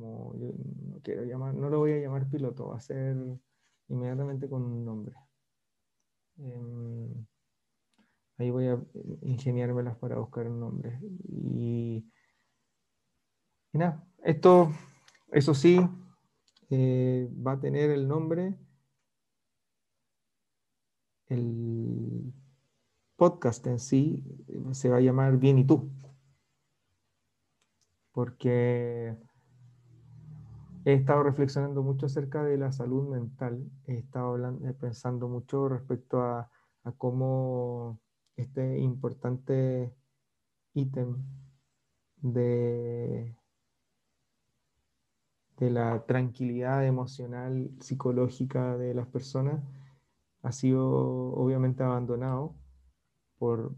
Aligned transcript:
no 0.00 1.70
lo 1.70 1.78
voy 1.78 1.92
a 1.92 1.98
llamar 1.98 2.28
piloto, 2.28 2.68
va 2.68 2.76
a 2.76 2.80
ser 2.80 3.16
inmediatamente 3.88 4.48
con 4.48 4.62
un 4.62 4.84
nombre. 4.84 5.14
Em, 6.38 7.26
ahí 8.38 8.50
voy 8.50 8.68
a 8.68 8.82
ingeniármelas 9.22 9.96
para 9.98 10.18
buscar 10.18 10.48
un 10.48 10.60
nombre. 10.60 10.98
Y, 11.28 12.10
y 13.72 13.78
nada, 13.78 14.06
esto, 14.24 14.72
eso 15.32 15.54
sí, 15.54 15.78
eh, 16.70 17.28
va 17.46 17.52
a 17.52 17.60
tener 17.60 17.90
el 17.90 18.08
nombre, 18.08 18.56
el 21.28 22.32
podcast 23.16 23.66
en 23.66 23.78
sí 23.78 24.24
se 24.72 24.88
va 24.88 24.96
a 24.96 25.00
llamar 25.00 25.36
Bien 25.36 25.58
y 25.58 25.66
tú, 25.66 25.90
porque 28.12 29.16
he 30.84 30.94
estado 30.94 31.22
reflexionando 31.22 31.82
mucho 31.82 32.06
acerca 32.06 32.42
de 32.42 32.56
la 32.58 32.72
salud 32.72 33.08
mental, 33.08 33.70
he 33.86 33.94
estado 33.94 34.36
eh, 34.36 34.74
pensando 34.74 35.28
mucho 35.28 35.68
respecto 35.68 36.22
a, 36.22 36.50
cómo 36.96 38.00
este 38.36 38.78
importante 38.78 39.94
ítem 40.72 41.22
de 42.22 43.36
la 45.58 46.06
tranquilidad 46.06 46.86
emocional, 46.86 47.70
psicológica 47.80 48.78
de 48.78 48.94
las 48.94 49.06
personas, 49.08 49.62
ha 50.42 50.52
sido 50.52 50.88
obviamente 51.34 51.82
abandonado 51.82 52.54
por 53.38 53.74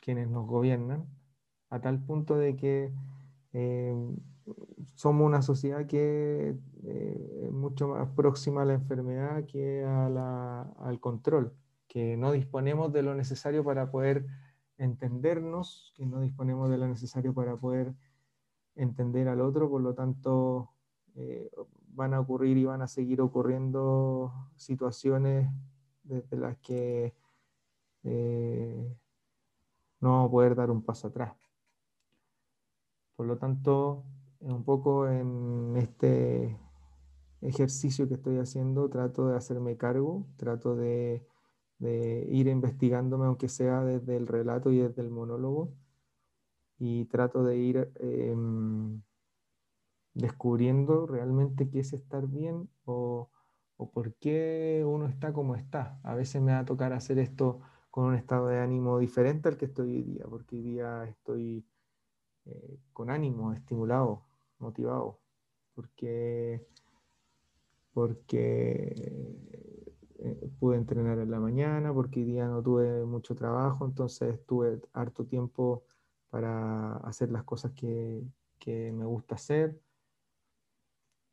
quienes 0.00 0.28
nos 0.28 0.46
gobiernan, 0.46 1.06
a 1.68 1.80
tal 1.80 2.00
punto 2.00 2.36
de 2.36 2.54
que 2.54 2.92
eh, 3.52 4.16
somos 4.94 5.26
una 5.26 5.42
sociedad 5.42 5.86
que 5.86 6.56
eh, 6.84 7.40
es 7.44 7.52
mucho 7.52 7.88
más 7.88 8.08
próxima 8.10 8.62
a 8.62 8.64
la 8.64 8.74
enfermedad 8.74 9.44
que 9.44 9.84
al 9.84 11.00
control, 11.00 11.52
que 11.88 12.16
no 12.16 12.32
disponemos 12.32 12.92
de 12.92 13.02
lo 13.02 13.14
necesario 13.14 13.64
para 13.64 13.90
poder 13.90 14.26
entendernos, 14.78 15.92
que 15.96 16.06
no 16.06 16.20
disponemos 16.20 16.70
de 16.70 16.78
lo 16.78 16.88
necesario 16.88 17.34
para 17.34 17.56
poder 17.56 17.94
entender 18.74 19.28
al 19.28 19.40
otro, 19.40 19.68
por 19.68 19.80
lo 19.80 19.94
tanto 19.94 20.70
eh, 21.14 21.50
van 21.88 22.14
a 22.14 22.20
ocurrir 22.20 22.56
y 22.58 22.64
van 22.64 22.82
a 22.82 22.86
seguir 22.88 23.20
ocurriendo 23.20 24.32
situaciones 24.56 25.48
desde 26.02 26.36
las 26.36 26.56
que 26.58 27.14
eh, 28.04 28.96
no 30.00 30.10
vamos 30.10 30.28
a 30.28 30.30
poder 30.30 30.54
dar 30.54 30.70
un 30.70 30.82
paso 30.82 31.08
atrás. 31.08 31.34
Por 33.16 33.26
lo 33.26 33.38
tanto, 33.38 34.04
un 34.52 34.64
poco 34.64 35.08
en 35.08 35.74
este 35.76 36.58
ejercicio 37.40 38.08
que 38.08 38.14
estoy 38.14 38.38
haciendo, 38.38 38.88
trato 38.88 39.28
de 39.28 39.36
hacerme 39.36 39.76
cargo, 39.76 40.26
trato 40.36 40.76
de, 40.76 41.26
ir 41.80 42.46
investigándome, 42.48 43.26
aunque 43.26 43.48
sea 43.48 43.84
desde 43.84 44.16
el 44.16 44.26
relato 44.26 44.70
y 44.72 44.78
desde 44.78 45.02
el 45.02 45.10
monólogo, 45.10 45.72
y 46.78 47.06
trato 47.06 47.44
de 47.44 47.56
ir 47.56 47.92
em, 47.96 49.02
descubriendo 50.14 51.06
realmente 51.06 51.68
qué 51.68 51.80
es 51.80 51.92
estar 51.92 52.26
bien 52.26 52.68
o, 52.84 53.30
o, 53.76 53.90
por 53.90 54.14
qué 54.14 54.84
uno 54.86 55.06
está 55.06 55.32
como 55.32 55.56
está. 55.56 56.00
A 56.02 56.14
veces 56.14 56.42
me 56.42 56.52
va 56.52 56.60
a 56.60 56.64
tocar 56.64 56.92
hacer 56.92 57.18
esto 57.18 57.60
con 57.90 58.04
un 58.04 58.14
estado 58.14 58.48
de 58.48 58.58
ánimo 58.60 58.98
diferente 58.98 59.48
al 59.48 59.56
que 59.56 59.66
estoy 59.66 59.90
hoy 59.96 60.02
día, 60.02 60.24
porque 60.28 60.56
hoy 60.56 60.62
día 60.62 61.04
estoy 61.04 61.66
eh, 62.46 62.78
con 62.92 63.10
ánimo, 63.10 63.52
estimulado, 63.52 64.25
motivado, 64.58 65.20
porque, 65.74 66.66
porque 67.92 68.94
eh, 70.18 70.50
pude 70.58 70.76
entrenar 70.76 71.18
en 71.18 71.30
la 71.30 71.40
mañana, 71.40 71.92
porque 71.92 72.20
hoy 72.20 72.26
día 72.26 72.46
no 72.48 72.62
tuve 72.62 73.04
mucho 73.04 73.34
trabajo, 73.34 73.84
entonces 73.84 74.44
tuve 74.46 74.80
harto 74.92 75.24
tiempo 75.24 75.84
para 76.30 76.96
hacer 76.98 77.30
las 77.30 77.44
cosas 77.44 77.72
que, 77.72 78.22
me 78.66 79.04
gusta 79.04 79.36
hacer. 79.36 79.80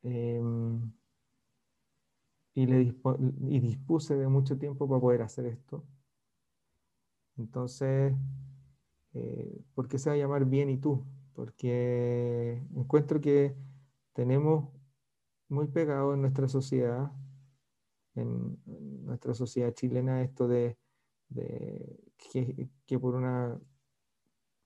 Em, 0.02 0.92
y, 2.54 2.66
le 2.66 2.94
y 3.48 3.60
dispuse 3.60 4.14
de 4.16 4.28
mucho 4.28 4.56
tiempo 4.56 4.88
para 4.88 5.00
poder 5.00 5.22
hacer 5.22 5.46
esto. 5.46 5.84
Entonces, 7.36 8.14
eh, 9.14 9.60
¿por 9.74 9.88
qué 9.88 9.98
se 9.98 10.10
va 10.10 10.14
a 10.14 10.18
llamar 10.18 10.44
bien 10.44 10.70
y 10.70 10.78
tú? 10.78 11.04
Porque 11.34 12.62
encuentro 12.74 13.20
que 13.20 13.56
tenemos 14.12 14.68
muy 15.48 15.66
pegado 15.68 16.14
en 16.14 16.22
nuestra 16.22 16.48
sociedad, 16.48 17.12
en, 18.14 18.58
nuestra 19.04 19.34
sociedad 19.34 19.72
chilena, 19.74 20.22
esto 20.22 20.48
de, 20.48 20.78
que, 22.86 22.98
por 22.98 23.14
una 23.14 23.60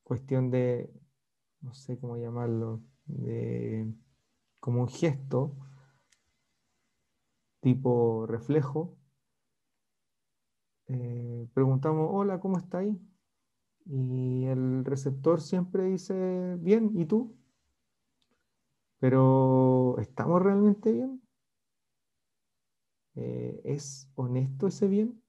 cuestión 0.03 0.51
de, 0.51 0.91
no 1.61 1.75
sé 1.75 1.99
cómo 1.99 2.17
llamarlo, 2.17 2.83
de 3.07 3.93
como 4.61 4.83
un 4.83 4.89
gesto 4.89 5.57
tipo 7.61 8.27
reflejo. 8.27 8.97
Eh, 10.87 11.47
preguntamos, 11.55 12.09
hola, 12.13 12.41
¿cómo 12.41 12.59
está 12.59 12.79
ahí? 12.79 12.99
Y 13.89 14.45
el 14.47 14.85
receptor 14.85 15.41
siempre 15.41 15.85
dice, 15.85 16.57
bien, 16.61 16.93
¿y 16.95 17.07
tú? 17.07 17.35
Pero 19.01 19.97
¿estamos 19.99 20.43
realmente 20.43 20.93
bien? 20.93 21.23
Eh, 23.17 23.61
¿Es 23.65 24.09
honesto 24.15 24.67
ese 24.69 24.87
bien? 24.89 25.21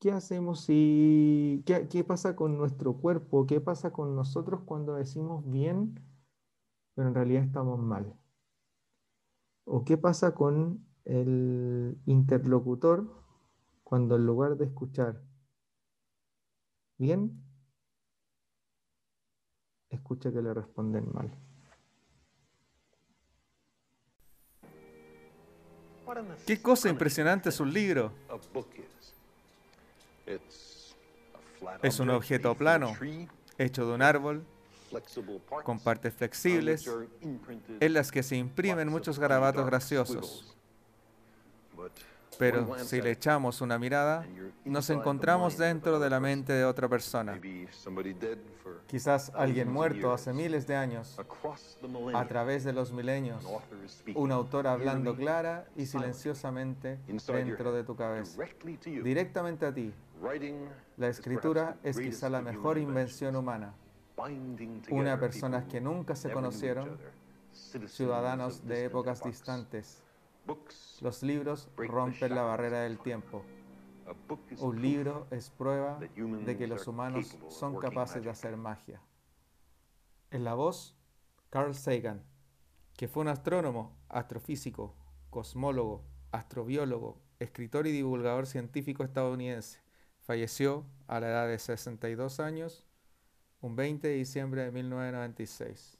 ¿qué 0.00 0.10
hacemos 0.12 0.62
si, 0.62 1.62
qué, 1.66 2.04
pasa 2.04 2.34
con 2.34 2.56
nuestro 2.58 2.94
cuerpo? 2.94 3.46
¿Qué 3.46 3.60
pasa 3.60 3.92
con 3.92 4.16
nosotros 4.16 4.62
cuando 4.64 4.94
decimos 4.94 5.48
bien, 5.48 6.00
pero 6.94 7.08
en 7.08 7.14
realidad 7.14 7.44
estamos 7.44 7.78
mal? 7.78 8.16
¿O 9.64 9.84
qué 9.84 9.96
pasa 9.98 10.34
con 10.34 10.84
el 11.04 11.98
interlocutor 12.06 13.08
cuando 13.84 14.16
en 14.16 14.26
lugar 14.26 14.56
de 14.56 14.64
escuchar 14.66 15.22
bien, 17.00 17.32
escucha 19.88 20.30
que 20.30 20.42
le 20.42 20.52
responden 20.52 21.10
mal? 21.12 21.30
¿Qué 26.46 26.60
cosa 26.60 26.90
impresionante 26.90 27.48
es 27.48 27.58
un 27.58 27.72
libro? 27.72 28.12
Es 31.82 32.00
un 32.00 32.10
objeto 32.10 32.54
plano, 32.54 32.94
hecho 33.56 33.86
de 33.86 33.94
un 33.94 34.02
árbol, 34.02 34.44
con 35.64 35.80
partes 35.80 36.12
flexibles, 36.12 36.86
en 37.80 37.92
las 37.94 38.12
que 38.12 38.22
se 38.22 38.36
imprimen 38.36 38.88
muchos 38.88 39.18
garabatos 39.18 39.64
graciosos. 39.64 40.54
Pero 42.40 42.78
si 42.78 43.02
le 43.02 43.10
echamos 43.10 43.60
una 43.60 43.78
mirada, 43.78 44.26
nos 44.64 44.88
encontramos 44.88 45.58
dentro 45.58 46.00
de 46.00 46.08
la 46.08 46.20
mente 46.20 46.54
de 46.54 46.64
otra 46.64 46.88
persona. 46.88 47.38
Quizás 48.86 49.30
alguien 49.34 49.70
muerto 49.70 50.10
hace 50.10 50.32
miles 50.32 50.66
de 50.66 50.74
años, 50.74 51.20
a 52.14 52.26
través 52.26 52.64
de 52.64 52.72
los 52.72 52.92
milenios, 52.92 53.46
un 54.14 54.32
autor 54.32 54.66
hablando 54.66 55.14
clara 55.14 55.66
y 55.76 55.84
silenciosamente 55.84 56.98
dentro 57.06 57.72
de 57.72 57.84
tu 57.84 57.94
cabeza, 57.94 58.42
directamente 58.84 59.66
a 59.66 59.74
ti. 59.74 59.92
La 60.96 61.08
escritura 61.08 61.76
es 61.82 61.98
quizá 61.98 62.30
la 62.30 62.40
mejor 62.40 62.78
invención 62.78 63.36
humana. 63.36 63.74
Una 64.90 65.20
personas 65.20 65.64
que 65.64 65.80
nunca 65.80 66.16
se 66.16 66.32
conocieron, 66.32 66.98
ciudadanos 67.86 68.66
de 68.66 68.86
épocas 68.86 69.22
distantes, 69.22 70.02
los 71.00 71.22
libros 71.22 71.68
rompen 71.76 72.34
la 72.34 72.42
barrera 72.42 72.80
del 72.80 72.98
tiempo. 72.98 73.44
Un 74.58 74.82
libro 74.82 75.26
es 75.30 75.50
prueba 75.50 75.98
de 75.98 76.56
que 76.56 76.66
los 76.66 76.86
humanos 76.86 77.38
son 77.48 77.78
capaces 77.78 78.22
de 78.22 78.30
hacer 78.30 78.56
magia. 78.56 79.00
En 80.30 80.44
la 80.44 80.54
voz, 80.54 80.96
Carl 81.50 81.74
Sagan, 81.74 82.22
que 82.96 83.08
fue 83.08 83.22
un 83.22 83.28
astrónomo, 83.28 83.96
astrofísico, 84.08 84.94
cosmólogo, 85.30 86.04
astrobiólogo, 86.32 87.20
escritor 87.38 87.86
y 87.86 87.92
divulgador 87.92 88.46
científico 88.46 89.04
estadounidense. 89.04 89.80
Falleció 90.20 90.84
a 91.06 91.18
la 91.20 91.28
edad 91.28 91.48
de 91.48 91.58
62 91.58 92.40
años, 92.40 92.86
un 93.60 93.74
20 93.74 94.06
de 94.06 94.14
diciembre 94.14 94.62
de 94.62 94.70
1996. 94.70 95.98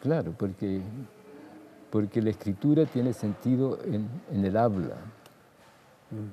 Claro, 0.00 0.34
porque 0.38 0.80
porque 1.92 2.22
la 2.22 2.30
escritura 2.30 2.86
tiene 2.86 3.12
sentido 3.12 3.78
en, 3.84 4.08
el 4.32 4.56
habla, 4.56 4.96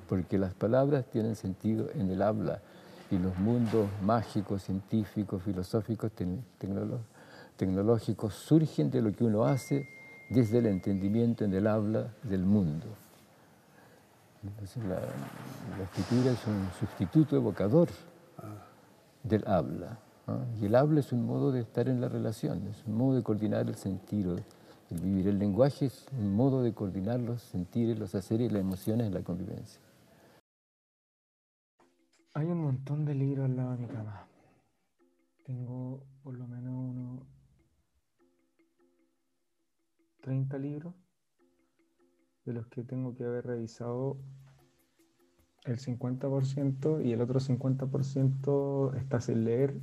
porque 0.08 0.38
las 0.38 0.54
palabras 0.54 1.04
tienen 1.12 1.36
sentido 1.36 1.90
en 1.94 2.10
el 2.10 2.22
habla. 2.22 2.62
y 3.10 3.18
los 3.18 3.36
mundos 3.38 3.86
mágicos, 4.02 4.62
científicos, 4.62 5.42
filosóficos, 5.42 6.12
tecnológicos 7.58 8.32
surgen 8.32 8.90
de 8.90 9.02
lo 9.02 9.12
que 9.12 9.24
uno 9.24 9.44
hace 9.44 9.86
desde 10.30 10.58
el 10.58 10.66
entendimiento 10.66 11.44
en 11.44 11.52
el 11.52 11.66
habla 11.66 12.06
del 12.22 12.42
mundo. 12.42 12.86
Entonces 14.42 14.82
la, 14.84 15.00
escritura 15.82 16.30
es 16.30 16.46
un 16.46 16.70
sustituto 16.78 17.36
evocador 17.36 17.88
del 19.22 19.46
habla. 19.46 19.98
Y 20.58 20.66
el 20.66 20.74
habla 20.74 21.00
es 21.00 21.12
un 21.12 21.26
modo 21.26 21.52
de 21.52 21.60
estar 21.60 21.86
en 21.86 22.00
la 22.00 22.08
relación, 22.08 22.66
es 22.68 22.82
un 22.86 22.96
modo 22.96 23.16
de 23.16 23.22
coordinar 23.22 23.68
el 23.68 23.74
sentido, 23.74 24.36
el 24.90 25.00
vivir. 25.00 25.28
El 25.28 25.38
lenguaje 25.38 25.86
es 25.86 26.06
un 26.12 26.34
modo 26.34 26.62
de 26.62 26.74
coordinar 26.74 27.20
los 27.20 27.42
sentires, 27.42 27.98
los 27.98 28.14
haceres 28.14 28.50
y 28.50 28.52
las 28.52 28.60
emociones 28.60 29.06
en 29.06 29.14
la 29.14 29.22
convivencia. 29.22 29.80
Hay 32.34 32.46
un 32.46 32.62
montón 32.62 33.04
de 33.04 33.14
libros 33.14 33.46
al 33.46 33.56
lado 33.56 33.72
de 33.72 33.78
mi 33.78 33.86
cama. 33.88 34.26
Tengo 35.44 36.04
por 36.22 36.34
lo 36.36 36.46
menos 36.46 36.72
unos 36.72 37.26
30 40.22 40.58
libros, 40.58 40.94
de 42.44 42.52
los 42.52 42.66
que 42.68 42.82
tengo 42.82 43.14
que 43.14 43.24
haber 43.24 43.46
revisado 43.46 44.18
el 45.64 45.78
50% 45.78 47.04
y 47.04 47.12
el 47.12 47.20
otro 47.20 47.40
50% 47.40 48.96
está 48.96 49.20
sin 49.20 49.44
leer. 49.44 49.80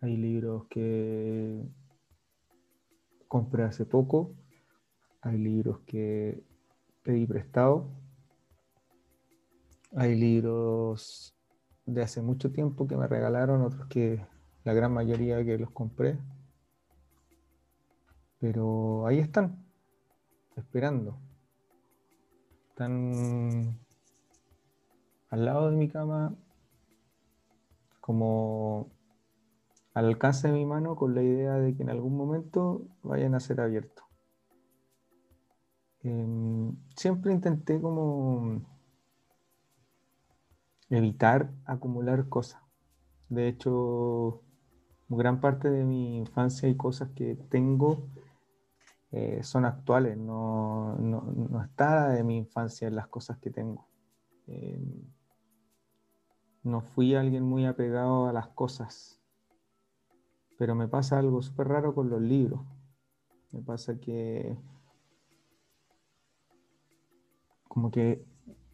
Hay 0.00 0.16
libros 0.16 0.66
que 0.68 1.64
compré 3.32 3.62
hace 3.62 3.86
poco, 3.86 4.34
hay 5.22 5.38
libros 5.38 5.80
que 5.86 6.44
pedí 7.02 7.26
prestado 7.26 7.88
hay 9.94 10.14
libros 10.14 11.34
de 11.84 12.02
hace 12.02 12.22
mucho 12.22 12.50
tiempo 12.50 12.86
que 12.86 12.96
me 12.96 13.06
regalaron, 13.06 13.62
otros 13.62 13.86
que 13.88 14.24
la 14.64 14.72
gran 14.72 14.92
mayoría 14.92 15.44
que 15.44 15.58
los 15.58 15.70
compré. 15.70 16.18
Pero 18.38 19.06
ahí 19.06 19.18
están, 19.18 19.64
esperando. 20.56 21.18
Están 22.70 23.78
al 25.28 25.44
lado 25.44 25.70
de 25.70 25.76
mi 25.76 25.88
cama, 25.88 26.34
como 28.00 28.90
al 29.94 30.06
alcance 30.06 30.48
de 30.48 30.54
mi 30.54 30.64
mano, 30.64 30.96
con 30.96 31.14
la 31.14 31.22
idea 31.22 31.54
de 31.54 31.74
que 31.74 31.82
en 31.82 31.90
algún 31.90 32.16
momento 32.16 32.86
vayan 33.02 33.34
a 33.34 33.40
ser 33.40 33.60
abiertos. 33.60 34.04
Em, 36.02 36.74
siempre 36.96 37.32
intenté 37.32 37.80
como 37.80 38.60
evitar 40.90 41.50
acumular 41.64 42.28
cosas. 42.28 42.60
De 43.28 43.48
hecho, 43.48 44.42
gran 45.08 45.40
parte 45.40 45.70
de 45.70 45.84
mi 45.84 46.18
infancia 46.18 46.68
y 46.68 46.76
cosas 46.76 47.10
que 47.14 47.36
tengo 47.36 48.08
eh, 49.12 49.42
son 49.42 49.64
actuales, 49.66 50.16
no, 50.16 50.96
está 51.64 52.08
de 52.08 52.24
mi 52.24 52.38
infancia 52.38 52.88
en 52.88 52.96
las 52.96 53.08
cosas 53.08 53.38
que 53.38 53.50
tengo. 53.50 53.86
Em, 54.46 55.04
no 56.62 56.80
fui 56.80 57.14
alguien 57.14 57.44
muy 57.44 57.66
apegado 57.66 58.26
a 58.26 58.32
las 58.32 58.48
cosas, 58.48 59.21
pero 60.62 60.76
me 60.76 60.86
pasa 60.86 61.18
algo 61.18 61.42
súper 61.42 61.66
raro 61.66 61.92
con 61.92 62.08
los 62.08 62.22
libros. 62.22 62.60
Me 63.50 63.62
pasa 63.62 63.98
que 63.98 64.56
como 67.66 67.90
que 67.90 68.24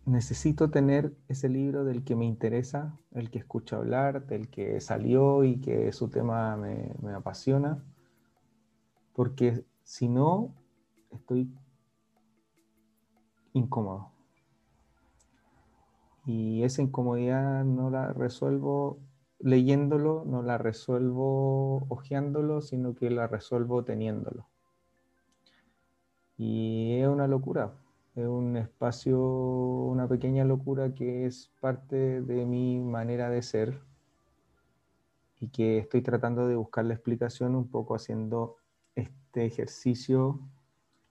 necesito 0.05 0.69
tener 0.69 1.17
ese 1.29 1.49
libro 1.49 1.85
del 1.85 2.05
que 2.05 2.15
me 2.15 2.27
interesa, 2.27 2.95
el 3.13 3.31
que 3.31 3.39
escucho 3.39 3.77
hablar, 3.77 4.27
del 4.27 4.51
que 4.51 4.83
salió 4.83 5.45
y 5.45 5.63
que 5.63 5.91
su 5.93 6.11
tema 6.11 6.59
me, 6.59 7.15
apasiona, 7.15 7.83
porque 9.15 9.65
si 9.83 10.11
no, 10.11 10.55
estoy 11.11 11.51
incómodo. 13.55 14.13
Y 16.27 16.65
esa 16.65 16.83
incomodidad 16.83 17.65
no 17.65 17.89
la 17.89 18.13
resuelvo 18.13 18.99
leyéndolo, 19.41 20.25
no 20.27 20.43
la 20.43 20.59
resuelvo 20.59 21.87
hojeándolo, 21.89 22.61
sino 22.61 22.95
que 22.95 23.11
la 23.11 23.27
resuelvo 23.27 23.85
teniéndolo. 23.85 24.47
Y 26.37 27.01
es 27.01 27.09
una 27.09 27.27
locura, 27.27 27.73
es 28.15 28.27
un 28.27 28.57
espacio, 28.57 29.21
una 29.21 30.09
pequeña 30.09 30.45
locura 30.45 30.95
que 30.95 31.27
es 31.27 31.51
parte 31.61 32.23
de 32.23 32.47
mi 32.47 32.79
manera 32.79 33.31
de 33.31 33.43
ser 33.43 33.81
y 35.41 35.49
que 35.49 35.79
estoy 35.79 36.03
tratando 36.03 36.47
de 36.49 36.57
buscar 36.57 36.85
la 36.85 36.95
explicación 36.95 37.55
un 37.55 37.69
poco 37.69 37.95
haciendo 37.95 38.57
este 38.95 39.47
ejercicio 39.47 40.41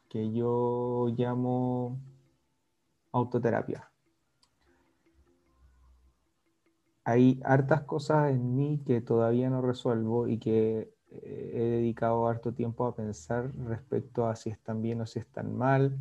que 0.10 0.32
yo 0.34 1.08
llamo 1.18 1.98
autoterapia. 3.12 3.90
Hay 7.08 7.40
hartas 7.46 7.84
cosas 7.84 8.32
en 8.32 8.54
mí 8.58 8.82
que 8.86 9.00
todavía 9.00 9.50
no 9.50 9.62
resuelvo 9.62 10.28
y 10.28 10.40
que 10.40 10.92
eh, 11.10 11.52
he 11.54 11.60
dedicado 11.62 12.28
harto 12.28 12.54
tiempo 12.54 12.86
a 12.86 12.98
pensar 12.98 13.50
respecto 13.64 14.28
a 14.28 14.36
si 14.36 14.50
están 14.50 14.82
bien 14.82 15.00
o 15.00 15.06
si 15.06 15.20
están 15.20 15.56
mal, 15.56 15.98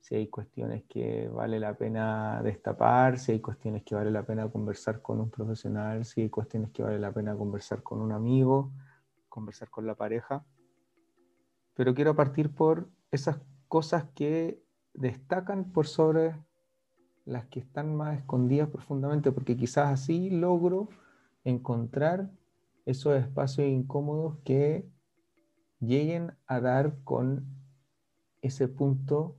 si 0.00 0.16
hay 0.16 0.26
cuestiones 0.26 0.82
que 0.88 1.28
vale 1.28 1.60
la 1.60 1.74
pena 1.74 2.42
destapar, 2.42 3.20
si 3.20 3.30
hay 3.30 3.40
cuestiones 3.40 3.84
que 3.84 3.94
vale 3.94 4.10
la 4.10 4.24
pena 4.24 4.48
conversar 4.48 5.00
con 5.00 5.20
un 5.20 5.30
profesional, 5.30 6.04
si 6.04 6.22
hay 6.22 6.28
cuestiones 6.28 6.72
que 6.72 6.82
vale 6.82 6.98
la 6.98 7.12
pena 7.12 7.36
conversar 7.36 7.84
con 7.84 8.00
un 8.00 8.10
amigo, 8.10 8.72
conversar 9.28 9.70
con 9.70 9.86
la 9.86 9.94
pareja. 9.94 10.44
Pero 11.74 11.94
quiero 11.94 12.16
partir 12.16 12.52
por 12.52 12.88
esas 13.12 13.38
cosas 13.68 14.06
que 14.12 14.60
destacan 14.92 15.70
por 15.70 15.86
sobre 15.86 16.34
las 17.28 17.44
que 17.46 17.60
están 17.60 17.94
más 17.94 18.18
escondidas 18.18 18.68
profundamente, 18.70 19.32
porque 19.32 19.56
quizás 19.56 19.92
así 19.92 20.30
logro 20.30 20.88
encontrar 21.44 22.30
esos 22.86 23.14
espacios 23.16 23.68
incómodos 23.68 24.38
que 24.44 24.88
lleguen 25.78 26.32
a 26.46 26.60
dar 26.60 26.96
con 27.04 27.44
ese 28.40 28.66
punto 28.66 29.36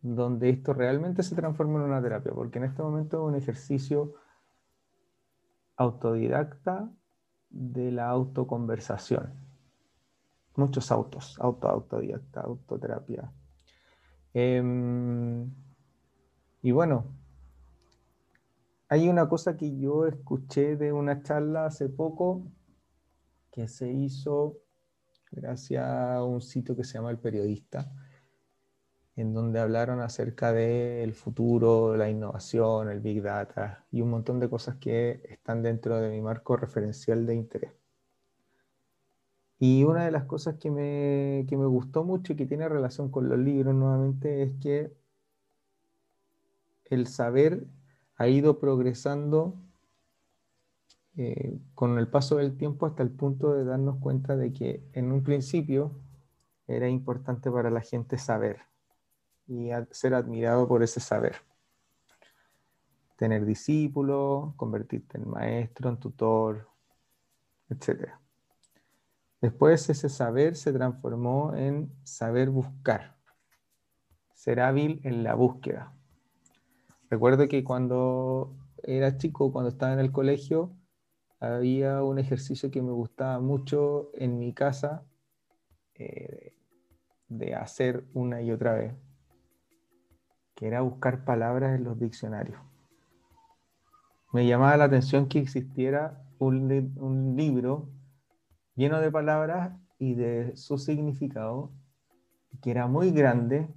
donde 0.00 0.50
esto 0.50 0.72
realmente 0.72 1.22
se 1.22 1.36
transforma 1.36 1.78
en 1.78 1.86
una 1.86 2.02
terapia, 2.02 2.32
porque 2.32 2.58
en 2.58 2.64
este 2.64 2.82
momento 2.82 3.18
es 3.18 3.34
un 3.34 3.40
ejercicio 3.40 4.14
autodidacta 5.76 6.90
de 7.50 7.92
la 7.92 8.08
autoconversación. 8.08 9.32
Muchos 10.56 10.90
autos, 10.90 11.38
auto, 11.38 11.68
autodidacta, 11.68 12.40
autoterapia. 12.40 13.32
Em, 14.34 15.50
y 16.62 16.70
bueno, 16.72 17.04
hay 18.92 19.08
una 19.08 19.26
cosa 19.26 19.56
que 19.56 19.74
yo 19.78 20.06
escuché 20.06 20.76
de 20.76 20.92
una 20.92 21.22
charla 21.22 21.64
hace 21.64 21.88
poco 21.88 22.52
que 23.50 23.66
se 23.66 23.90
hizo 23.90 24.58
gracias 25.30 25.82
a 25.82 26.22
un 26.22 26.42
sitio 26.42 26.76
que 26.76 26.84
se 26.84 26.98
llama 26.98 27.10
El 27.10 27.18
Periodista 27.18 27.90
en 29.16 29.32
donde 29.32 29.60
hablaron 29.60 30.00
acerca 30.00 30.52
del 30.52 31.14
futuro, 31.14 31.96
la 31.96 32.10
innovación, 32.10 32.90
el 32.90 33.00
big 33.00 33.22
data 33.22 33.86
y 33.90 34.02
un 34.02 34.10
montón 34.10 34.38
de 34.40 34.50
cosas 34.50 34.76
que 34.76 35.22
están 35.24 35.62
dentro 35.62 35.98
de 35.98 36.10
mi 36.10 36.20
marco 36.20 36.58
referencial 36.58 37.24
de 37.24 37.34
interés. 37.34 37.72
Y 39.58 39.84
una 39.84 40.04
de 40.04 40.10
las 40.10 40.24
cosas 40.24 40.56
que 40.56 40.70
me, 40.70 41.46
que 41.48 41.56
me 41.56 41.64
gustó 41.64 42.04
mucho 42.04 42.34
y 42.34 42.36
que 42.36 42.44
tiene 42.44 42.68
relación 42.68 43.10
con 43.10 43.30
los 43.30 43.38
libros 43.38 43.74
nuevamente 43.74 44.42
es 44.42 44.52
que 44.60 44.92
el 46.90 47.06
saber 47.06 47.66
ha 48.22 48.28
ido 48.28 48.60
progresando 48.60 49.56
eh, 51.16 51.58
con 51.74 51.98
el 51.98 52.06
paso 52.06 52.36
del 52.36 52.56
tiempo 52.56 52.86
hasta 52.86 53.02
el 53.02 53.10
punto 53.10 53.52
de 53.52 53.64
darnos 53.64 53.98
cuenta 53.98 54.36
de 54.36 54.52
que 54.52 54.88
en 54.92 55.10
un 55.10 55.24
principio 55.24 56.00
era 56.68 56.88
importante 56.88 57.50
para 57.50 57.68
la 57.68 57.80
gente 57.80 58.18
saber 58.18 58.60
y 59.48 59.70
ser 59.90 60.14
admirado 60.14 60.68
por 60.68 60.84
ese 60.84 61.00
saber. 61.00 61.34
Tener 63.16 63.44
discípulos, 63.44 64.54
convertirte 64.54 65.18
en 65.18 65.28
maestro, 65.28 65.88
en 65.90 65.98
tutor, 65.98 66.68
etc. 67.70 68.08
Después 69.40 69.90
ese 69.90 70.08
saber 70.08 70.54
se 70.54 70.72
transformó 70.72 71.56
en 71.56 71.92
saber 72.04 72.50
buscar, 72.50 73.16
ser 74.32 74.60
hábil 74.60 75.00
en 75.02 75.24
la 75.24 75.34
búsqueda. 75.34 75.92
Recuerdo 77.12 77.46
que 77.46 77.62
cuando 77.62 78.56
era 78.82 79.18
chico, 79.18 79.52
cuando 79.52 79.68
estaba 79.68 79.92
en 79.92 79.98
el 79.98 80.12
colegio, 80.12 80.74
había 81.40 82.02
un 82.02 82.18
ejercicio 82.18 82.70
que 82.70 82.80
me 82.80 82.90
gustaba 82.90 83.38
mucho 83.38 84.08
en 84.14 84.38
mi 84.38 84.54
casa 84.54 85.04
eh, 85.94 86.54
de 87.28 87.54
hacer 87.54 88.06
una 88.14 88.40
y 88.40 88.50
otra 88.50 88.72
vez 88.72 88.94
que 90.54 90.66
era 90.66 90.80
buscar 90.80 91.26
palabras 91.26 91.76
en 91.76 91.84
los 91.84 92.00
diccionarios. 92.00 92.58
me 94.32 94.46
llamaba 94.46 94.78
la 94.78 94.84
atención 94.84 95.28
que 95.28 95.38
existiera 95.38 96.24
un, 96.38 97.34
libro 97.36 97.90
lleno 98.74 99.00
de 99.00 99.10
palabras 99.10 99.78
y 99.98 100.14
de 100.14 100.56
su 100.56 100.78
significado, 100.78 101.72
que 102.62 102.70
era 102.70 102.86
muy 102.86 103.10
grande 103.10 103.68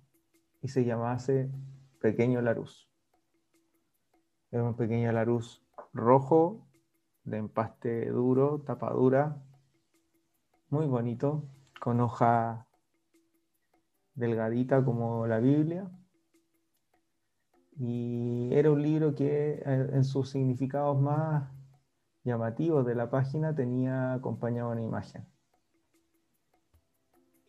y 0.62 0.70
se 0.70 0.86
llamase 0.86 1.52
Pequeño 2.00 2.42
Laruz. 2.42 2.85
Era 4.56 4.64
un 4.64 4.76
pequeño 4.78 5.12
Laruz 5.12 5.62
rojo, 5.92 6.66
de 7.26 7.40
empaste 7.40 8.10
duro, 8.10 8.62
tapadura, 8.62 9.44
muy 10.70 10.86
bonito, 10.86 11.44
con 11.82 12.00
hoja 12.00 12.66
delgadita 14.14 14.82
como 14.86 15.28
la 15.28 15.40
Biblia. 15.40 15.92
Y 17.78 18.48
era 18.54 18.72
un 18.72 18.82
libro 18.82 19.14
que 19.14 19.56
eh, 19.56 19.90
en 19.92 20.06
sus 20.06 20.30
significados 20.30 21.02
más 21.02 21.52
llamativos 22.24 22.86
de 22.86 22.96
la 22.96 23.10
página 23.10 23.54
tenía 23.54 24.14
acompañado 24.14 24.72
una 24.72 24.84
imagen. 24.84 25.28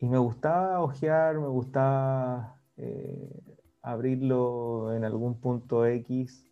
Y 0.00 0.08
me 0.08 0.18
gustaba 0.18 0.80
hojear, 0.80 1.38
me 1.38 1.46
gustaba 1.46 2.60
eh, 2.76 3.60
abrirlo 3.80 4.92
en 4.92 5.04
algún 5.04 5.40
punto 5.40 5.86
X, 5.86 6.42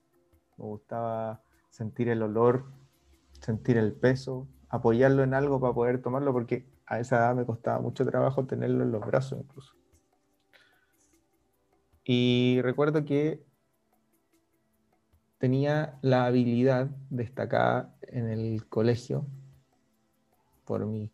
me 0.57 0.65
gustaba 0.65 1.43
sentir 1.71 2.09
el 2.09 2.23
olor, 2.23 2.67
sentir 3.41 3.77
el 3.77 3.93
peso, 3.93 4.49
apoyarlo 4.69 5.23
en 5.23 5.35
algo 5.35 5.61
para 5.61 5.75
poder 5.75 6.03
tomarlo, 6.03 6.33
porque 6.33 6.67
a 6.87 7.01
esa 7.01 7.17
edad 7.17 7.35
me 7.35 7.47
costaba 7.47 7.81
mucho 7.81 8.05
trabajo 8.05 8.47
tenerlo 8.47 8.85
en 8.85 8.93
los 8.93 9.05
brazos 9.05 9.41
incluso. 9.41 9.75
Y 12.05 12.61
recuerdo 12.63 13.05
que 13.05 13.45
tenía 15.39 15.99
la 16.03 16.27
habilidad 16.27 16.91
destacada 17.11 17.97
en 18.03 18.29
el 18.29 18.67
colegio 18.69 19.27
por, 20.65 20.87
mi, 20.87 21.11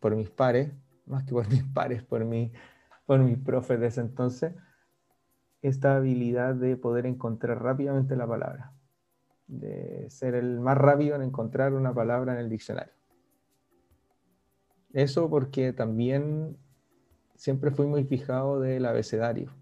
por 0.00 0.16
mis 0.16 0.30
pares, 0.30 0.72
más 1.06 1.24
que 1.24 1.32
por 1.32 1.48
mis 1.50 1.64
pares, 1.64 2.02
por, 2.02 2.24
mi, 2.24 2.52
por 3.06 3.20
mis 3.20 3.38
profes 3.38 3.80
de 3.80 3.86
ese 3.86 4.00
entonces, 4.00 4.54
esta 5.62 5.96
habilidad 5.96 6.54
de 6.54 6.76
poder 6.76 7.06
encontrar 7.06 7.62
rápidamente 7.62 8.16
la 8.16 8.26
palabra, 8.26 8.72
de 9.52 10.08
ser 10.08 10.34
el 10.34 10.60
más 10.60 10.78
rápido 10.78 11.14
en 11.14 11.22
encontrar 11.22 11.74
una 11.74 11.92
palabra 11.92 12.32
en 12.32 12.38
el 12.38 12.48
diccionario. 12.48 12.92
Eso 14.94 15.28
porque 15.28 15.72
también 15.72 16.56
siempre 17.36 17.70
fui 17.70 17.86
muy 17.86 18.04
fijado 18.04 18.60
del 18.60 18.86
abecedario, 18.86 19.52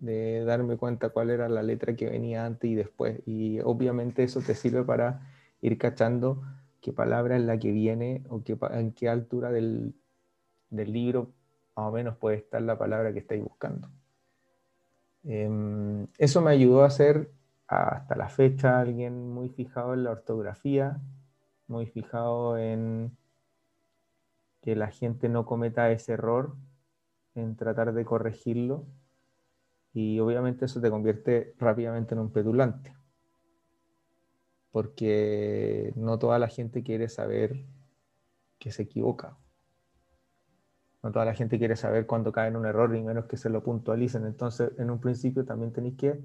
de 0.00 0.44
darme 0.44 0.76
cuenta 0.76 1.10
cuál 1.10 1.30
era 1.30 1.48
la 1.48 1.62
letra 1.62 1.94
que 1.94 2.08
venía 2.08 2.44
antes 2.44 2.70
y 2.70 2.74
después. 2.74 3.20
Y 3.24 3.60
obviamente 3.60 4.24
eso 4.24 4.40
te 4.40 4.54
sirve 4.54 4.82
para 4.82 5.20
ir 5.60 5.78
cachando 5.78 6.42
qué 6.80 6.92
palabra 6.92 7.36
es 7.36 7.42
la 7.42 7.58
que 7.58 7.70
viene 7.70 8.24
o 8.28 8.42
qué, 8.42 8.58
en 8.72 8.92
qué 8.92 9.08
altura 9.08 9.52
del, 9.52 9.94
libro 10.70 11.32
más 11.76 11.86
o 11.86 11.92
menos 11.92 12.16
puede 12.16 12.36
estar 12.36 12.62
la 12.62 12.78
palabra 12.78 13.12
que 13.12 13.20
estáis 13.20 13.42
buscando. 13.42 13.88
Em, 15.22 16.06
eso 16.18 16.40
me 16.40 16.50
ayudó 16.50 16.82
a 16.84 16.90
ser 16.90 17.30
hasta 17.70 18.16
la 18.16 18.28
fecha 18.28 18.80
alguien 18.80 19.30
muy 19.30 19.48
fijado 19.48 19.94
en 19.94 20.02
la 20.02 20.10
ortografía, 20.10 21.00
muy 21.68 21.86
fijado 21.86 22.58
en 22.58 23.16
que 24.60 24.74
la 24.74 24.88
gente 24.90 25.28
no 25.28 25.46
cometa 25.46 25.90
ese 25.90 26.14
error, 26.14 26.56
en 27.36 27.56
tratar 27.56 27.92
de 27.94 28.04
corregirlo. 28.04 28.86
Y 29.92 30.18
obviamente 30.18 30.64
eso 30.64 30.80
te 30.80 30.90
convierte 30.90 31.54
rápidamente 31.58 32.14
en 32.14 32.20
un 32.20 32.32
petulante, 32.32 32.96
porque 34.72 35.92
no 35.94 36.18
toda 36.18 36.40
la 36.40 36.48
gente 36.48 36.82
quiere 36.82 37.08
saber 37.08 37.64
que 38.58 38.72
se 38.72 38.82
equivoca. 38.82 39.38
No 41.02 41.12
toda 41.12 41.24
la 41.24 41.34
gente 41.34 41.58
quiere 41.58 41.76
saber 41.76 42.06
cuándo 42.06 42.32
cae 42.32 42.48
en 42.48 42.56
un 42.56 42.66
error, 42.66 42.90
ni 42.90 43.00
menos 43.02 43.26
que 43.26 43.36
se 43.36 43.48
lo 43.48 43.62
puntualicen. 43.62 44.26
Entonces, 44.26 44.72
en 44.78 44.90
un 44.90 45.00
principio 45.00 45.44
también 45.44 45.72
tenéis 45.72 45.96
que, 45.96 46.20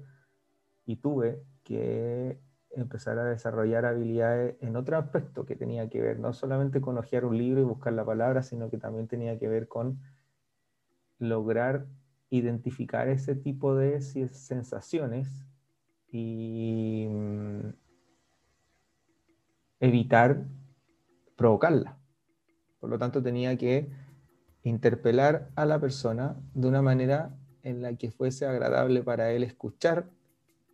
y 0.86 0.96
tuve 0.96 1.42
que 1.64 2.38
empezar 2.70 3.18
a 3.18 3.24
desarrollar 3.24 3.84
habilidades 3.84 4.56
en 4.60 4.76
otro 4.76 4.96
aspecto 4.96 5.44
que 5.44 5.56
tenía 5.56 5.88
que 5.88 6.00
ver 6.00 6.20
no 6.20 6.32
solamente 6.32 6.80
con 6.80 6.96
hojear 6.98 7.24
un 7.24 7.36
libro 7.36 7.60
y 7.60 7.64
buscar 7.64 7.92
la 7.92 8.04
palabra, 8.04 8.42
sino 8.42 8.70
que 8.70 8.78
también 8.78 9.08
tenía 9.08 9.38
que 9.38 9.48
ver 9.48 9.66
con 9.66 9.98
lograr 11.18 11.86
identificar 12.30 13.08
ese 13.08 13.34
tipo 13.34 13.74
de 13.74 14.00
sensaciones 14.00 15.46
y 16.10 17.06
mm, 17.08 17.68
evitar 19.80 20.44
provocarla. 21.36 21.98
Por 22.80 22.90
lo 22.90 22.98
tanto, 22.98 23.22
tenía 23.22 23.56
que 23.56 23.88
interpelar 24.62 25.50
a 25.54 25.64
la 25.64 25.80
persona 25.80 26.36
de 26.54 26.68
una 26.68 26.82
manera 26.82 27.34
en 27.62 27.82
la 27.82 27.94
que 27.94 28.10
fuese 28.10 28.46
agradable 28.46 29.02
para 29.02 29.32
él 29.32 29.42
escuchar 29.42 30.10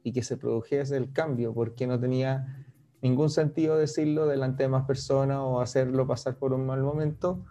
y 0.02 0.12
que 0.12 0.22
se 0.22 0.36
produjese 0.36 0.96
el 0.96 1.12
cambio, 1.12 1.54
porque 1.54 1.86
no 1.86 1.98
tenía 1.98 2.66
ningún 3.00 3.30
sentido 3.30 3.76
decirlo 3.76 4.26
delante 4.26 4.64
de 4.64 4.68
más 4.68 4.84
personas 4.84 5.38
o 5.40 5.60
hacerlo 5.60 6.06
pasar 6.06 6.36
por 6.36 6.52
un 6.52 6.66
mal 6.66 6.82
momento, 6.82 7.44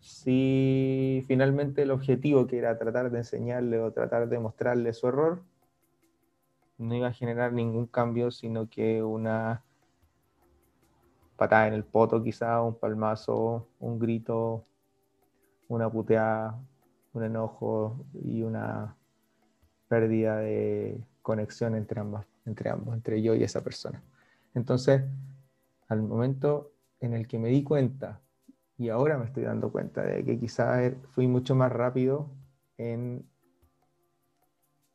si 0.00 1.22
finalmente 1.26 1.82
el 1.82 1.90
objetivo 1.90 2.46
que 2.46 2.58
era 2.58 2.78
tratar 2.78 3.10
de 3.10 3.18
enseñarle 3.18 3.78
o 3.80 3.92
tratar 3.92 4.28
de 4.28 4.38
mostrarle 4.38 4.92
su 4.92 5.08
error, 5.08 5.42
no 6.78 6.94
iba 6.94 7.08
a 7.08 7.12
generar 7.12 7.52
ningún 7.52 7.86
cambio, 7.86 8.30
sino 8.30 8.68
que 8.68 9.02
una 9.02 9.62
patada 11.36 11.68
en 11.68 11.74
el 11.74 11.84
poto 11.84 12.22
quizá, 12.22 12.62
un 12.62 12.74
palmazo, 12.74 13.68
un 13.78 13.98
grito, 13.98 14.64
una 15.68 15.90
puteada, 15.90 16.58
un 17.12 17.24
enojo 17.24 18.04
y 18.14 18.42
una 18.42 18.96
pérdida 19.88 20.38
de 20.38 21.04
conexión 21.22 21.74
entre 21.74 22.00
ambas, 22.00 22.26
entre 22.46 22.70
ambos, 22.70 22.94
entre 22.94 23.22
yo 23.22 23.34
y 23.34 23.42
esa 23.42 23.62
persona. 23.62 24.02
Entonces, 24.54 25.02
al 25.88 26.02
momento 26.02 26.72
en 27.00 27.14
el 27.14 27.26
que 27.26 27.38
me 27.38 27.48
di 27.48 27.62
cuenta, 27.62 28.20
y 28.76 28.88
ahora 28.88 29.18
me 29.18 29.26
estoy 29.26 29.44
dando 29.44 29.70
cuenta 29.70 30.02
de 30.02 30.24
que 30.24 30.38
quizás 30.38 30.94
fui 31.10 31.26
mucho 31.26 31.54
más 31.54 31.70
rápido 31.70 32.30
en 32.78 33.28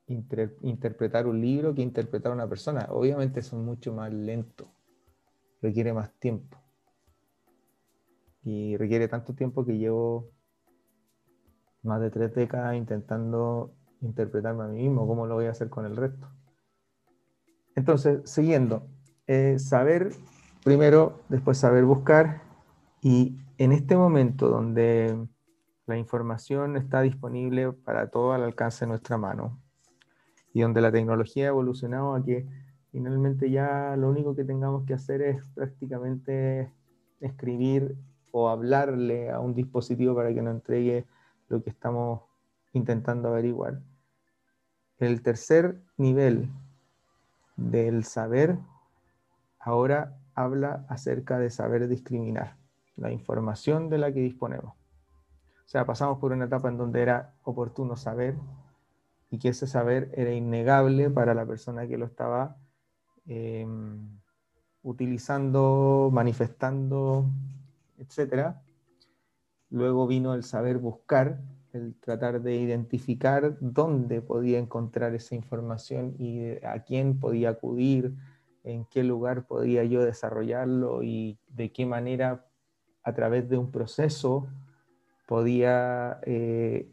interpretar 0.08 1.27
un 1.27 1.41
libro 1.41 1.74
que 1.74 1.82
interpretar 1.82 2.32
a 2.32 2.36
una 2.36 2.48
persona. 2.48 2.88
Obviamente 2.89 3.41
son 3.41 3.65
mucho 3.65 3.94
más 3.94 4.12
lento, 4.12 4.67
requiere 5.62 5.94
más 5.94 6.12
tiempo. 6.20 6.58
Y 8.44 8.77
requiere 8.77 9.08
tanto 9.08 9.34
tiempo 9.34 9.65
que 9.65 9.77
llevo 9.77 10.29
más 11.82 12.01
de 12.01 12.10
tres 12.10 12.34
décadas 12.34 12.75
intentando 12.75 13.74
interpretarme 14.05 14.63
a 14.63 14.67
mí 14.67 14.83
mismo, 14.83 15.07
¿cómo 15.07 15.25
lo 15.25 15.35
voy 15.35 15.45
a 15.45 15.51
hacer 15.51 15.69
con 15.69 15.85
el 15.85 15.95
resto? 15.95 16.27
Entonces, 17.75 18.21
siguiendo, 18.29 18.88
eh, 19.27 19.59
saber 19.59 20.13
primero, 20.63 21.21
después 21.29 21.57
saber 21.57 21.85
buscar 21.85 22.41
y 23.01 23.38
en 23.57 23.71
este 23.71 23.95
momento 23.95 24.50
donde 24.50 25.27
la 25.85 25.97
información 25.97 26.75
está 26.75 27.01
disponible 27.01 27.71
para 27.71 28.09
todo 28.09 28.33
al 28.33 28.43
alcance 28.43 28.85
de 28.85 28.89
nuestra 28.89 29.17
mano 29.17 29.59
y 30.53 30.62
donde 30.62 30.81
la 30.81 30.91
tecnología 30.91 31.45
ha 31.45 31.50
evolucionado 31.50 32.15
a 32.15 32.24
que 32.24 32.47
finalmente 32.91 33.51
ya 33.51 33.95
lo 33.95 34.09
único 34.09 34.35
que 34.35 34.43
tengamos 34.43 34.85
que 34.85 34.93
hacer 34.93 35.21
es 35.21 35.43
prácticamente 35.53 36.71
escribir 37.19 37.95
o 38.31 38.50
hablarle 38.50 39.29
a 39.29 39.39
un 39.39 39.53
dispositivo 39.53 40.15
para 40.15 40.33
que 40.33 40.41
nos 40.41 40.55
entregue 40.55 41.05
lo 41.47 41.62
que 41.62 41.69
estamos 41.69 42.21
intentando 42.74 43.27
averiguar. 43.27 43.81
El 45.00 45.22
tercer 45.22 45.82
nivel 45.98 46.50
del 47.58 48.04
saber 48.04 48.58
ahora 49.60 50.18
habla 50.36 50.86
acerca 50.90 51.40
de 51.40 51.50
saber 51.50 51.88
discriminar 51.88 52.58
la 52.96 53.12
información 53.12 53.90
de 53.90 53.98
la 53.98 54.12
que 54.14 54.22
disponemos. 54.22 54.74
O 54.74 55.68
sea, 55.68 55.86
pasamos 55.86 56.20
por 56.20 56.32
una 56.32 56.46
etapa 56.46 56.70
en 56.70 56.78
donde 56.78 57.02
era 57.02 57.34
oportuno 57.44 57.96
saber 57.96 58.36
y 59.32 59.40
que 59.40 59.50
ese 59.50 59.68
saber 59.68 60.12
era 60.14 60.32
innegable 60.32 61.10
para 61.10 61.34
la 61.34 61.46
persona 61.46 61.88
que 61.88 61.98
lo 61.98 62.06
estaba 62.06 62.58
em, 63.25 64.20
utilizando, 64.84 66.10
manifestando, 66.14 67.25
etc. 67.98 68.56
Luego 69.72 70.06
vino 70.08 70.36
el 70.36 70.44
saber 70.44 70.78
buscar, 70.78 71.42
el 71.75 71.96
tratar 72.00 72.41
de 72.41 72.55
identificar 72.55 73.58
dónde 73.60 74.22
podía 74.22 74.60
encontrar 74.60 75.13
esa 75.13 75.36
información 75.36 76.15
y 76.17 76.63
a 76.65 76.84
quién 76.86 77.20
podía 77.20 77.50
acudir, 77.50 78.15
en 78.63 78.86
qué 78.86 79.03
lugar 79.03 79.46
podía 79.46 79.84
yo 79.84 80.03
desarrollarlo 80.03 81.03
y 81.03 81.38
de 81.50 81.72
qué 81.72 81.86
manera 81.86 82.46
a 83.03 83.13
través 83.13 83.48
de 83.50 83.58
un 83.58 83.72
proceso 83.72 84.48
podía 85.27 86.20
eh, 86.24 86.89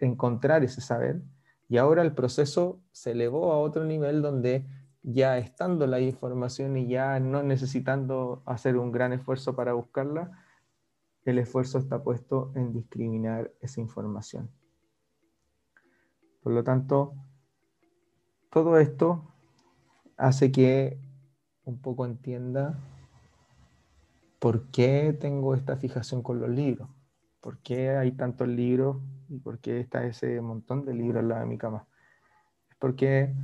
encontrar 0.00 0.64
ese 0.64 0.80
saber. 0.80 1.22
Y 1.68 1.78
ahora 1.78 2.02
el 2.02 2.12
proceso 2.12 2.80
se 2.90 3.12
elevó 3.12 3.52
a 3.52 3.58
otro 3.58 3.84
nivel 3.84 4.22
donde 4.22 4.66
ya 5.02 5.38
estando 5.38 5.86
la 5.86 6.00
información 6.00 6.76
y 6.76 6.88
ya 6.88 7.20
no 7.20 7.42
necesitando 7.42 8.42
hacer 8.44 8.76
un 8.76 8.90
gran 8.92 9.12
esfuerzo 9.12 9.54
para 9.54 9.72
buscarla, 9.72 10.32
el 11.30 11.38
esfuerzo 11.38 11.78
está 11.78 12.02
puesto 12.02 12.52
en 12.54 12.72
discriminar 12.72 13.50
esa 13.60 13.80
información. 13.80 14.50
Por 16.42 16.52
lo 16.52 16.64
tanto, 16.64 17.14
todo 18.50 18.78
esto 18.78 19.24
hace 20.16 20.50
que 20.50 20.98
un 21.64 21.80
poco 21.80 22.04
entienda 22.04 22.78
por 24.38 24.70
qué 24.70 25.16
tengo 25.18 25.54
esta 25.54 25.76
fijación 25.76 26.22
con 26.22 26.40
los 26.40 26.48
libros, 26.50 26.88
por 27.40 27.58
qué 27.58 27.90
hay 27.90 28.12
tantos 28.12 28.48
libros 28.48 28.96
y 29.28 29.38
por 29.38 29.58
qué 29.60 29.80
está 29.80 30.04
ese 30.06 30.40
montón 30.40 30.84
de 30.84 30.94
libros 30.94 31.22
al 31.22 31.28
lado 31.28 31.40
de 31.42 31.46
mi 31.46 31.58
cama. 31.58 31.86
Es 32.70 32.76
porque 32.76 33.34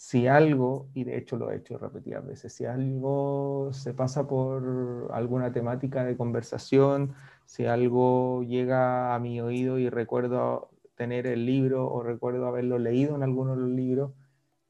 si 0.00 0.28
algo, 0.28 0.88
y 0.94 1.04
de 1.04 1.18
hecho 1.18 1.36
lo 1.36 1.50
he 1.50 1.56
hecho 1.56 1.76
repetidas 1.76 2.26
veces, 2.26 2.54
si 2.54 2.64
algo 2.64 3.68
se 3.74 3.92
pasa 3.92 4.26
por 4.26 5.10
alguna 5.12 5.52
temática 5.52 6.04
de 6.04 6.16
conversación, 6.16 7.12
si 7.44 7.66
algo 7.66 8.42
llega 8.42 9.14
a 9.14 9.18
mi 9.18 9.42
oído 9.42 9.78
y 9.78 9.90
recuerdo 9.90 10.70
tener 10.94 11.26
el 11.26 11.44
libro 11.44 11.86
o 11.92 12.02
recuerdo 12.02 12.46
haberlo 12.46 12.78
leído 12.78 13.14
en 13.14 13.22
alguno 13.22 13.54
de 13.54 13.60
los 13.60 13.68
libros, 13.68 14.12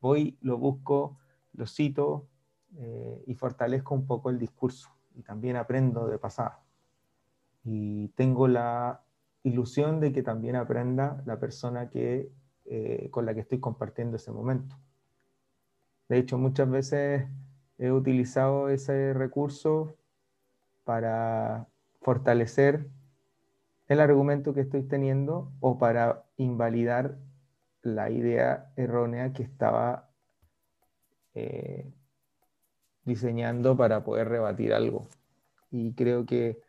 voy, 0.01 0.37
lo 0.41 0.59
busco, 0.59 1.21
lo 1.53 1.65
cito 1.69 2.27
eh, 2.77 3.23
y 3.25 3.35
fortalezco 3.37 3.95
un 3.95 4.09
poco 4.09 4.31
el 4.31 4.39
discurso 4.41 4.91
y 5.15 5.23
también 5.23 5.55
aprendo 5.55 6.09
de 6.09 6.19
pasada. 6.19 6.59
Y 7.63 8.09
tengo 8.17 8.49
la 8.49 9.05
ilusión 9.45 10.01
de 10.01 10.13
que 10.13 10.25
también 10.25 10.57
aprenda 10.57 11.23
la 11.25 11.39
persona 11.39 11.89
que, 11.89 12.33
eh, 12.65 13.09
con 13.13 13.27
la 13.27 13.33
que 13.33 13.41
estoy 13.41 13.61
compartiendo 13.61 14.17
ese 14.17 14.33
momento. 14.33 14.77
De 16.11 16.19
hecho, 16.19 16.39
muchas 16.39 16.69
veces 16.69 17.29
he 17.79 17.93
utilizado 17.93 18.69
ese 18.69 19.15
recurso 19.15 19.97
para 20.83 21.69
fortalecer 22.01 22.89
el 23.87 24.01
argumento 24.01 24.53
que 24.53 24.63
estoy 24.63 24.83
teniendo 24.83 25.53
o 25.61 25.79
para 25.79 26.25
invalidar 26.37 27.17
la 27.83 28.11
idea 28.11 28.73
errónea 28.75 29.33
que 29.33 29.45
estaba 29.45 30.11
eh, 31.35 31.89
diseñando 33.05 33.77
para 33.77 34.03
poder 34.03 34.31
rebatir 34.31 34.75
algo. 34.75 35.07
Y 35.71 35.95
creo 35.95 36.27
que 36.27 36.61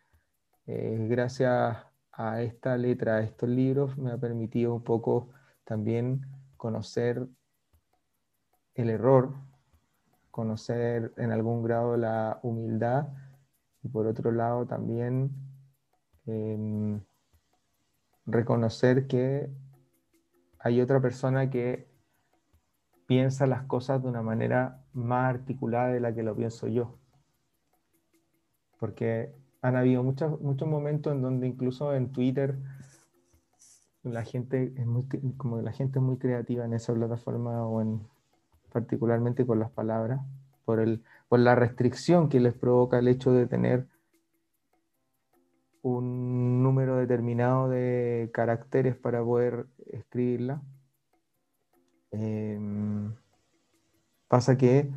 eh, 0.68 1.08
gracias 1.10 1.78
a 2.12 2.44
esta 2.44 2.78
letra, 2.78 3.16
a 3.16 3.22
estos 3.22 3.50
libros, 3.50 3.98
me 3.98 4.12
ha 4.12 4.20
permitido 4.20 4.76
un 4.76 4.84
poco 4.84 5.30
también 5.64 6.28
conocer 6.58 7.28
el 8.82 8.90
error, 8.90 9.34
conocer 10.32 11.14
en 11.18 11.32
algún 11.32 11.64
grado 11.64 11.98
la 11.98 12.40
humildad 12.44 13.08
y 13.84 13.90
por 13.90 14.08
otro 14.08 14.32
lado 14.32 14.66
también 14.66 15.32
em, 16.26 17.02
reconocer 18.26 19.08
que 19.08 19.50
hay 20.60 20.82
otra 20.82 21.02
persona 21.02 21.50
que 21.50 21.88
piensa 23.08 23.48
las 23.48 23.64
cosas 23.64 24.02
de 24.02 24.08
una 24.08 24.22
manera 24.22 24.86
más 24.94 25.36
articulada 25.36 25.90
de 25.90 26.00
la 26.00 26.14
que 26.14 26.24
lo 26.24 26.36
pienso 26.36 26.68
yo. 26.68 26.98
Porque 28.80 29.34
han 29.62 29.76
habido 29.76 30.04
muchos, 30.04 30.40
muchos 30.40 30.68
momentos 30.68 31.14
en 31.14 31.22
donde 31.22 31.48
incluso 31.48 31.94
en 31.94 32.12
Twitter 32.12 32.58
la 34.04 34.24
gente 34.24 34.74
es 34.76 34.86
muy, 34.86 35.08
como 35.38 35.62
la 35.62 35.72
gente 35.72 36.00
es 36.00 36.04
muy 36.04 36.18
creativa 36.18 36.66
en 36.66 36.74
esa 36.74 36.94
plataforma 36.94 37.66
o 37.68 37.82
en 37.82 38.02
particularmente 38.72 39.46
con 39.46 39.60
las 39.60 39.72
palabras, 39.72 40.22
por, 40.66 40.80
el, 40.80 41.04
por 41.30 41.40
la 41.40 41.56
restricción 41.56 42.30
que 42.30 42.40
les 42.40 42.54
provoca 42.54 43.00
el 43.00 43.08
hecho 43.08 43.32
de 43.32 43.48
tener 43.48 43.88
un 45.82 46.64
número 46.64 46.98
determinado 46.98 47.70
de 47.70 48.30
caracteres 48.34 48.96
para 48.96 49.24
poder 49.24 49.66
escribirla. 49.88 50.62
Em, 52.12 53.14
pasa 54.28 54.58
que 54.58 54.92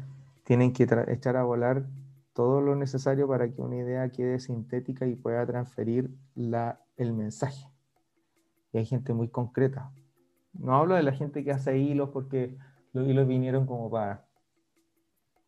tienen 0.44 0.72
que 0.72 0.86
echar 1.08 1.36
a 1.36 1.44
volar 1.44 1.84
todo 2.34 2.60
lo 2.60 2.74
necesario 2.76 3.28
para 3.28 3.48
que 3.48 3.62
una 3.62 3.76
idea 3.76 4.08
quede 4.10 4.40
sintética 4.40 5.06
y 5.06 5.14
pueda 5.14 5.46
transferir 5.46 6.10
la, 6.34 6.80
el 6.96 7.12
mensaje. 7.12 7.70
Y 8.72 8.78
hay 8.78 8.86
gente 8.86 9.14
muy 9.14 9.28
concreta. 9.28 9.92
No 10.52 10.74
hablo 10.76 10.96
de 10.96 11.02
la 11.02 11.12
gente 11.12 11.44
que 11.44 11.52
hace 11.52 11.78
hilos 11.78 12.10
porque 12.10 12.56
los 12.94 13.06
hilos 13.06 13.26
vinieron 13.26 13.66
como 13.66 13.90
para, 13.90 14.24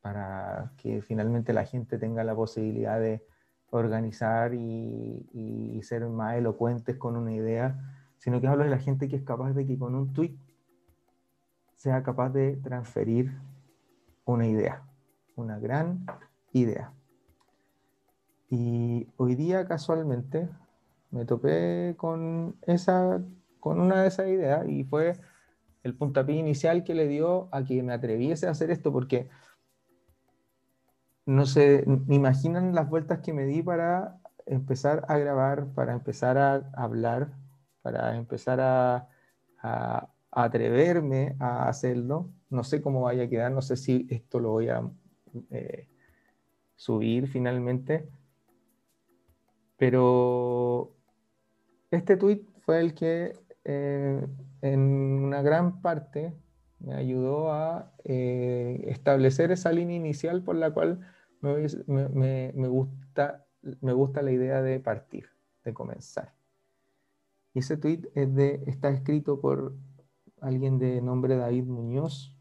para 0.02 0.72
que 0.76 1.00
finalmente 1.00 1.52
la 1.52 1.64
gente 1.64 1.96
tenga 1.96 2.24
la 2.24 2.34
posibilidad 2.34 3.00
de 3.00 3.24
organizar 3.70 4.52
y, 4.52 5.28
y, 5.32 5.82
ser 5.82 6.06
más 6.06 6.36
elocuentes 6.36 6.96
con 6.96 7.16
una 7.16 7.32
idea, 7.32 7.78
sino 8.18 8.40
que 8.40 8.48
hablo 8.48 8.64
de 8.64 8.70
la 8.70 8.78
gente 8.78 9.08
que 9.08 9.16
es 9.16 9.22
capaz 9.22 9.52
de 9.52 9.66
que 9.66 9.78
con 9.78 9.94
un 9.94 10.12
tweet 10.12 10.36
sea 11.76 12.02
capaz 12.02 12.30
de 12.30 12.56
transferir 12.56 13.32
una 14.24 14.46
idea, 14.46 14.82
una 15.36 15.58
gran 15.58 16.04
idea. 16.52 16.92
Y 18.50 19.08
hoy 19.16 19.34
día 19.36 19.66
casualmente 19.66 20.48
me 21.10 21.24
topé 21.24 21.94
con, 21.96 22.56
esa, 22.62 23.22
con 23.60 23.80
una 23.80 24.02
de 24.02 24.08
esas 24.08 24.28
ideas 24.28 24.66
y 24.68 24.84
fue 24.84 25.20
el 25.86 25.94
puntapié 25.94 26.36
inicial 26.36 26.82
que 26.84 26.94
le 26.94 27.06
dio 27.06 27.48
a 27.52 27.64
que 27.64 27.82
me 27.82 27.92
atreviese 27.92 28.46
a 28.46 28.50
hacer 28.50 28.70
esto, 28.70 28.92
porque 28.92 29.28
no 31.24 31.46
sé, 31.46 31.84
me 31.86 32.16
imaginan 32.16 32.74
las 32.74 32.88
vueltas 32.88 33.20
que 33.20 33.32
me 33.32 33.46
di 33.46 33.62
para 33.62 34.18
empezar 34.46 35.04
a 35.08 35.16
grabar, 35.18 35.66
para 35.74 35.92
empezar 35.92 36.38
a 36.38 36.56
hablar, 36.74 37.32
para 37.82 38.16
empezar 38.16 38.60
a, 38.60 39.08
atreverme 40.30 41.34
a 41.40 41.68
hacerlo. 41.68 42.30
No 42.50 42.62
sé 42.62 42.82
cómo 42.82 43.02
vaya 43.02 43.24
a 43.24 43.28
quedar, 43.28 43.50
no 43.50 43.62
sé 43.62 43.76
si 43.76 44.06
esto 44.10 44.38
lo 44.38 44.50
voy 44.50 44.68
a 44.68 44.82
eh, 45.50 45.88
subir 46.76 47.26
finalmente, 47.26 48.08
pero 49.76 50.92
este 51.90 52.16
tweet 52.16 52.42
fue 52.60 52.80
el 52.80 52.94
que 52.94 53.32
eh, 53.68 54.24
en 54.62 54.80
una 54.80 55.42
gran 55.42 55.82
parte 55.82 56.32
me 56.78 56.94
ayudó 56.94 57.52
a 57.52 57.92
eh, 58.04 58.84
establecer 58.86 59.50
esa 59.50 59.72
línea 59.72 59.96
inicial 59.96 60.44
por 60.44 60.54
la 60.54 60.70
cual 60.70 61.00
me, 61.40 62.52
gusta, 62.68 63.44
me 63.80 63.92
gusta 63.92 64.22
la 64.22 64.30
idea 64.30 64.62
de 64.62 64.78
partir, 64.78 65.30
de 65.64 65.74
comenzar. 65.74 66.32
Y 67.54 67.58
ese 67.58 67.76
tweet 67.76 68.08
está 68.66 68.90
escrito 68.90 69.40
por 69.40 69.74
alguien 70.40 70.78
de 70.78 71.02
nombre 71.02 71.36
David 71.36 71.64
Muñoz, 71.64 72.36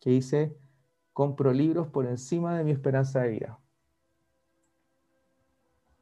que 0.00 0.10
dice, 0.10 0.56
compro 1.12 1.52
libros 1.52 1.86
por 1.86 2.06
encima 2.06 2.58
de 2.58 2.64
mi 2.64 2.72
esperanza 2.72 3.20
de 3.20 3.28
vida. 3.28 3.60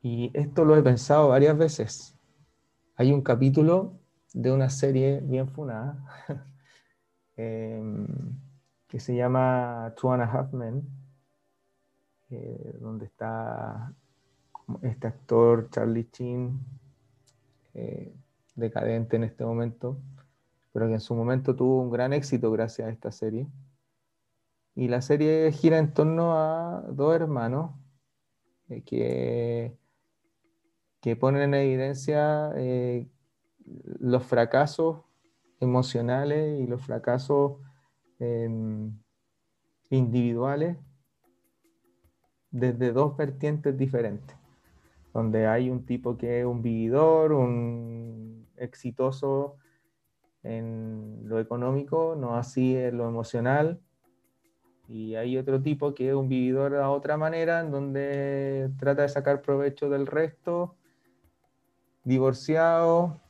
Y 0.01 0.31
esto 0.33 0.65
lo 0.65 0.77
he 0.77 0.83
pensado 0.83 1.29
varias 1.29 1.59
veces. 1.59 2.17
Hay 2.97 3.13
un 3.13 3.21
capítulo 3.21 4.02
de 4.35 4.51
una 4.51 4.71
serie 4.71 5.21
bien 5.21 5.49
funada 5.49 5.99
em, 7.37 8.07
que 8.88 9.01
se 9.01 9.14
llama 9.14 9.95
Two 9.97 10.12
and 10.12 10.23
a 10.23 10.27
Half 10.27 10.53
Men, 10.53 10.87
eh, 12.31 12.77
donde 12.81 13.07
está 13.07 13.95
este 14.83 15.07
actor 15.07 15.68
Charlie 15.71 16.11
Chin, 16.11 16.61
eh, 17.75 18.14
decadente 18.55 19.16
en 19.16 19.25
este 19.25 19.45
momento, 19.45 19.99
pero 20.73 20.88
que 20.88 20.95
en 20.95 21.01
su 21.01 21.14
momento 21.14 21.57
tuvo 21.57 21.81
un 21.81 21.90
gran 21.90 22.12
éxito 22.12 22.51
gracias 22.51 22.88
a 22.88 22.90
esta 22.90 23.11
serie. 23.12 23.47
Y 24.75 24.88
la 24.88 25.03
serie 25.03 25.53
gira 25.53 25.79
en 25.79 25.92
torno 25.92 26.38
a 26.38 26.83
dos 26.88 27.14
hermanos 27.14 27.73
eh, 28.68 28.83
que, 28.83 29.77
que 31.01 31.16
ponen 31.16 31.42
en 31.42 31.55
evidencia 31.55 32.53
los 33.64 34.25
fracasos 34.25 35.03
emocionales 35.61 36.61
y 36.61 36.66
los 36.66 36.83
fracasos 36.83 37.61
em, 38.18 38.92
individuales 39.90 40.77
desde 42.51 42.92
dos 42.92 43.16
vertientes 43.16 43.77
diferentes, 43.77 44.37
donde 45.14 45.46
hay 45.46 45.70
un 45.70 45.87
tipo 45.87 46.16
que 46.16 46.40
es 46.40 46.46
un 46.46 46.62
vividor, 46.62 47.33
un 47.33 48.46
exitoso 48.57 49.57
en 50.42 51.22
lo 51.25 51.40
económico, 51.40 52.14
no 52.18 52.37
así 52.37 52.77
en 52.77 52.98
lo 52.98 53.09
emocional, 53.09 53.81
y 54.88 55.14
hay 55.14 55.38
otro 55.38 55.62
tipo 55.62 55.94
que 55.94 56.09
es 56.09 56.14
un 56.14 56.29
vividor 56.29 56.77
a 56.77 56.90
otra 56.90 57.16
manera, 57.16 57.61
en 57.61 57.70
donde 57.70 58.70
trata 58.79 59.03
de 59.03 59.09
sacar 59.09 59.40
provecho 59.40 59.88
del 59.88 60.07
resto, 60.07 60.77
divorciado, 62.05 63.20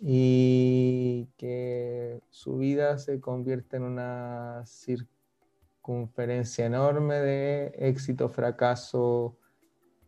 y 0.00 1.28
que 1.36 2.22
su 2.30 2.56
vida 2.56 2.98
se 2.98 3.20
convierte 3.20 3.76
en 3.76 3.82
una 3.82 4.62
circunferencia 4.64 6.64
enorme 6.64 7.16
de 7.16 7.74
éxito, 7.76 8.30
fracaso, 8.30 9.36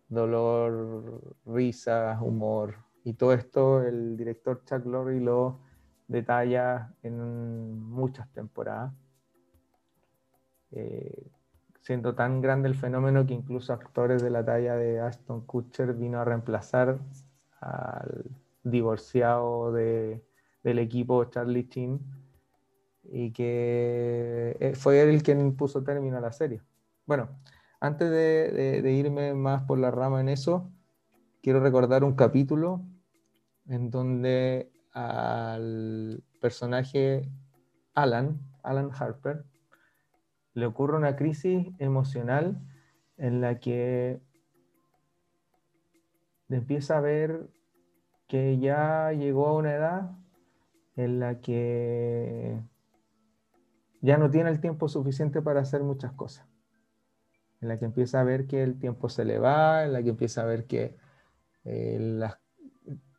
dolor, 0.08 1.36
risa, 1.44 2.18
humor. 2.22 2.76
Y 3.04 3.14
todo 3.14 3.34
esto 3.34 3.82
el 3.82 4.16
director 4.16 4.64
Chuck 4.64 4.86
Lorre 4.86 5.20
lo 5.20 5.60
detalla 6.08 6.94
en 7.02 7.78
muchas 7.78 8.32
temporadas. 8.32 8.94
Eh, 10.70 11.30
siendo 11.82 12.14
tan 12.14 12.40
grande 12.40 12.68
el 12.68 12.74
fenómeno 12.74 13.26
que 13.26 13.34
incluso 13.34 13.74
actores 13.74 14.22
de 14.22 14.30
la 14.30 14.44
talla 14.44 14.76
de 14.76 15.00
Ashton 15.00 15.44
Kutcher 15.44 15.92
vino 15.92 16.20
a 16.20 16.24
reemplazar 16.24 16.98
al 17.60 18.24
divorciado 18.62 19.72
de, 19.72 20.24
del 20.62 20.78
equipo 20.78 21.24
Charlie 21.24 21.68
Chin 21.68 22.00
y 23.04 23.32
que 23.32 24.56
eh, 24.60 24.74
fue 24.74 25.02
él 25.02 25.22
quien 25.22 25.56
puso 25.56 25.82
término 25.82 26.18
a 26.18 26.20
la 26.20 26.32
serie. 26.32 26.62
Bueno, 27.06 27.28
antes 27.80 28.10
de, 28.10 28.80
de, 28.82 28.92
irme 28.92 29.34
más 29.34 29.62
por 29.64 29.78
la 29.78 29.90
rama 29.90 30.20
en 30.20 30.28
eso, 30.28 30.70
quiero 31.42 31.60
recordar 31.60 32.04
un 32.04 32.14
capítulo 32.14 32.82
en 33.66 33.90
donde 33.90 34.70
al 34.92 36.22
personaje 36.40 37.28
Alan, 37.94 38.40
Alan 38.62 38.90
Harper, 38.96 39.44
le 40.54 40.66
ocurre 40.66 40.96
una 40.96 41.16
crisis 41.16 41.68
emocional 41.78 42.60
en 43.16 43.40
la 43.40 43.58
que 43.58 44.20
empieza 46.48 46.98
a 46.98 47.00
ver 47.00 47.48
que 48.32 48.58
ya 48.58 49.12
llegó 49.12 49.46
a 49.46 49.52
una 49.52 49.74
edad 49.74 50.10
en 50.96 51.20
la 51.20 51.42
que 51.42 52.58
ya 54.00 54.16
no 54.16 54.30
tiene 54.30 54.48
el 54.48 54.58
tiempo 54.58 54.88
suficiente 54.88 55.42
para 55.42 55.60
hacer 55.60 55.82
muchas 55.82 56.12
cosas, 56.12 56.46
en 57.60 57.68
la 57.68 57.78
que 57.78 57.84
empieza 57.84 58.22
a 58.22 58.24
ver 58.24 58.46
que 58.46 58.62
el 58.62 58.78
tiempo 58.78 59.10
se 59.10 59.26
le 59.26 59.38
va, 59.38 59.84
en 59.84 59.92
la 59.92 60.02
que 60.02 60.08
empieza 60.08 60.40
a 60.40 60.46
ver 60.46 60.64
que 60.64 60.96
eh, 61.66 62.20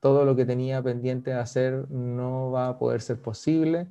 todo 0.02 0.26
lo 0.26 0.36
que 0.36 0.45
tenía 0.45 0.82
pendiente 0.82 1.30
de 1.30 1.38
hacer 1.38 1.91
no 1.91 2.49
va 2.49 2.69
a 2.69 2.80
poder 2.80 2.99
ser 2.99 3.21
posible 3.21 3.88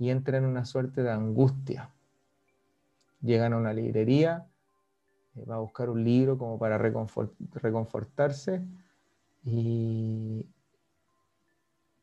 y 0.00 0.10
entra 0.10 0.36
en 0.36 0.46
una 0.46 0.64
suerte 0.64 1.04
de 1.04 1.12
angustia. 1.12 1.92
Llegan 3.20 3.52
a 3.52 3.58
una 3.58 3.72
librería, 3.72 4.48
eh, 5.36 5.44
va 5.44 5.54
a 5.54 5.60
buscar 5.60 5.90
un 5.90 6.02
libro 6.02 6.36
como 6.36 6.58
para 6.58 6.76
reconfortarse 6.76 8.64
y 9.44 10.44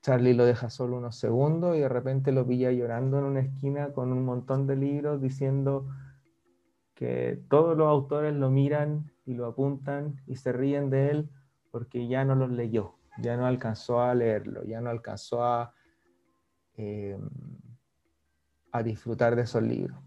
Charlie 0.04 0.34
lo 0.34 0.44
deja 0.44 0.70
solo 0.70 0.98
unos 0.98 1.16
segundos 1.16 1.78
y 1.78 1.80
de 1.80 1.88
repente 1.88 2.34
lo 2.34 2.46
pilla 2.46 2.70
llorando 2.74 3.20
en 3.20 3.24
una 3.24 3.40
esquina 3.40 3.94
con 3.94 4.12
un 4.12 4.26
montón 4.26 4.68
de 4.68 4.76
libros 4.76 5.22
diciendo 5.22 5.88
que 6.94 7.42
todos 7.50 7.78
los 7.78 7.88
autores 7.88 8.34
lo 8.34 8.52
miran 8.52 9.10
y 9.26 9.34
lo 9.34 9.46
apuntan 9.46 10.22
y 10.28 10.36
se 10.36 10.52
ríen 10.52 10.90
de 10.90 11.10
él 11.10 11.30
porque 11.72 12.06
ya 12.10 12.26
no 12.26 12.36
los 12.36 12.52
leyó, 12.52 12.96
ya 13.18 13.38
no 13.38 13.46
alcanzó 13.46 14.02
a 14.02 14.14
leerlo, 14.14 14.66
ya 14.66 14.82
no 14.82 14.90
alcanzó 14.90 15.42
a, 15.42 15.74
eh, 16.76 17.18
a 18.74 18.84
disfrutar 18.84 19.38
de 19.38 19.44
esos 19.44 19.64
libros. 19.64 19.98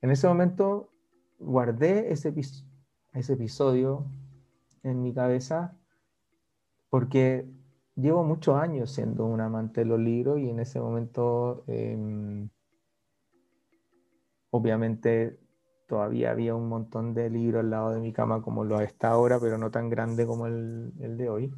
En 0.00 0.12
ese 0.12 0.28
momento 0.28 0.92
guardé 1.40 2.12
ese, 2.12 2.32
ese 3.14 3.32
episodio 3.32 4.06
en 4.84 5.02
mi 5.02 5.12
cabeza 5.12 5.76
porque 6.88 7.48
llevo 8.00 8.24
muchos 8.24 8.56
años 8.56 8.90
siendo 8.90 9.26
un 9.26 9.40
amante 9.40 9.82
de 9.82 9.86
los 9.86 9.98
libros 10.00 10.38
y 10.38 10.50
en 10.50 10.60
ese 10.60 10.80
momento 10.80 11.64
em, 11.66 12.48
obviamente 14.50 15.38
todavía 15.86 16.30
había 16.30 16.54
un 16.54 16.68
montón 16.68 17.14
de 17.14 17.30
libros 17.30 17.60
al 17.60 17.70
lado 17.70 17.90
de 17.90 18.00
mi 18.00 18.12
cama 18.12 18.42
como 18.42 18.64
lo 18.64 18.80
está 18.80 19.10
ahora, 19.10 19.40
pero 19.40 19.58
no 19.58 19.70
tan 19.70 19.90
grande 19.90 20.26
como 20.26 20.46
el, 20.46 20.92
el 21.00 21.16
de 21.16 21.28
hoy. 21.28 21.52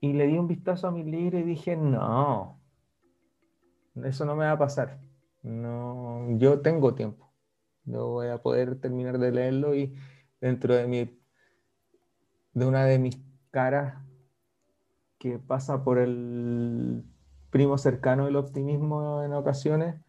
Y 0.00 0.14
le 0.14 0.26
di 0.26 0.38
un 0.38 0.48
vistazo 0.48 0.88
a 0.88 0.90
mi 0.90 1.04
libro 1.04 1.38
y 1.38 1.42
dije, 1.42 1.76
no, 1.76 2.58
eso 4.04 4.24
no 4.24 4.34
me 4.34 4.46
va 4.46 4.52
a 4.52 4.58
pasar. 4.58 4.98
No, 5.42 6.26
yo 6.38 6.60
tengo 6.60 6.94
tiempo. 6.94 7.30
Yo 7.84 8.08
voy 8.08 8.28
a 8.28 8.38
poder 8.38 8.80
terminar 8.80 9.18
de 9.18 9.32
leerlo 9.32 9.74
y 9.74 9.94
dentro 10.40 10.74
de 10.74 10.86
mi 10.86 11.20
de 12.52 12.66
una 12.66 12.84
de 12.84 12.98
mis 12.98 13.18
caras 13.50 14.09
que 15.20 15.38
pasa 15.38 15.84
por 15.84 15.98
el 15.98 17.04
primo 17.50 17.76
cercano 17.76 18.24
del 18.24 18.36
optimismo 18.36 19.22
en 19.22 19.34
ocasiones, 19.34 20.00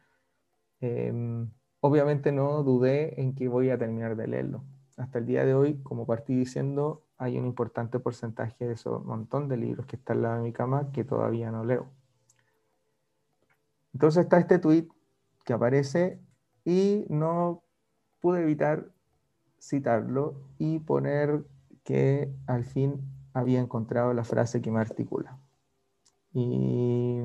em, 0.79 1.51
obviamente 1.81 2.31
no 2.31 2.63
dudé 2.63 3.21
en 3.21 3.35
que 3.35 3.49
voy 3.49 3.69
a 3.71 3.77
terminar 3.77 4.15
de 4.15 4.27
leerlo. 4.27 4.63
Hasta 4.95 5.19
el 5.19 5.25
día 5.25 5.45
de 5.45 5.53
hoy, 5.53 5.81
como 5.83 6.07
partí 6.07 6.33
diciendo, 6.33 7.03
hay 7.17 7.37
un 7.37 7.45
importante 7.45 7.99
porcentaje 7.99 8.65
de 8.65 8.73
esos 8.73 9.03
montón 9.03 9.49
de 9.49 9.57
libros 9.57 9.85
que 9.85 9.97
están 9.97 10.17
al 10.17 10.23
lado 10.23 10.35
de 10.37 10.43
mi 10.43 10.53
cama 10.53 10.91
que 10.93 11.03
todavía 11.03 11.51
no 11.51 11.65
leo. 11.65 11.87
Entonces 13.93 14.23
está 14.23 14.39
este 14.39 14.59
tweet 14.59 14.87
que 15.43 15.51
aparece 15.51 16.21
y 16.63 17.05
no 17.09 17.63
pude 18.21 18.43
evitar 18.43 18.89
citarlo 19.59 20.35
y 20.57 20.79
poner 20.79 21.43
que 21.83 22.33
al 22.47 22.63
fin 22.63 23.20
había 23.33 23.59
encontrado 23.59 24.13
la 24.13 24.23
frase 24.23 24.61
que 24.61 24.71
me 24.71 24.79
articula. 24.79 25.39
Y, 26.33 27.19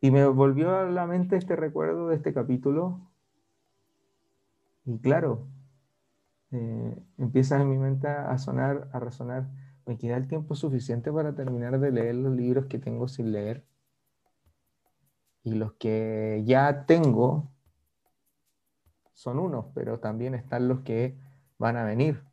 y 0.00 0.10
me 0.10 0.26
volvió 0.26 0.76
a 0.76 0.84
la 0.84 1.06
mente 1.06 1.36
este 1.36 1.56
recuerdo 1.56 2.08
de 2.08 2.16
este 2.16 2.32
capítulo. 2.32 3.00
Y 4.84 4.98
claro, 4.98 5.46
eh, 6.50 7.02
empieza 7.18 7.60
en 7.60 7.70
mi 7.70 7.78
mente 7.78 8.08
a 8.08 8.36
sonar, 8.38 8.88
a 8.92 8.98
resonar, 9.00 9.48
me 9.86 9.98
queda 9.98 10.16
el 10.16 10.28
tiempo 10.28 10.54
suficiente 10.54 11.12
para 11.12 11.34
terminar 11.34 11.78
de 11.78 11.90
leer 11.90 12.14
los 12.14 12.34
libros 12.34 12.66
que 12.66 12.78
tengo 12.78 13.08
sin 13.08 13.32
leer 13.32 13.66
y 15.44 15.54
los 15.54 15.74
que 15.74 16.42
ya 16.46 16.86
tengo 16.86 17.52
son 19.12 19.38
unos, 19.38 19.66
pero 19.74 20.00
también 20.00 20.34
están 20.34 20.66
los 20.68 20.80
que 20.80 21.16
van 21.58 21.76
a 21.76 21.84
venir. 21.84 22.24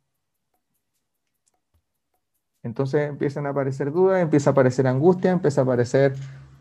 Entonces 2.62 3.08
empiezan 3.08 3.46
a 3.46 3.50
aparecer 3.50 3.92
dudas, 3.92 4.22
empieza 4.22 4.50
a 4.50 4.52
aparecer 4.52 4.86
angustia, 4.86 5.32
empieza 5.32 5.62
a 5.62 5.64
aparecer 5.64 6.14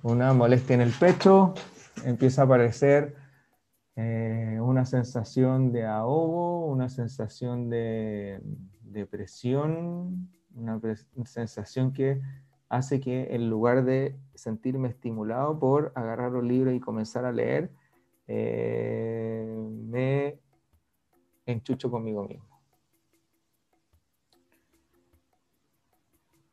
una 0.03 0.33
molestia 0.33 0.73
en 0.73 0.81
el 0.81 0.91
pecho, 0.91 1.53
empieza 2.05 2.41
a 2.41 2.45
aparecer 2.45 3.15
eh, 3.95 4.57
una 4.61 4.85
sensación 4.85 5.71
de 5.71 5.85
ahogo, 5.85 6.65
una 6.65 6.89
sensación 6.89 7.69
de 7.69 8.41
depresión, 8.81 10.29
una 10.55 10.79
sensación 11.25 11.93
que 11.93 12.21
hace 12.67 12.99
que 12.99 13.35
en 13.35 13.49
lugar 13.49 13.83
de 13.83 14.17
sentirme 14.33 14.87
estimulado 14.87 15.59
por 15.59 15.91
agarrar 15.93 16.33
un 16.35 16.47
libro 16.47 16.71
y 16.71 16.79
comenzar 16.79 17.25
a 17.25 17.31
leer, 17.31 17.69
eh, 18.27 19.45
me 19.89 20.39
enchucho 21.45 21.91
conmigo 21.91 22.23
mismo. 22.23 22.50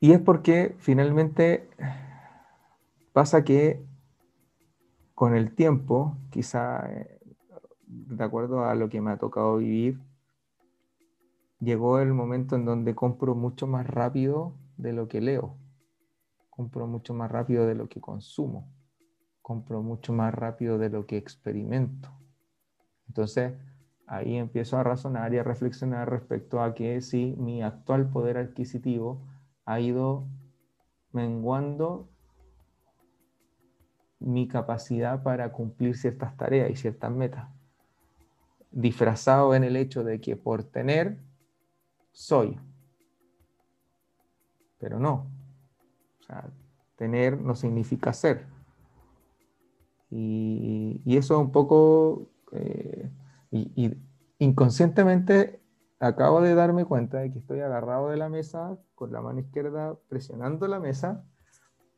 Y 0.00 0.12
es 0.12 0.20
porque 0.20 0.76
finalmente 0.78 1.68
pasa 3.12 3.44
que 3.44 3.84
con 5.14 5.34
el 5.34 5.54
tiempo, 5.54 6.16
quizá 6.30 6.88
eh, 6.92 7.20
de 7.86 8.24
acuerdo 8.24 8.64
a 8.64 8.74
lo 8.74 8.88
que 8.88 9.00
me 9.00 9.10
ha 9.10 9.18
tocado 9.18 9.56
vivir, 9.56 9.98
llegó 11.58 11.98
el 11.98 12.14
momento 12.14 12.54
en 12.54 12.64
donde 12.64 12.94
compro 12.94 13.34
mucho 13.34 13.66
más 13.66 13.86
rápido 13.86 14.54
de 14.76 14.92
lo 14.92 15.08
que 15.08 15.20
leo 15.20 15.56
compro 16.58 16.88
mucho 16.88 17.14
más 17.14 17.30
rápido 17.30 17.68
de 17.68 17.76
lo 17.76 17.88
que 17.88 18.00
consumo, 18.00 18.68
compro 19.42 19.80
mucho 19.80 20.12
más 20.12 20.34
rápido 20.34 20.76
de 20.76 20.90
lo 20.90 21.06
que 21.06 21.16
experimento. 21.16 22.10
Entonces, 23.06 23.52
ahí 24.08 24.34
empiezo 24.34 24.76
a 24.76 24.82
razonar 24.82 25.32
y 25.32 25.38
a 25.38 25.44
reflexionar 25.44 26.10
respecto 26.10 26.60
a 26.60 26.74
que 26.74 27.00
si 27.00 27.36
mi 27.38 27.62
actual 27.62 28.10
poder 28.10 28.38
adquisitivo 28.38 29.20
ha 29.68 29.80
ido 29.80 30.26
menguando 31.12 32.08
mi 34.18 34.48
capacidad 34.48 35.22
para 35.22 35.52
cumplir 35.52 35.94
ciertas 35.94 36.34
tareas 36.38 36.70
y 36.70 36.76
ciertas 36.76 37.12
metas, 37.12 37.50
disfrazado 38.70 39.54
en 39.54 39.64
el 39.64 39.76
hecho 39.76 40.04
de 40.04 40.22
que 40.22 40.36
por 40.36 40.64
tener 40.64 41.18
soy, 42.12 42.58
pero 44.78 44.98
no, 44.98 45.26
tener 46.96 47.38
no 47.38 47.54
significa 47.54 48.14
ser. 48.14 48.46
Y, 50.10 51.02
eso 51.04 51.34
es 51.34 51.40
un 51.40 51.52
poco, 51.52 52.30
eh, 52.52 53.10
y, 53.50 53.94
inconscientemente 54.38 55.60
acabo 56.00 56.40
de 56.40 56.54
darme 56.54 56.84
cuenta 56.84 57.18
de 57.18 57.32
que 57.32 57.38
estoy 57.38 57.60
agarrado 57.60 58.10
de 58.10 58.16
la 58.16 58.28
mesa 58.28 58.78
con 58.94 59.12
la 59.12 59.20
mano 59.20 59.40
izquierda 59.40 59.96
presionando 60.08 60.68
la 60.68 60.80
mesa 60.80 61.24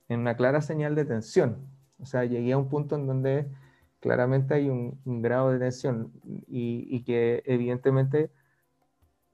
en 0.08 0.20
una 0.20 0.36
clara 0.36 0.60
señal 0.60 0.94
de 0.94 1.04
tensión. 1.04 1.68
O 1.98 2.06
sea, 2.06 2.24
llegué 2.24 2.52
a 2.52 2.58
un 2.58 2.68
punto 2.68 2.96
en 2.96 3.06
donde 3.06 3.50
claramente 4.00 4.54
hay 4.54 4.68
un, 4.68 4.98
grado 5.22 5.52
de 5.52 5.58
tensión 5.58 6.12
y, 6.24 7.02
que 7.04 7.42
evidentemente 7.46 8.30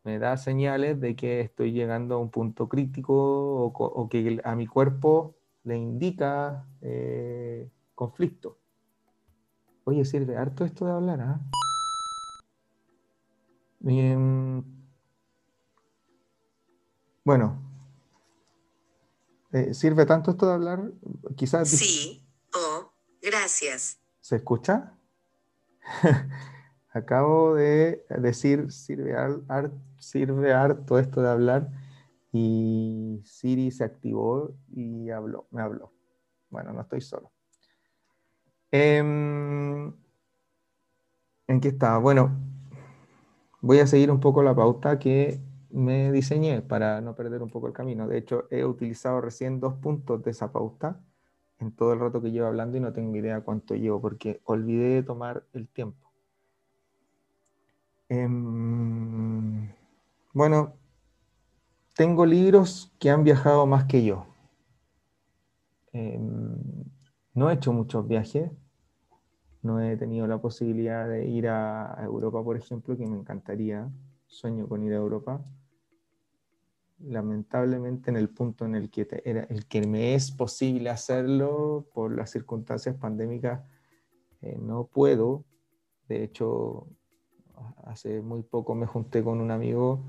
me 0.05 0.18
da 0.18 0.37
señales 0.37 1.00
de 1.00 1.16
que 1.16 1.40
estoy 1.40 1.72
llegando 1.72 2.16
a 2.16 2.18
un 2.18 2.31
punto 2.31 2.68
crítico 2.68 3.66
o, 3.66 4.09
que 4.09 4.40
a 4.44 4.55
mi 4.57 4.66
cuerpo 4.66 5.37
le 5.64 5.76
indica 5.76 6.66
eh, 6.81 7.70
conflicto. 7.94 8.59
Oye, 9.85 10.05
sirve 10.05 10.37
harto 10.37 10.64
esto 10.64 10.85
de 10.85 10.92
hablar, 10.92 11.20
¿ah? 11.20 11.40
Bien. 13.79 14.65
Bueno, 17.25 17.61
eh, 19.53 19.75
¿sirve 19.75 20.07
tanto 20.07 20.31
esto 20.31 20.47
de 20.47 20.55
hablar? 20.55 20.93
Quizás. 21.37 21.69
Sí, 21.69 22.25
oh, 22.55 22.93
gracias. 23.21 23.99
¿Se 24.21 24.37
escucha? 24.37 24.99
Acabo 26.91 27.55
de 27.55 28.05
decir, 28.09 28.73
sirve, 28.73 29.15
sirve 29.99 30.53
harto 30.53 30.99
esto 30.99 31.21
de 31.21 31.29
hablar 31.29 31.71
y 32.33 33.23
Siri 33.25 33.71
se 33.71 33.85
activó 33.85 34.55
y 34.73 35.11
habló, 35.11 35.47
me 35.51 35.62
habló. 35.62 35.93
Bueno, 36.51 36.73
no 36.73 36.83
estoy 36.83 37.01
solo. 37.01 37.33
Em, 38.71 39.93
¿En 41.47 41.61
qué 41.61 41.69
estaba? 41.69 41.99
Bueno, 41.99 42.37
voy 43.66 43.81
a 43.81 43.87
seguir 43.88 44.12
un 44.12 44.20
poco 44.20 44.44
la 44.44 44.55
pauta 44.55 44.98
que 45.00 45.40
me 45.70 46.12
diseñé 46.12 46.62
para 46.62 47.00
no 47.00 47.16
perder 47.16 47.42
un 47.42 47.50
poco 47.50 47.66
el 47.66 47.72
camino. 47.72 48.07
De 48.07 48.18
hecho, 48.18 48.46
he 48.50 48.64
utilizado 48.64 49.20
recién 49.20 49.59
dos 49.59 49.74
puntos 49.74 50.22
de 50.22 50.31
esa 50.31 50.52
pauta 50.52 51.00
en 51.59 51.72
todo 51.72 51.92
el 51.92 51.98
rato 51.98 52.22
que 52.22 52.31
llevo 52.31 52.46
hablando 52.46 52.76
y 52.76 52.81
no 52.81 52.92
tengo 52.92 53.16
idea 53.16 53.40
cuánto 53.40 53.74
llevo 53.74 54.00
porque 54.00 54.40
olvidé 54.44 54.94
de 54.94 55.02
tomar 55.02 55.42
el 55.52 55.66
tiempo. 55.66 56.09
Em, 58.09 59.68
bueno, 60.33 60.74
tengo 61.96 62.24
libros 62.24 62.94
que 63.00 63.11
han 63.11 63.24
viajado 63.24 63.66
más 63.66 63.87
que 63.87 64.05
yo. 64.05 64.26
Em, 65.92 66.85
no 67.35 67.50
he 67.50 67.55
hecho 67.55 67.72
muchos 67.72 68.07
viajes, 68.07 68.48
no 69.66 69.81
he 69.81 69.96
tenido 69.96 70.26
la 70.26 70.40
posibilidad 70.40 71.09
de 71.09 71.26
ir 71.26 71.48
a, 71.48 71.98
Europa, 72.02 72.42
por 72.42 72.57
ejemplo, 72.57 72.96
que 72.96 73.07
me 73.07 73.16
encantaría, 73.16 73.90
sueño 74.26 74.68
con 74.68 74.83
ir 74.85 74.92
a 74.92 74.96
Europa. 74.96 75.44
Lamentablemente 76.98 78.11
en 78.11 78.16
el 78.16 78.31
punto 78.31 78.64
en 78.64 78.76
el 78.76 78.88
que, 78.88 79.07
era, 79.24 79.42
el 79.44 79.66
que 79.66 79.87
me 79.87 80.14
es 80.14 80.31
posible 80.31 80.88
hacerlo 80.88 81.87
por 81.92 82.14
las 82.14 82.31
circunstancias 82.31 82.96
pandémicas, 82.96 83.61
eh, 84.40 84.57
no 84.59 84.87
puedo. 84.87 85.44
De 86.09 86.22
hecho, 86.22 86.87
hace 87.85 88.22
muy 88.22 88.42
poco 88.42 88.74
me 88.74 88.87
junté 88.87 89.22
con 89.22 89.40
un 89.40 89.50
amigo 89.50 90.05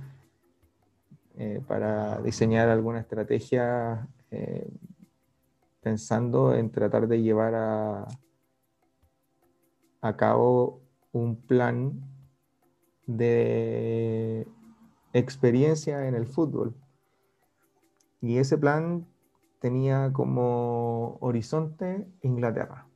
eh, 1.35 1.61
para 1.67 2.21
diseñar 2.21 2.69
alguna 2.69 2.99
estrategia 2.99 4.07
eh, 4.31 4.69
pensando 5.81 6.53
en 6.53 6.71
tratar 6.71 7.07
de 7.07 7.21
llevar 7.21 7.55
a, 7.55 8.07
a 10.01 10.15
cabo 10.15 10.81
un 11.11 11.35
plan 11.35 12.01
de 13.05 14.47
experiencia 15.13 16.07
en 16.07 16.15
el 16.15 16.27
fútbol. 16.27 16.75
Y 18.21 18.37
ese 18.37 18.57
plan 18.57 19.07
tenía 19.59 20.11
como 20.13 21.17
horizonte 21.21 22.07
Inglaterra. 22.21 22.87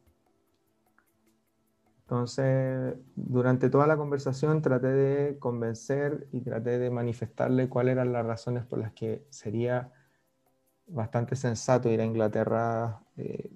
Entonces, 2.02 2.96
durante 3.16 3.70
toda 3.70 3.88
la 3.88 3.96
conversación 3.96 4.62
traté 4.62 4.88
de 4.88 5.40
convencer 5.40 6.28
y 6.34 6.42
traté 6.42 6.78
de 6.78 6.90
manifestarle 6.90 7.70
cuáles 7.70 7.94
eran 7.94 8.12
las 8.12 8.26
razones 8.26 8.66
por 8.66 8.80
las 8.80 8.92
que 8.92 9.26
sería 9.30 9.94
bastante 10.88 11.38
sensato 11.38 11.90
ir 11.90 12.02
a 12.02 12.06
Inglaterra 12.06 13.02
eh, 13.16 13.50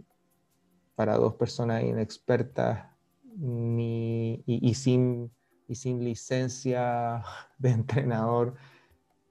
para 0.96 1.18
dos 1.18 1.34
personas 1.36 1.84
inexpertas 1.84 2.95
ni, 3.38 4.44
y, 4.46 4.74
sin, 4.74 5.32
y 5.68 5.76
sin 5.76 6.04
licencia 6.04 7.24
de 7.58 7.70
entrenador 7.72 8.56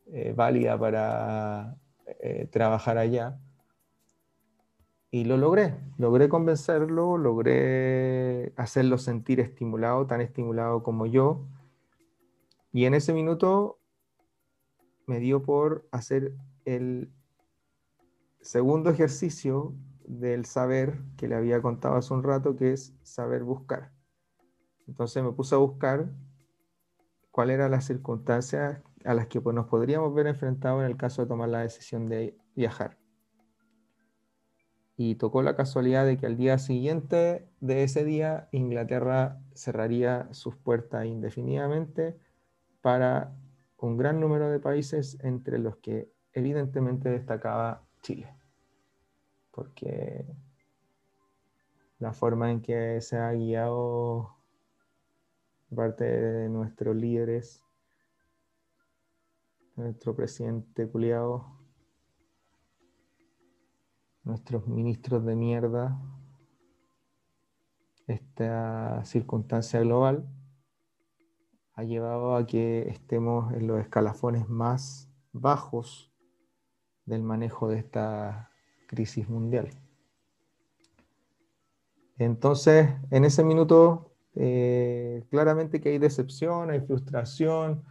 eh, 0.06 0.32
válida 0.36 0.78
para 0.78 1.76
eh, 2.20 2.46
trabajar 2.50 2.98
allá. 2.98 3.38
Y 5.10 5.24
lo 5.24 5.36
logré, 5.36 5.76
logré 5.96 6.28
convencerlo, 6.28 7.16
logré 7.18 8.52
hacerlo 8.56 8.98
sentir 8.98 9.38
estimulado, 9.38 10.06
tan 10.06 10.20
estimulado 10.20 10.82
como 10.82 11.06
yo. 11.06 11.46
Y 12.72 12.86
en 12.86 12.94
ese 12.94 13.12
minuto 13.12 13.78
me 15.06 15.20
dio 15.20 15.42
por 15.42 15.86
hacer 15.92 16.34
el 16.64 17.12
segundo 18.40 18.90
ejercicio 18.90 19.74
del 20.04 20.44
saber 20.44 21.00
que 21.16 21.28
le 21.28 21.36
había 21.36 21.62
contado 21.62 21.96
hace 21.96 22.12
un 22.12 22.22
rato, 22.22 22.56
que 22.56 22.72
es 22.72 22.92
saber 23.02 23.44
buscar. 23.44 23.93
Entonces 24.86 25.22
me 25.22 25.32
puse 25.32 25.54
a 25.54 25.58
buscar 25.58 26.10
cuáles 27.30 27.54
eran 27.54 27.70
las 27.70 27.84
circunstancias 27.84 28.80
a 29.04 29.14
las 29.14 29.26
que 29.26 29.40
pues, 29.40 29.54
nos 29.54 29.66
podríamos 29.66 30.14
ver 30.14 30.26
enfrentados 30.26 30.80
en 30.80 30.86
el 30.86 30.96
caso 30.96 31.22
de 31.22 31.28
tomar 31.28 31.48
la 31.48 31.60
decisión 31.60 32.08
de 32.08 32.36
viajar. 32.54 32.98
Y 34.96 35.16
tocó 35.16 35.42
la 35.42 35.56
casualidad 35.56 36.06
de 36.06 36.16
que 36.16 36.26
al 36.26 36.36
día 36.36 36.58
siguiente 36.58 37.48
de 37.60 37.82
ese 37.82 38.04
día 38.04 38.48
Inglaterra 38.52 39.40
cerraría 39.54 40.28
sus 40.32 40.56
puertas 40.56 41.06
indefinidamente 41.06 42.16
para 42.80 43.34
un 43.78 43.96
gran 43.96 44.20
número 44.20 44.50
de 44.50 44.60
países, 44.60 45.18
entre 45.22 45.58
los 45.58 45.76
que 45.76 46.10
evidentemente 46.32 47.10
destacaba 47.10 47.86
Chile. 48.02 48.34
Porque 49.50 50.26
la 51.98 52.12
forma 52.12 52.50
en 52.50 52.60
que 52.60 53.00
se 53.00 53.16
ha 53.18 53.32
guiado 53.32 54.33
parte 55.74 56.04
de 56.04 56.48
nuestros 56.48 56.94
líderes, 56.96 57.62
nuestro 59.76 60.14
presidente 60.14 60.88
culiado, 60.88 61.58
nuestros 64.22 64.66
ministros 64.66 65.24
de 65.24 65.36
mierda, 65.36 66.00
esta 68.06 69.04
circunstancia 69.04 69.80
global 69.80 70.28
ha 71.74 71.82
llevado 71.82 72.36
a 72.36 72.46
que 72.46 72.88
estemos 72.88 73.52
en 73.54 73.66
los 73.66 73.80
escalafones 73.80 74.48
más 74.48 75.10
bajos 75.32 76.12
del 77.04 77.22
manejo 77.22 77.68
de 77.68 77.78
esta 77.78 78.50
crisis 78.86 79.28
mundial. 79.28 79.70
Entonces, 82.16 82.90
en 83.10 83.24
ese 83.24 83.42
minuto 83.42 84.13
eh, 84.36 85.24
claramente 85.30 85.80
que 85.80 85.90
hay 85.90 85.98
decepción, 85.98 86.70
hay 86.70 86.80
frustración. 86.80 87.84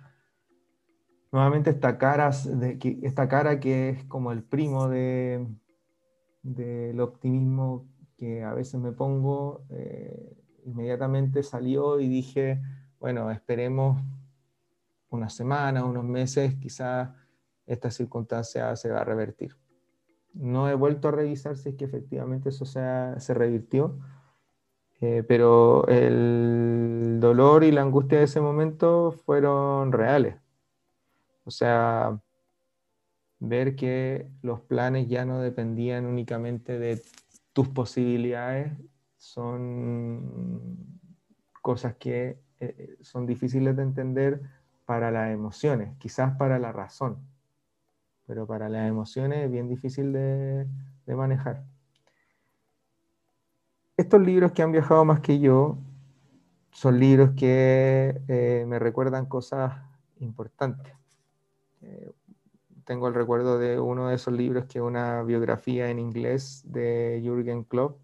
Nuevamente 1.31 1.71
esta 1.71 1.97
cara, 1.97 2.29
de, 2.31 2.77
que, 2.77 2.99
esta 3.03 3.27
cara 3.27 3.59
que 3.59 3.89
es 3.89 4.03
como 4.05 4.31
el 4.31 4.43
primo 4.43 4.87
del 4.87 5.47
de, 6.43 7.01
optimismo 7.01 7.87
que 8.17 8.43
a 8.43 8.53
veces 8.53 8.79
me 8.79 8.91
pongo, 8.91 9.65
eh, 9.69 10.37
inmediatamente 10.65 11.43
salió 11.43 11.99
y 11.99 12.07
dije, 12.07 12.61
bueno, 12.99 13.31
esperemos 13.31 14.01
una 15.09 15.29
semana, 15.29 15.85
unos 15.85 16.05
meses, 16.05 16.55
quizás 16.55 17.09
esta 17.65 17.89
circunstancia 17.91 18.75
se 18.75 18.91
va 18.91 19.01
a 19.01 19.05
revertir. 19.05 19.55
No 20.33 20.69
he 20.69 20.75
vuelto 20.75 21.07
a 21.07 21.11
revisar 21.11 21.57
si 21.57 21.69
es 21.69 21.75
que 21.75 21.85
efectivamente 21.85 22.49
eso 22.49 22.65
se 22.65 23.33
revirtió, 23.33 23.99
eh, 25.05 25.21
pero 25.27 25.85
el 25.89 27.17
dolor 27.19 27.65
y 27.65 27.73
la 27.73 27.81
angustia 27.81 28.19
de 28.19 28.23
ese 28.23 28.39
momento 28.39 29.11
fueron 29.11 29.91
reales. 29.91 30.37
O 31.43 31.51
sea, 31.51 32.21
ver 33.39 33.75
que 33.75 34.29
los 34.41 34.61
planes 34.61 35.09
ya 35.09 35.25
no 35.25 35.39
dependían 35.39 36.05
únicamente 36.05 36.79
de 36.79 37.01
tus 37.51 37.67
posibilidades 37.67 38.71
son 39.17 40.87
cosas 41.61 41.95
que 41.95 42.39
eh, 42.61 42.95
son 43.01 43.25
difíciles 43.25 43.75
de 43.75 43.83
entender 43.83 44.41
para 44.85 45.11
las 45.11 45.33
emociones, 45.33 45.97
quizás 45.97 46.37
para 46.37 46.59
la 46.59 46.71
razón, 46.71 47.17
pero 48.25 48.47
para 48.47 48.69
las 48.69 48.87
emociones 48.87 49.39
es 49.39 49.51
bien 49.51 49.67
difícil 49.67 50.13
de 50.13 50.65
manejar 51.07 51.72
estos 53.97 54.21
libros 54.21 54.51
que 54.51 54.61
han 54.63 54.71
viajado 54.71 55.05
más 55.05 55.19
que 55.19 55.39
yo 55.39 55.77
son 56.71 56.99
libros 56.99 57.31
que 57.37 58.21
eh, 58.27 58.65
me 58.67 58.79
recuerdan 58.79 59.27
cosas 59.27 59.73
importantes. 60.19 60.93
Eh, 61.81 62.11
tengo 62.85 63.07
el 63.07 63.13
recuerdo 63.13 63.59
de 63.59 63.79
uno 63.79 64.09
de 64.09 64.15
esos 64.15 64.33
libros 64.33 64.65
que 64.65 64.79
es 64.79 64.83
una 64.83 65.21
biografía 65.23 65.89
en 65.89 65.99
inglés 65.99 66.63
de 66.65 67.21
Jürgen 67.23 67.63
Klopp, 67.63 67.99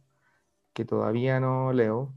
que 0.74 0.86
todavía 0.86 1.40
no 1.40 1.74
leo, 1.74 2.14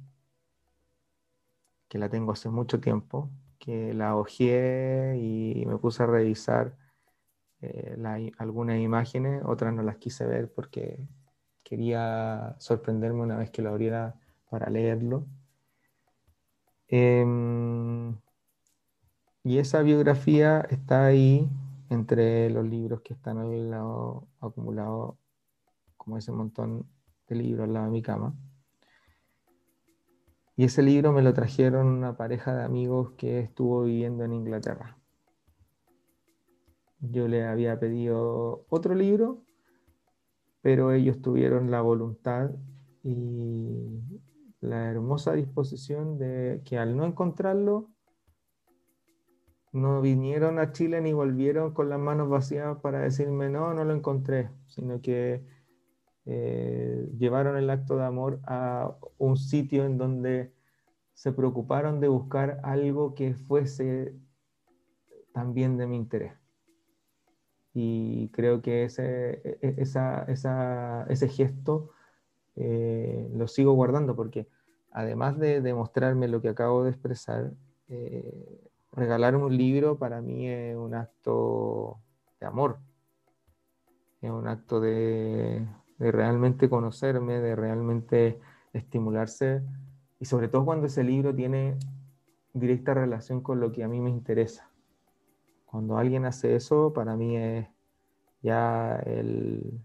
que 1.89 1.99
la 1.99 2.09
tengo 2.09 2.33
hace 2.33 2.49
mucho 2.49 2.81
tiempo, 2.81 3.31
que 3.59 3.95
la 3.95 4.17
hojeé 4.17 5.17
y 5.19 5.65
me 5.67 5.79
puse 5.79 6.03
a 6.03 6.07
revisar 6.07 6.77
eh, 7.63 7.97
algunas 8.39 8.79
imágenes, 8.79 9.43
otras 9.47 9.73
no 9.73 9.83
las 9.83 9.97
quise 9.97 10.27
ver 10.27 10.53
porque 10.53 10.99
quería 11.73 12.55
sorprenderme 12.59 13.23
una 13.23 13.39
vez 13.39 13.51
que 13.51 13.63
lo 13.63 13.71
abriera 13.71 14.15
para 14.51 14.69
leerlo. 14.69 15.25
Em, 16.87 18.15
y 19.43 19.57
esa 19.57 19.81
biografía 19.81 20.61
está 20.69 21.07
ahí 21.07 21.49
entre 21.89 22.51
los 22.51 22.67
libros 22.67 23.01
que 23.01 23.15
están 23.15 23.39
al 23.39 23.71
lado 23.71 24.29
acumulados, 24.41 25.15
como 25.97 26.19
ese 26.19 26.31
montón 26.31 26.85
de 27.27 27.37
libros 27.37 27.65
al 27.65 27.73
lado 27.73 27.87
de 27.87 27.93
mi 27.93 28.03
cama. 28.03 28.35
Y 30.57 30.65
ese 30.65 30.83
libro 30.83 31.11
me 31.13 31.23
lo 31.23 31.33
trajeron 31.33 31.87
una 31.87 32.19
pareja 32.19 32.55
de 32.55 32.65
amigos 32.65 33.13
que 33.17 33.41
estuvo 33.41 33.85
viviendo 33.85 34.25
en 34.25 34.35
Inglaterra. 34.35 34.99
Yo 37.01 37.29
le 37.29 37.47
había 37.47 37.81
pedido 37.81 38.67
otro 38.69 38.95
libro, 38.95 39.47
pero 40.63 40.93
ellos 40.93 41.21
tuvieron 41.21 41.71
la 41.71 41.83
voluntad 41.83 42.51
y 43.03 44.01
la 44.61 44.91
hermosa 44.91 45.33
disposición 45.33 46.19
de 46.19 46.63
que 46.65 46.79
al 46.79 46.97
no 46.97 47.05
encontrarlo, 47.05 47.91
no 49.73 50.01
vinieron 50.01 50.59
a 50.59 50.73
Chile 50.73 51.01
ni 51.01 51.13
volvieron 51.13 51.73
con 51.73 51.89
las 51.89 51.99
manos 51.99 52.29
vacías 52.29 52.79
para 52.81 53.01
decirme, 53.01 53.49
no, 53.49 53.75
no 53.75 53.85
lo 53.85 53.95
encontré, 53.95 54.51
sino 54.67 55.01
que 55.01 55.45
eh, 56.27 57.09
llevaron 57.19 57.57
el 57.57 57.71
acto 57.71 57.97
de 57.97 58.05
amor 58.05 58.41
a 58.45 58.95
un 59.19 59.37
sitio 59.37 59.85
en 59.85 59.99
donde 59.99 60.53
se 61.15 61.33
preocuparon 61.33 62.01
de 62.01 62.09
buscar 62.09 62.61
algo 62.63 63.15
que 63.15 63.35
fuese 63.35 64.15
también 65.33 65.77
de 65.77 65.87
mi 65.87 65.97
interés. 65.97 66.42
Y 67.75 68.29
creo 68.29 68.61
que 68.61 68.85
ese, 68.85 69.41
e, 69.45 69.59
e, 69.63 69.75
esa, 69.79 71.07
ese 71.09 71.29
gesto 71.29 71.91
eh, 72.57 73.31
lo 73.35 73.49
sigo 73.49 73.73
guardando 73.73 74.15
porque 74.15 74.47
además 74.91 75.39
de 75.39 75.61
demostrarme 75.61 76.29
lo 76.29 76.43
que 76.43 76.51
acabo 76.51 76.85
de 76.85 76.91
expresar, 76.91 77.53
eh, 77.89 78.61
regalar 78.93 79.37
un 79.37 79.57
libro 79.57 79.99
para 79.99 80.21
mí 80.21 80.49
es 80.49 80.77
un 80.77 80.95
acto 80.95 81.99
de 82.41 82.47
amor, 82.47 82.79
es 84.21 84.31
un 84.31 84.47
acto 84.49 84.81
de, 84.81 85.67
de 85.99 86.13
realmente 86.13 86.69
conocerme, 86.69 87.41
de 87.41 87.57
realmente 87.57 88.39
estimularse 88.73 89.63
y 90.21 90.27
sobre 90.27 90.49
todo 90.49 90.65
cuando 90.65 90.87
ese 90.87 91.05
libro 91.05 91.35
tiene 91.35 91.77
directa 92.53 92.95
relación 92.95 93.41
con 93.41 93.61
lo 93.61 93.73
que 93.73 93.83
a 93.83 93.89
mí 93.89 94.01
me 94.01 94.11
interesa. 94.11 94.72
Cuando 95.73 95.97
alguien 95.97 96.27
hace 96.27 96.55
eso, 96.55 96.93
para 96.93 97.17
mí 97.17 97.35
es 97.35 97.67
ya 98.43 98.97
el, 99.07 99.81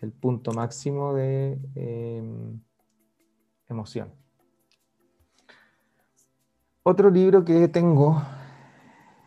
el 0.00 0.10
punto 0.10 0.52
máximo 0.52 1.12
de 1.12 1.58
em, 1.74 2.62
emoción. 3.68 4.10
Otro 6.82 7.10
libro 7.10 7.44
que 7.44 7.68
tengo 7.68 8.22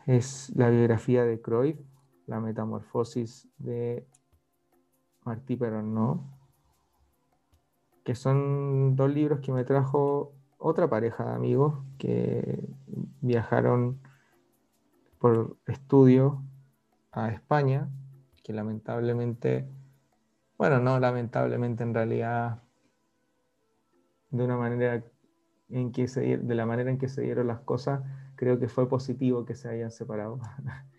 es 0.07 0.51
la 0.55 0.71
biografía 0.71 1.23
de 1.23 1.39
Cruyff, 1.39 1.79
La 2.25 2.39
Metamorfosis 2.39 3.47
de 3.59 4.07
Martí 5.23 5.55
no 5.55 6.35
que 8.03 8.15
son 8.15 8.95
dos 8.95 9.13
libros 9.13 9.41
que 9.41 9.51
me 9.51 9.65
trajo 9.65 10.33
otra 10.57 10.89
pareja 10.89 11.25
de 11.25 11.35
amigos 11.35 11.75
que 11.99 12.67
viajaron 13.21 13.99
por 15.19 15.57
estudio 15.65 16.43
a 17.11 17.29
España, 17.29 17.89
que 18.43 18.53
lamentablemente, 18.53 19.67
bueno, 20.57 20.79
no 20.79 20.99
lamentablemente 20.99 21.83
en 21.83 21.93
realidad, 21.93 22.61
de 24.29 24.43
una 24.43 24.57
manera 24.57 25.03
en 25.69 25.91
que 25.91 26.07
se, 26.07 26.37
de 26.37 26.55
la 26.55 26.65
manera 26.65 26.89
en 26.89 26.97
que 26.97 27.09
se 27.09 27.21
dieron 27.21 27.47
las 27.47 27.59
cosas, 27.61 28.01
creo 28.35 28.59
que 28.59 28.67
fue 28.67 28.87
positivo 28.87 29.45
que 29.45 29.55
se 29.55 29.69
hayan 29.69 29.91
separado. 29.91 30.39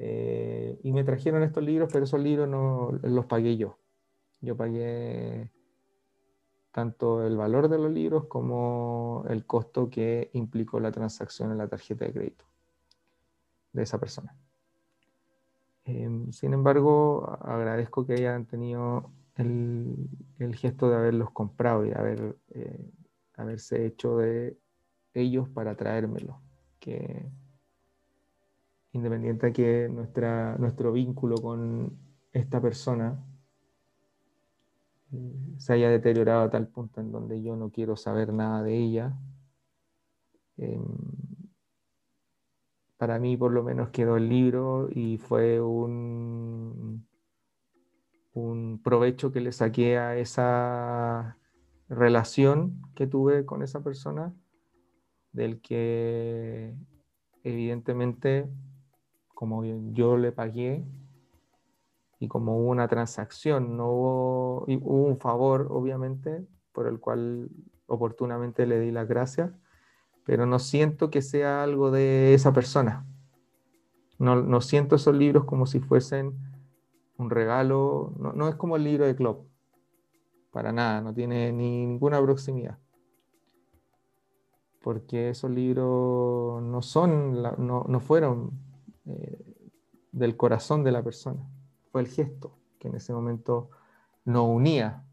Eh, 0.00 0.78
y 0.84 0.92
me 0.92 1.02
trajeron 1.02 1.42
estos 1.42 1.64
libros, 1.64 1.90
pero 1.92 2.04
esos 2.04 2.20
libros 2.20 2.48
no 2.48 2.92
los 3.02 3.26
pagué 3.26 3.56
yo. 3.56 3.80
Yo 4.40 4.56
pagué 4.56 5.50
tanto 6.70 7.26
el 7.26 7.36
valor 7.36 7.68
de 7.68 7.78
los 7.78 7.90
libros 7.90 8.26
como 8.26 9.24
el 9.28 9.44
costo 9.44 9.90
que 9.90 10.30
implicó 10.34 10.78
la 10.78 10.92
transacción 10.92 11.50
en 11.50 11.58
la 11.58 11.66
tarjeta 11.66 12.04
de 12.04 12.12
crédito 12.12 12.47
de 13.72 13.82
esa 13.82 13.98
persona. 13.98 14.34
Em, 15.84 16.30
sin 16.32 16.52
embargo, 16.52 17.38
agradezco 17.40 18.06
que 18.06 18.14
hayan 18.14 18.46
tenido 18.46 19.10
el, 19.36 20.08
gesto 20.54 20.90
de 20.90 20.96
haberlos 20.96 21.30
comprado 21.30 21.86
y 21.86 21.92
haber, 21.92 22.36
eh, 22.50 22.90
haberse 23.36 23.86
hecho 23.86 24.18
de 24.18 24.58
ellos 25.14 25.48
para 25.48 25.76
traérmelo. 25.76 26.40
Que 26.78 27.26
independiente 28.92 29.46
de 29.46 29.52
que 29.52 29.88
nuestra, 29.88 30.56
nuestro 30.58 30.92
vínculo 30.92 31.36
con 31.36 31.96
esta 32.32 32.60
persona 32.60 33.24
eh, 35.12 35.54
se 35.58 35.72
haya 35.72 35.90
deteriorado 35.90 36.42
a 36.42 36.50
tal 36.50 36.68
punto 36.68 37.00
en 37.00 37.12
donde 37.12 37.42
yo 37.42 37.56
no 37.56 37.70
quiero 37.70 37.96
saber 37.96 38.32
nada 38.32 38.62
de 38.62 38.76
ella, 38.76 39.16
em, 40.56 40.84
para 42.98 43.18
mí 43.20 43.36
por 43.36 43.52
lo 43.52 43.62
menos 43.62 43.90
quedó 43.90 44.16
el 44.16 44.28
libro 44.28 44.88
y 44.90 45.18
fue 45.18 45.60
un, 45.60 47.06
provecho 48.84 49.32
que 49.32 49.40
le 49.40 49.50
saqué 49.50 49.98
a 49.98 50.16
esa 50.16 51.36
relación 51.88 52.80
que 52.94 53.06
tuve 53.06 53.44
con 53.44 53.62
esa 53.62 53.82
persona, 53.82 54.32
del 55.32 55.60
que 55.60 56.74
evidentemente 57.42 58.48
como 59.34 59.64
yo 59.92 60.16
le 60.16 60.30
pagué 60.30 60.84
y 62.20 62.28
como 62.28 62.58
hubo 62.58 62.70
una 62.70 62.88
transacción, 62.88 63.76
no 63.76 63.90
hubo, 63.90 64.64
hubo 64.66 65.06
un 65.06 65.18
favor, 65.18 65.68
obviamente, 65.70 66.46
por 66.72 66.86
el 66.86 67.00
cual 67.00 67.50
oportunamente 67.86 68.66
le 68.66 68.80
di 68.80 68.92
las 68.92 69.08
gracias, 69.08 69.52
pero 70.28 70.44
no 70.44 70.58
siento 70.58 71.10
que 71.10 71.22
sea 71.22 71.62
algo 71.62 71.90
de 71.90 72.34
esa 72.34 72.52
persona. 72.52 73.06
No, 74.18 74.36
no 74.36 74.60
siento 74.60 74.96
esos 74.96 75.16
libros 75.16 75.46
como 75.46 75.64
si 75.64 75.80
fuesen 75.80 76.34
un 77.16 77.30
regalo, 77.30 78.12
no, 78.18 78.34
no, 78.34 78.46
es 78.50 78.54
como 78.56 78.76
el 78.76 78.84
libro 78.84 79.06
de 79.06 79.16
Klopp, 79.16 79.46
para 80.50 80.70
nada, 80.70 81.00
no 81.00 81.14
tiene 81.14 81.50
ni 81.50 81.86
ninguna 81.86 82.20
proximidad. 82.20 82.76
Porque 84.82 85.30
esos 85.30 85.50
libros 85.50 86.62
no 86.62 86.82
son, 86.82 87.40
no, 87.42 87.86
no 87.88 88.00
fueron 88.00 88.50
eh, 89.06 89.56
del 90.12 90.36
corazón 90.36 90.84
de 90.84 90.92
la 90.92 91.02
persona. 91.02 91.40
Fue 91.90 92.02
el 92.02 92.06
gesto 92.06 92.52
que 92.78 92.88
en 92.88 92.96
ese 92.96 93.14
momento 93.14 93.70
nos 94.26 94.46
unía. 94.46 95.06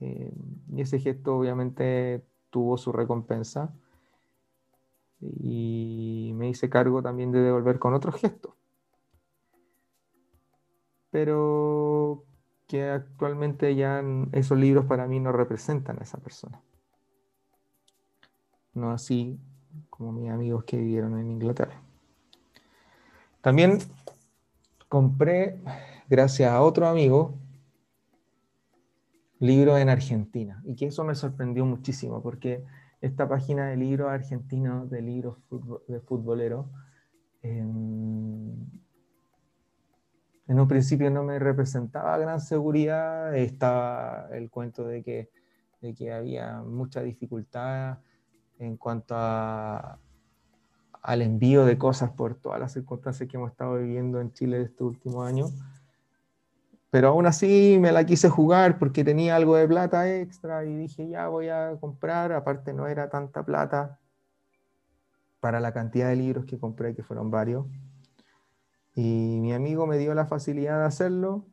Eh, 0.00 0.32
y 0.74 0.80
ese 0.80 0.98
gesto 0.98 1.36
obviamente 1.36 2.24
tuvo 2.48 2.78
su 2.78 2.92
recompensa 2.92 3.74
y 5.20 6.32
me 6.34 6.48
hice 6.48 6.70
cargo 6.70 7.02
también 7.02 7.32
de 7.32 7.40
devolver 7.40 7.78
con 7.78 7.94
otros 7.94 8.16
gestos. 8.20 8.54
Pero 11.10 12.24
que 12.66 12.84
actualmente 12.84 13.74
ya 13.74 14.02
esos 14.32 14.58
libros 14.58 14.84
para 14.84 15.06
mí 15.06 15.20
no 15.20 15.32
representan 15.32 15.98
a 15.98 16.02
esa 16.02 16.18
persona. 16.18 16.60
No 18.74 18.90
así 18.90 19.38
como 19.90 20.12
mis 20.12 20.30
amigos 20.30 20.64
que 20.64 20.76
vivieron 20.76 21.18
en 21.18 21.30
Inglaterra. 21.30 21.80
También 23.40 23.78
compré, 24.88 25.60
gracias 26.08 26.52
a 26.52 26.62
otro 26.62 26.86
amigo, 26.86 27.34
libros 29.38 29.78
en 29.78 29.88
Argentina. 29.88 30.62
Y 30.64 30.74
que 30.74 30.86
eso 30.86 31.04
me 31.04 31.14
sorprendió 31.14 31.64
muchísimo, 31.64 32.22
porque 32.22 32.64
esta 33.00 33.28
página 33.28 33.68
de 33.68 33.76
libros 33.76 34.10
argentinos, 34.10 34.90
de 34.90 35.02
libros 35.02 35.38
de 35.86 36.00
futboleros, 36.00 36.66
em, 37.42 38.56
en 40.48 40.58
un 40.58 40.66
principio 40.66 41.10
no 41.10 41.22
me 41.22 41.38
representaba 41.38 42.16
gran 42.16 42.40
seguridad. 42.40 43.36
Estaba 43.36 44.28
el 44.32 44.50
cuento 44.50 44.84
de 44.84 45.02
que, 45.02 45.30
de 45.82 45.94
que 45.94 46.12
había 46.12 46.62
mucha 46.62 47.02
dificultad 47.02 47.98
en 48.58 48.76
cuanto 48.78 49.14
a, 49.16 49.98
al 51.02 51.22
envío 51.22 51.66
de 51.66 51.78
cosas 51.78 52.10
por 52.10 52.34
todas 52.34 52.58
las 52.58 52.72
circunstancias 52.72 53.28
que 53.28 53.36
hemos 53.36 53.50
estado 53.50 53.76
viviendo 53.76 54.20
en 54.20 54.32
Chile 54.32 54.62
este 54.62 54.84
último 54.84 55.22
año. 55.22 55.46
Pero 56.90 57.08
aún 57.08 57.26
así 57.26 57.78
me 57.80 57.92
la 57.92 58.04
quise 58.04 58.30
jugar 58.30 58.78
porque 58.78 59.04
tenía 59.04 59.36
algo 59.36 59.56
de 59.56 59.68
plata 59.68 60.10
extra 60.10 60.64
y 60.64 60.74
dije, 60.74 61.08
ya 61.08 61.28
voy 61.28 61.48
a 61.48 61.76
comprar, 61.80 62.32
aparte 62.32 62.72
no 62.72 62.86
era 62.86 63.10
tanta 63.10 63.44
plata 63.44 63.98
para 65.40 65.60
la 65.60 65.72
cantidad 65.72 66.08
de 66.08 66.16
libros 66.16 66.46
que 66.46 66.58
compré, 66.58 66.94
que 66.94 67.02
fueron 67.02 67.30
varios. 67.30 67.66
Y 68.94 69.38
mi 69.40 69.52
amigo 69.52 69.86
me 69.86 69.98
dio 69.98 70.14
la 70.14 70.26
facilidad 70.26 70.80
de 70.80 70.86
hacerlo, 70.86 71.44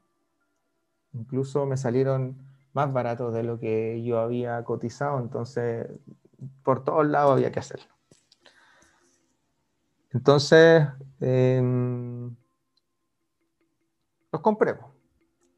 incluso 1.13 1.65
me 1.65 1.77
salieron 1.77 2.37
más 2.73 2.91
baratos 2.91 3.33
de 3.33 3.43
lo 3.43 3.59
que 3.59 4.03
yo 4.03 4.19
había 4.19 4.63
cotizado, 4.63 5.19
entonces 5.19 5.87
por 6.63 6.83
todos 6.83 7.05
lados 7.05 7.33
había 7.33 7.51
que 7.51 7.59
hacerlo. 7.59 7.93
Entonces, 10.11 10.87
em, 11.19 12.35
los 14.31 14.41
compré 14.41 14.75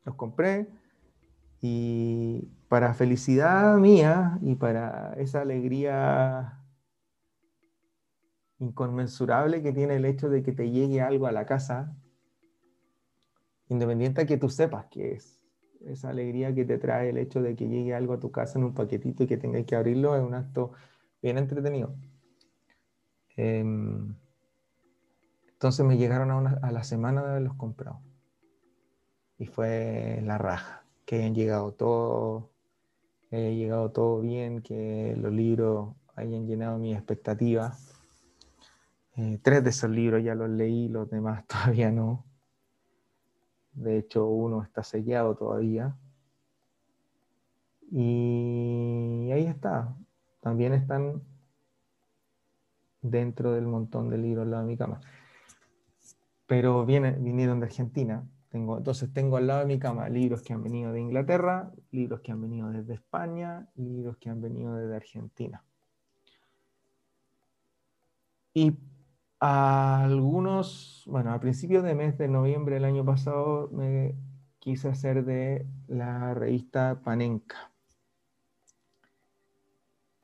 los 0.07 0.15
compré 0.15 0.67
y 1.61 2.47
para 2.69 2.93
felicidad 2.93 3.77
mía 3.77 4.39
y 4.41 4.55
para 4.55 5.13
esa 5.17 5.41
alegría 5.41 6.63
inconmensurable 8.59 9.61
que 9.61 9.73
tiene 9.73 9.97
el 9.97 10.05
hecho 10.05 10.29
de 10.29 10.43
que 10.43 10.53
te 10.53 10.71
llegue 10.71 11.01
algo 11.01 11.27
a 11.27 11.33
la 11.33 11.45
casa, 11.45 11.93
independiente 13.67 14.21
de 14.21 14.27
que 14.27 14.37
tú 14.37 14.49
sepas 14.49 14.85
que 14.85 15.11
es. 15.11 15.41
Esa 15.81 16.09
alegría 16.09 16.55
que 16.55 16.63
te 16.63 16.77
trae 16.77 17.09
el 17.09 17.17
hecho 17.17 17.41
de 17.41 17.55
que 17.55 17.67
llegue 17.67 17.93
algo 17.93 18.13
a 18.13 18.19
tu 18.19 18.31
casa 18.31 18.57
en 18.57 18.65
un 18.65 18.73
paquetito 18.73 19.23
y 19.23 19.27
que 19.27 19.37
tengas 19.37 19.65
que 19.65 19.75
abrirlo 19.75 20.15
es 20.15 20.23
un 20.23 20.33
acto 20.33 20.71
bien 21.21 21.37
entretenido. 21.37 21.93
Em, 23.35 24.15
entonces 25.49 25.85
me 25.85 25.97
llegaron 25.97 26.31
a, 26.31 26.59
a 26.61 26.71
la 26.71 26.83
semana 26.83 27.21
de 27.21 27.29
haberlos 27.29 27.55
comprado 27.55 28.06
y 29.39 29.45
fue 29.45 30.21
la 30.23 30.37
raja, 30.37 30.83
que 31.05 31.17
hayan 31.17 31.35
llegado 31.35 31.73
todo, 31.73 32.49
que 33.29 33.35
haya 33.37 33.49
llegado 33.51 33.91
todo 33.91 34.21
bien, 34.21 34.61
que 34.61 35.15
los 35.17 35.31
libros 35.31 35.95
hayan 36.15 36.47
llenado 36.47 36.77
mis 36.79 36.95
expectativas. 36.95 37.93
Eh, 39.15 39.39
tres 39.41 39.63
de 39.63 39.69
esos 39.69 39.89
libros 39.89 40.23
ya 40.23 40.35
los 40.35 40.49
leí, 40.49 40.87
los 40.89 41.09
demás 41.09 41.45
todavía 41.47 41.91
no. 41.91 42.25
De 43.73 43.97
hecho, 43.99 44.25
uno 44.27 44.63
está 44.63 44.83
sellado 44.83 45.35
todavía. 45.35 45.95
Y 47.91 49.29
ahí 49.31 49.45
está. 49.45 49.95
También 50.41 50.73
están 50.73 51.21
dentro 53.01 53.53
del 53.53 53.67
montón 53.67 54.09
de 54.09 54.17
libros 54.17 54.43
al 54.45 54.51
lado 54.51 54.63
de 54.63 54.69
mi 54.69 54.77
cama. 54.77 54.99
Pero 56.47 56.85
vinieron 56.85 57.59
de 57.59 57.65
Argentina 57.67 58.25
entonces 58.51 59.11
tengo 59.13 59.37
al 59.37 59.47
lado 59.47 59.59
de 59.61 59.65
mi 59.65 59.79
cama 59.79 60.09
libros 60.09 60.41
que 60.41 60.53
han 60.53 60.63
venido 60.63 60.91
de 60.91 61.01
Inglaterra, 61.01 61.71
libros 61.91 62.21
que 62.21 62.31
han 62.31 62.41
venido 62.41 62.69
desde 62.69 62.93
España, 62.93 63.67
libros 63.75 64.17
que 64.17 64.29
han 64.29 64.41
venido 64.41 64.75
desde 64.75 64.95
Argentina. 64.95 65.63
Y 68.53 68.75
algunos, 69.39 71.03
bueno, 71.05 71.31
a 71.31 71.39
principios 71.39 71.83
de 71.83 71.93
mes 71.93 72.17
de 72.17 72.27
noviembre 72.27 72.75
del 72.75 72.85
año 72.85 73.05
pasado 73.05 73.69
me 73.71 74.15
quise 74.59 74.89
hacer 74.89 75.23
de 75.25 75.67
la 75.87 76.33
revista 76.33 77.01
Panenka, 77.03 77.71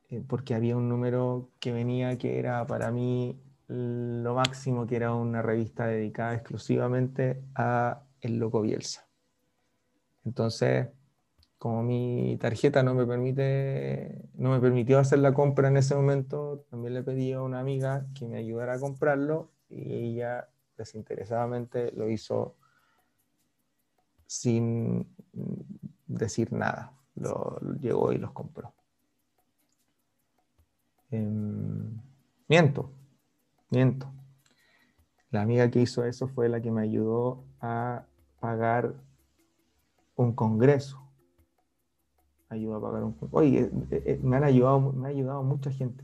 eh, 0.10 0.24
porque 0.28 0.56
había 0.56 0.76
un 0.78 0.90
número 0.90 1.50
que 1.60 1.72
venía 1.72 2.18
que 2.18 2.40
era 2.40 2.66
para 2.66 2.92
mí 2.92 3.40
lo 3.68 4.36
máximo, 4.36 4.86
que 4.88 4.96
era 4.96 5.14
una 5.14 5.42
revista 5.42 5.86
dedicada 5.88 6.36
exclusivamente 6.36 7.44
a 7.56 8.04
el 8.24 8.40
loco 8.40 8.62
Bielsa. 8.62 9.08
Entonces, 10.26 10.88
como 11.58 11.84
mi 11.84 12.38
tarjeta 12.42 12.84
no 12.84 12.94
me 12.94 13.06
permite, 13.06 14.30
no 14.34 14.50
me 14.52 14.60
permitió 14.60 15.00
hacer 15.00 15.20
la 15.20 15.34
compra 15.34 15.68
en 15.68 15.78
ese 15.78 15.96
momento, 15.96 16.66
también 16.70 16.94
le 16.94 17.04
pedí 17.04 17.34
a 17.34 17.42
una 17.42 17.60
amiga 17.60 18.06
que 18.16 18.28
me 18.28 18.38
ayudara 18.38 18.74
a 18.74 18.80
comprarlo 18.80 19.52
y 19.70 19.94
ella 19.94 20.50
desinteresadamente 20.78 21.92
lo 21.92 22.10
hizo 22.10 22.58
sin 24.26 25.08
decir 26.08 26.52
nada. 26.52 26.94
Lo, 27.16 27.60
llegó 27.80 28.12
y 28.12 28.18
los 28.18 28.32
compró. 28.32 28.74
Em, 31.12 32.02
miento, 32.48 32.92
miento. 33.70 34.12
La 35.30 35.42
amiga 35.42 35.70
que 35.70 35.82
hizo 35.82 36.04
eso 36.06 36.28
fue 36.28 36.50
la 36.50 36.62
que 36.62 36.72
me 36.72 36.82
ayudó 36.82 37.46
a 37.60 38.06
pagar 38.44 38.94
un 40.18 40.34
congreso. 40.34 41.02
Ayuda 42.50 42.76
a 42.76 42.82
pagar 42.82 43.04
un 43.06 43.16
Oye, 43.32 43.62
eh, 43.62 43.72
eh, 43.89 44.04
eh, 44.06 44.20
me 44.22 44.36
han 44.36 44.44
ayudado, 44.44 44.91
me 44.91 45.08
ha 45.08 45.12
ayudado 45.12 45.44
mucha 45.44 45.72
gente. 45.72 46.04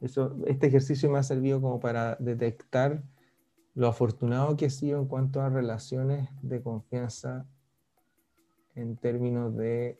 Eso, 0.00 0.36
este 0.46 0.68
ejercicio 0.68 1.10
me 1.10 1.18
ha 1.18 1.24
servido 1.24 1.60
como 1.60 1.80
para 1.80 2.14
detectar 2.20 3.02
lo 3.74 3.88
afortunado 3.88 4.56
que 4.56 4.66
he 4.66 4.70
sido 4.70 5.00
en 5.00 5.08
cuanto 5.08 5.40
a 5.40 5.48
relaciones 5.48 6.28
de 6.42 6.62
confianza 6.62 7.44
en 8.76 8.96
términos 8.96 9.56
de 9.56 9.98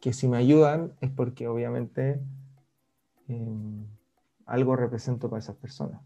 que 0.00 0.12
si 0.12 0.28
me 0.28 0.36
ayudan 0.36 0.92
es 1.00 1.10
porque 1.10 1.48
obviamente 1.48 2.20
em, 3.26 3.88
algo 4.46 4.76
represento 4.76 5.28
para 5.28 5.40
esas 5.40 5.56
personas 5.56 6.00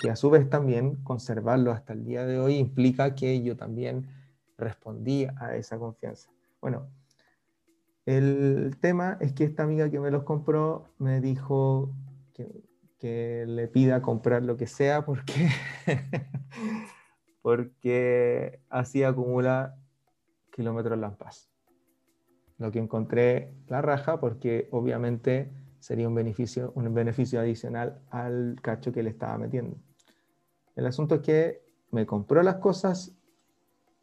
que 0.00 0.10
a 0.10 0.16
su 0.16 0.30
vez 0.30 0.48
también 0.48 0.96
conservarlo 1.02 1.72
hasta 1.72 1.92
el 1.92 2.04
día 2.04 2.24
de 2.24 2.38
hoy 2.38 2.56
implica 2.56 3.14
que 3.14 3.42
yo 3.42 3.56
también 3.56 4.08
respondí 4.56 5.26
a 5.36 5.56
esa 5.56 5.78
confianza. 5.78 6.30
Bueno, 6.60 6.88
el 8.06 8.76
tema 8.80 9.16
es 9.20 9.32
que 9.32 9.44
esta 9.44 9.62
amiga 9.62 9.90
que 9.90 10.00
me 10.00 10.10
los 10.10 10.24
compró 10.24 10.88
me 10.98 11.20
dijo 11.20 11.94
que, 12.32 12.64
le 13.00 13.66
pida 13.66 14.00
comprar 14.00 14.44
lo 14.44 14.56
que 14.56 14.68
sea 14.68 15.04
porque, 15.04 15.48
porque 17.42 18.60
así 18.70 19.02
acumula 19.02 19.76
kilómetros 20.52 20.96
Lampas. 20.96 21.50
Lo 22.58 22.70
que 22.70 22.78
encontré 22.78 23.52
la 23.66 23.82
raja 23.82 24.20
porque 24.20 24.68
obviamente 24.70 25.50
sería 25.82 26.06
un 26.06 26.14
beneficio, 26.14 26.72
un 26.76 26.94
beneficio 26.94 27.40
adicional 27.40 28.00
al 28.10 28.56
cacho 28.62 28.92
que 28.92 29.02
le 29.02 29.10
estaba 29.10 29.36
metiendo. 29.36 29.76
El 30.76 30.86
asunto 30.86 31.16
es 31.16 31.20
que 31.22 31.60
me 31.90 32.06
compró 32.06 32.40
las 32.44 32.56
cosas 32.56 33.16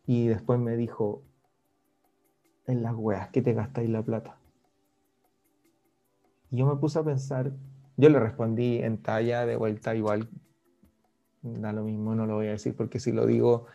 y 0.05 0.27
después 0.27 0.59
me 0.59 0.75
dijo, 0.75 1.23
en 2.67 2.83
las 2.83 2.93
weas, 2.95 3.29
¿qué 3.29 3.41
te 3.41 3.53
gastáis 3.53 3.89
la 3.89 4.03
plata? 4.03 4.37
Y 6.51 6.57
yo 6.57 6.65
me 6.65 6.75
puse 6.75 6.99
a 6.99 7.03
pensar, 7.03 7.53
yo 7.95 8.09
le 8.09 8.19
respondí 8.19 8.79
en 8.79 9.01
talla 9.01 9.45
de 9.45 9.55
vuelta 9.55 9.95
igual, 9.95 10.29
da 11.41 11.71
lo 11.71 11.85
mismo, 11.85 12.13
no 12.13 12.25
lo 12.25 12.35
voy 12.35 12.47
a 12.47 12.51
decir 12.51 12.75
porque 12.75 12.99
si 12.99 13.13
lo 13.13 13.25
digo 13.25 13.67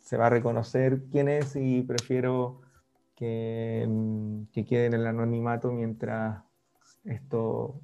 se 0.00 0.16
va 0.16 0.26
a 0.26 0.30
reconocer 0.30 1.04
quién 1.12 1.28
es 1.28 1.54
y 1.54 1.82
prefiero 1.82 2.62
que, 3.14 3.88
que 4.52 4.64
quede 4.64 4.86
en 4.86 4.94
el 4.94 5.06
anonimato 5.06 5.70
mientras 5.70 6.42
esto 7.04 7.80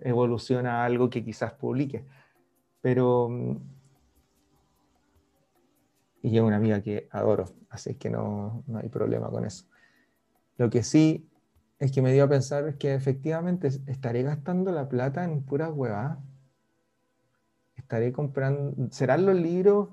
evoluciona 0.00 0.82
a 0.82 0.84
algo 0.84 1.10
que 1.10 1.24
quizás 1.24 1.52
publique. 1.54 2.04
Pero, 2.80 3.28
mm, 3.28 3.56
y 6.22 6.36
es 6.36 6.42
una 6.42 6.56
amiga 6.56 6.82
que 6.82 7.08
adoro, 7.10 7.46
así 7.70 7.94
que 7.94 8.10
no, 8.10 8.62
no 8.66 8.78
hay 8.78 8.88
problema 8.88 9.30
con 9.30 9.44
eso. 9.44 9.66
Lo 10.58 10.68
que 10.68 10.82
sí 10.82 11.30
es 11.78 11.92
que 11.92 12.02
me 12.02 12.12
dio 12.12 12.24
a 12.24 12.28
pensar 12.28 12.76
que 12.76 12.94
efectivamente 12.94 13.68
estaré 13.86 14.22
gastando 14.22 14.70
la 14.70 14.88
plata 14.88 15.24
en 15.24 15.42
puras 15.42 15.72
huevas. 15.72 16.18
Estaré 17.74 18.12
comprando, 18.12 18.90
serán 18.90 19.24
los 19.24 19.34
libros, 19.34 19.88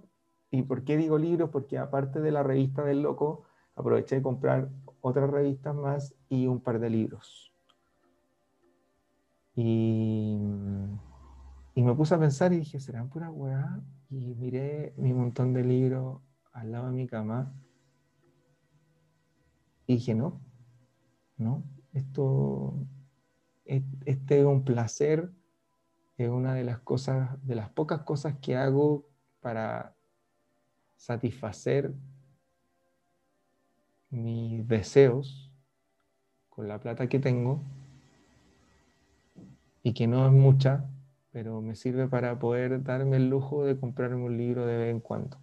¿y 0.51 0.63
por 0.63 0.83
qué 0.83 0.97
digo 0.97 1.17
libros? 1.17 1.49
Porque 1.49 1.77
aparte 1.77 2.19
de 2.19 2.31
la 2.31 2.43
revista 2.43 2.83
del 2.83 3.01
loco, 3.01 3.43
aproveché 3.75 4.17
de 4.17 4.21
comprar 4.21 4.69
otras 4.99 5.29
revistas 5.29 5.73
más 5.73 6.13
y 6.27 6.47
un 6.47 6.59
par 6.59 6.79
de 6.79 6.89
libros. 6.89 7.46
Y, 9.57 10.37
me 11.75 11.95
puse 11.95 12.13
a 12.13 12.19
pensar 12.19 12.53
y 12.53 12.59
dije, 12.59 12.79
¿serán 12.79 13.09
pura 13.09 13.31
weá? 13.31 13.81
Y 14.11 14.35
miré 14.35 14.93
mi 14.97 15.13
montón 15.13 15.51
de 15.51 15.63
libros 15.63 16.21
al 16.53 16.71
lado 16.71 16.85
de 16.87 16.91
mi 16.91 17.07
cama. 17.07 17.51
Y 19.87 19.95
dije, 19.95 20.13
no, 20.13 20.39
no, 21.37 21.63
esto, 21.93 22.75
este 23.65 24.39
es 24.39 24.45
un 24.45 24.63
placer, 24.63 25.31
es 26.17 26.29
una 26.29 26.53
de 26.53 26.63
las 26.63 26.79
cosas, 26.79 27.29
de 27.43 27.55
las 27.55 27.69
pocas 27.69 28.01
cosas 28.01 28.35
que 28.39 28.55
hago 28.55 29.09
para 29.39 29.95
satisfacer 30.97 31.95
mis 34.11 34.67
deseos 34.67 35.51
con 36.49 36.67
la 36.67 36.79
plata 36.79 37.09
que 37.09 37.19
tengo 37.19 37.63
y 39.87 39.93
que 39.93 40.05
no 40.05 40.25
es 40.25 40.33
mucha, 40.33 40.83
pero 41.31 41.61
me 41.61 41.73
sirve 41.73 42.09
para 42.09 42.37
poder 42.37 42.83
darme 42.83 43.15
el 43.15 43.29
lujo 43.29 43.63
de 43.63 43.79
comprarme 43.79 44.17
un 44.21 44.37
libro 44.37 44.65
de 44.65 44.75
vez 44.75 44.91
en 44.91 44.99
cuando. 44.99 45.39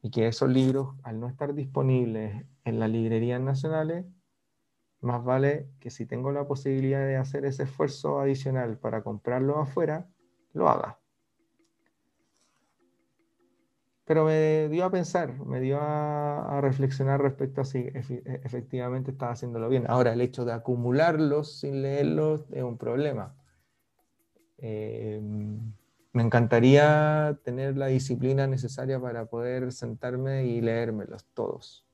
Y 0.00 0.10
que 0.10 0.26
esos 0.26 0.48
libros, 0.48 0.96
al 1.02 1.20
no 1.20 1.28
estar 1.28 1.52
disponibles 1.52 2.46
en 2.64 2.80
las 2.80 2.88
librerías 2.88 3.38
nacionales, 3.38 4.06
más 5.02 5.22
vale 5.22 5.68
que 5.80 5.90
si 5.90 6.06
tengo 6.06 6.32
la 6.32 6.46
posibilidad 6.46 7.06
de 7.06 7.16
hacer 7.16 7.44
ese 7.44 7.64
esfuerzo 7.64 8.20
adicional 8.20 8.78
para 8.78 9.02
comprarlo 9.02 9.58
afuera, 9.58 10.08
lo 10.54 10.70
haga. 10.70 10.99
Pero 14.10 14.24
me 14.24 14.68
dio 14.68 14.86
a 14.86 14.90
pensar, 14.90 15.38
me 15.46 15.60
dio 15.60 15.78
a, 15.80 16.60
reflexionar 16.60 17.22
respecto 17.22 17.60
a 17.60 17.64
si 17.64 17.88
efectivamente 18.42 19.12
estaba 19.12 19.30
haciéndolo 19.30 19.68
bien. 19.68 19.84
Ahora, 19.86 20.12
el 20.12 20.20
hecho 20.20 20.44
de 20.44 20.52
acumularlos 20.52 21.60
sin 21.60 21.80
leerlos 21.80 22.44
es 22.50 22.64
un 22.64 22.76
problema. 22.76 23.36
Eh, 24.58 25.20
me 26.12 26.22
encantaría 26.24 27.38
tener 27.44 27.76
la 27.76 27.86
disciplina 27.86 28.48
necesaria 28.48 28.98
para 28.98 29.26
poder 29.26 29.70
sentarme 29.70 30.44
y 30.44 30.60
leérmelos 30.60 31.24
todos. 31.32 31.86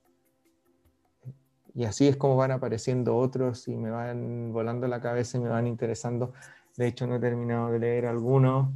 Y 1.75 1.85
así 1.85 2.09
es 2.09 2.17
como 2.17 2.37
van 2.37 2.51
apareciendo 2.51 3.15
otros 3.15 3.69
y 3.69 3.77
me 3.77 3.91
van 3.91 4.55
volando 4.55 4.89
la 4.89 5.03
cabeza 5.03 5.37
y 5.37 5.43
me 5.43 5.51
van 5.51 5.67
interesando. 5.67 6.33
De 6.79 6.87
hecho, 6.87 7.07
no 7.07 7.17
he 7.17 7.21
terminado 7.21 7.73
de 7.73 7.79
leer 7.79 8.07
algunos. 8.07 8.71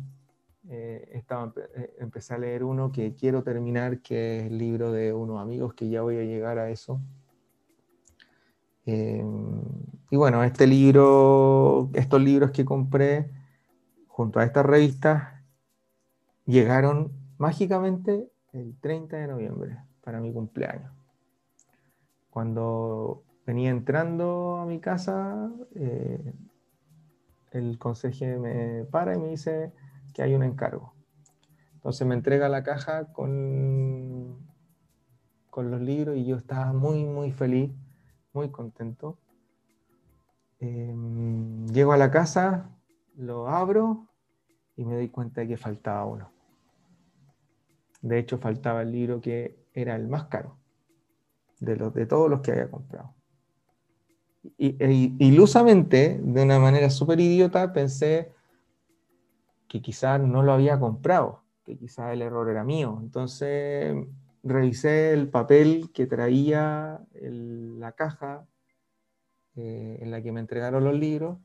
Eh, 0.72 1.10
estaba, 1.14 1.52
eh, 1.74 1.96
empecé 1.98 2.32
a 2.32 2.38
leer 2.38 2.62
uno 2.62 2.92
que 2.92 3.16
quiero 3.16 3.42
terminar, 3.42 3.98
que 4.02 4.38
es 4.38 4.46
el 4.46 4.56
libro 4.56 4.92
de 4.92 5.12
unos 5.12 5.40
amigos, 5.40 5.74
que 5.74 5.88
ya 5.88 6.02
voy 6.02 6.16
a 6.16 6.22
llegar 6.22 6.58
a 6.58 6.70
eso. 6.70 7.00
Eh, 8.86 9.24
y 10.10 10.16
bueno, 10.16 10.44
este 10.44 10.68
libro, 10.68 11.90
estos 11.92 12.22
libros 12.22 12.52
que 12.52 12.64
compré 12.64 13.28
junto 14.06 14.38
a 14.38 14.44
estas 14.44 14.64
revistas 14.64 15.42
llegaron 16.46 17.10
mágicamente 17.36 18.30
el 18.52 18.76
30 18.80 19.16
de 19.16 19.26
noviembre 19.26 19.76
para 20.02 20.20
mi 20.20 20.32
cumpleaños. 20.32 20.92
Cuando 22.30 23.24
venía 23.44 23.70
entrando 23.70 24.58
a 24.58 24.66
mi 24.66 24.78
casa, 24.78 25.50
eh, 25.74 26.32
el 27.50 27.76
conseje 27.76 28.38
me 28.38 28.84
para 28.84 29.16
y 29.16 29.18
me 29.18 29.30
dice 29.30 29.72
hay 30.22 30.34
un 30.34 30.42
encargo. 30.42 30.94
Entonces 31.74 32.06
me 32.06 32.14
entrega 32.14 32.48
la 32.48 32.62
caja 32.62 33.12
con, 33.12 34.38
con 35.48 35.70
los 35.70 35.80
libros 35.80 36.16
y 36.16 36.26
yo 36.26 36.36
estaba 36.36 36.72
muy, 36.72 37.04
muy 37.04 37.32
feliz, 37.32 37.70
muy 38.32 38.50
contento. 38.50 39.18
Em, 40.58 41.66
llego 41.68 41.92
a 41.92 41.96
la 41.96 42.10
casa, 42.10 42.70
lo 43.16 43.48
abro 43.48 44.08
y 44.76 44.84
me 44.84 44.94
doy 44.94 45.08
cuenta 45.08 45.40
de 45.40 45.48
que 45.48 45.56
faltaba 45.56 46.04
uno. 46.04 46.30
De 48.02 48.18
hecho, 48.18 48.38
faltaba 48.38 48.82
el 48.82 48.92
libro 48.92 49.20
que 49.20 49.66
era 49.72 49.96
el 49.96 50.06
más 50.06 50.24
caro 50.24 50.58
de, 51.60 51.76
los, 51.76 51.94
de 51.94 52.06
todos 52.06 52.28
los 52.28 52.40
que 52.40 52.52
había 52.52 52.70
comprado. 52.70 53.14
Y, 54.56 54.76
e, 54.82 55.14
ilusamente, 55.18 56.20
de 56.22 56.42
una 56.42 56.58
manera 56.58 56.90
súper 56.90 57.20
idiota, 57.20 57.72
pensé 57.72 58.32
que 59.70 59.80
quizás 59.80 60.20
no 60.20 60.42
lo 60.42 60.52
había 60.52 60.80
comprado, 60.80 61.44
que 61.64 61.78
quizás 61.78 62.12
el 62.12 62.22
error 62.22 62.50
era 62.50 62.64
mío. 62.64 62.98
Entonces 63.00 63.94
revisé 64.42 65.12
el 65.12 65.28
papel 65.28 65.92
que 65.94 66.06
traía 66.06 67.00
la 67.12 67.92
caja 67.92 68.48
eh, 69.54 69.98
en 70.00 70.10
la 70.10 70.20
que 70.22 70.32
me 70.32 70.40
entregaron 70.40 70.82
los 70.82 70.98
libros 70.98 71.38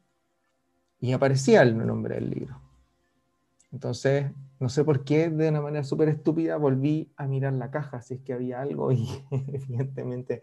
y 1.00 1.14
aparecía 1.14 1.62
el 1.62 1.78
nombre 1.86 2.16
del 2.16 2.32
libro. 2.32 2.60
Entonces, 3.72 4.32
no 4.60 4.70
sé 4.70 4.84
por 4.84 5.04
qué, 5.04 5.30
de 5.30 5.50
una 5.50 5.62
manera 5.62 5.84
súper 5.84 6.10
estúpida, 6.10 6.58
volví 6.58 7.12
a 7.18 7.28
mirar 7.28 7.54
la 7.54 7.70
caja, 7.70 8.02
si 8.02 8.16
es 8.16 8.22
que 8.22 8.34
había 8.34 8.60
algo 8.60 8.92
y 8.92 9.08
evidentemente 9.30 10.42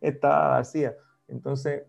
estaba 0.00 0.50
vacía. 0.50 0.94
Entonces, 1.26 1.82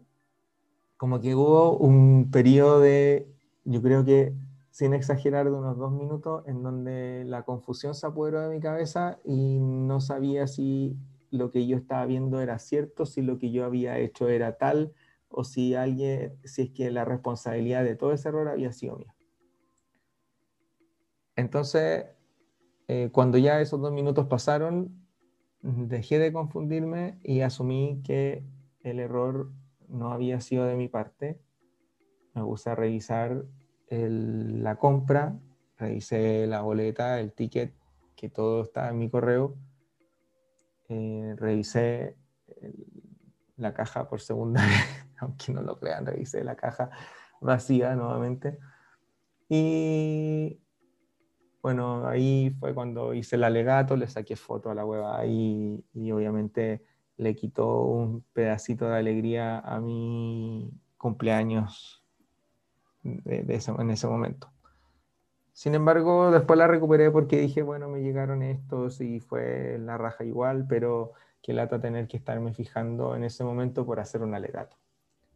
como 0.97 1.19
que 1.19 1.35
hubo 1.35 1.77
un 1.77 2.31
periodo 2.31 2.79
de, 2.79 3.27
yo 3.65 3.83
creo 3.83 4.03
que, 4.03 4.33
sin 4.71 4.93
exagerar, 4.93 5.45
de 5.45 5.51
unos 5.51 5.77
dos 5.77 5.91
minutos, 5.91 6.43
en 6.47 6.63
donde 6.63 7.23
la 7.25 7.43
confusión 7.43 7.93
se 7.93 8.07
apoderó 8.07 8.41
de 8.41 8.55
mi 8.55 8.61
cabeza 8.61 9.19
y 9.23 9.59
no 9.59 9.99
sabía 9.99 10.47
si 10.47 10.97
lo 11.29 11.51
que 11.51 11.67
yo 11.67 11.77
estaba 11.77 12.05
viendo 12.05 12.41
era 12.41 12.57
cierto, 12.57 13.05
si 13.05 13.21
lo 13.21 13.37
que 13.37 13.51
yo 13.51 13.65
había 13.65 13.99
hecho 13.99 14.29
era 14.29 14.57
tal, 14.57 14.93
o 15.29 15.43
si 15.43 15.75
alguien, 15.75 16.37
si 16.43 16.63
es 16.63 16.69
que 16.71 16.89
la 16.89 17.05
responsabilidad 17.05 17.83
de 17.83 17.95
todo 17.95 18.11
ese 18.13 18.29
error 18.29 18.47
había 18.47 18.71
sido 18.71 18.97
mía. 18.97 19.15
Entonces, 21.35 22.05
eh, 22.87 23.09
cuando 23.11 23.37
ya 23.37 23.61
esos 23.61 23.79
dos 23.79 23.91
minutos 23.91 24.27
pasaron, 24.27 25.05
dejé 25.61 26.19
de 26.19 26.33
confundirme 26.33 27.19
y 27.23 27.41
asumí 27.41 28.01
que 28.03 28.43
el 28.83 28.99
error 28.99 29.51
no 29.87 30.11
había 30.11 30.41
sido 30.41 30.65
de 30.65 30.75
mi 30.75 30.87
parte. 30.87 31.39
Me 32.33 32.41
gusta 32.41 32.75
revisar 32.75 33.45
la 33.91 34.77
compra, 34.77 35.37
revisé 35.77 36.47
la 36.47 36.61
boleta, 36.61 37.19
el 37.19 37.33
ticket, 37.33 37.73
que 38.15 38.29
todo 38.29 38.63
está 38.63 38.89
en 38.89 38.99
mi 38.99 39.09
correo. 39.09 39.55
Eh, 40.87 41.35
revisé 41.37 42.15
la 43.57 43.73
caja 43.73 44.07
por 44.07 44.21
segunda 44.21 44.61
vez, 44.65 45.05
aunque 45.19 45.51
no 45.51 45.61
lo 45.61 45.79
crean, 45.79 46.05
revisé 46.05 46.43
la 46.43 46.55
caja 46.55 46.89
vacía 47.41 47.95
nuevamente. 47.95 48.59
Y 49.49 50.59
bueno, 51.61 52.07
ahí 52.07 52.55
fue 52.59 52.73
cuando 52.73 53.13
hice 53.13 53.35
el 53.35 53.43
alegato, 53.43 53.95
le 53.95 54.07
saqué 54.07 54.35
foto 54.35 54.71
a 54.71 54.75
la 54.75 54.85
hueva 54.85 55.25
y, 55.25 55.83
y 55.93 56.11
obviamente 56.11 56.83
le 57.17 57.35
quitó 57.35 57.83
un 57.83 58.23
pedacito 58.33 58.87
de 58.87 58.97
alegría 58.97 59.59
a 59.59 59.79
mi 59.79 60.71
cumpleaños 60.97 62.00
de, 63.03 63.61
en 63.79 63.91
ese 63.91 64.07
momento. 64.07 64.51
Sin 65.53 65.75
embargo, 65.75 66.31
después 66.31 66.57
la 66.57 66.67
recuperé 66.67 67.11
porque 67.11 67.37
dije, 67.37 67.61
bueno, 67.61 67.89
me 67.89 68.01
llegaron 68.01 68.41
estos 68.41 69.01
y 69.01 69.19
fue 69.19 69.77
la 69.79 69.97
raja 69.97 70.23
igual, 70.23 70.65
pero 70.67 71.11
qué 71.41 71.53
lata 71.53 71.79
tener 71.79 72.07
que 72.07 72.17
estarme 72.17 72.53
fijando 72.53 73.15
en 73.15 73.23
ese 73.23 73.43
momento 73.43 73.85
por 73.85 73.99
hacer 73.99 74.21
un 74.21 74.33
alegato. 74.33 74.77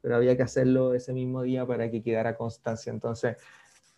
Pero 0.02 0.16
había 0.16 0.38
que 0.38 0.44
hacerlo 0.44 0.94
ese 0.94 1.14
mismo 1.14 1.42
día 1.42 1.66
para 1.66 1.92
que 1.92 2.02
quedara 2.02 2.38
constancia. 2.38 2.92
Entonces, 2.92 3.38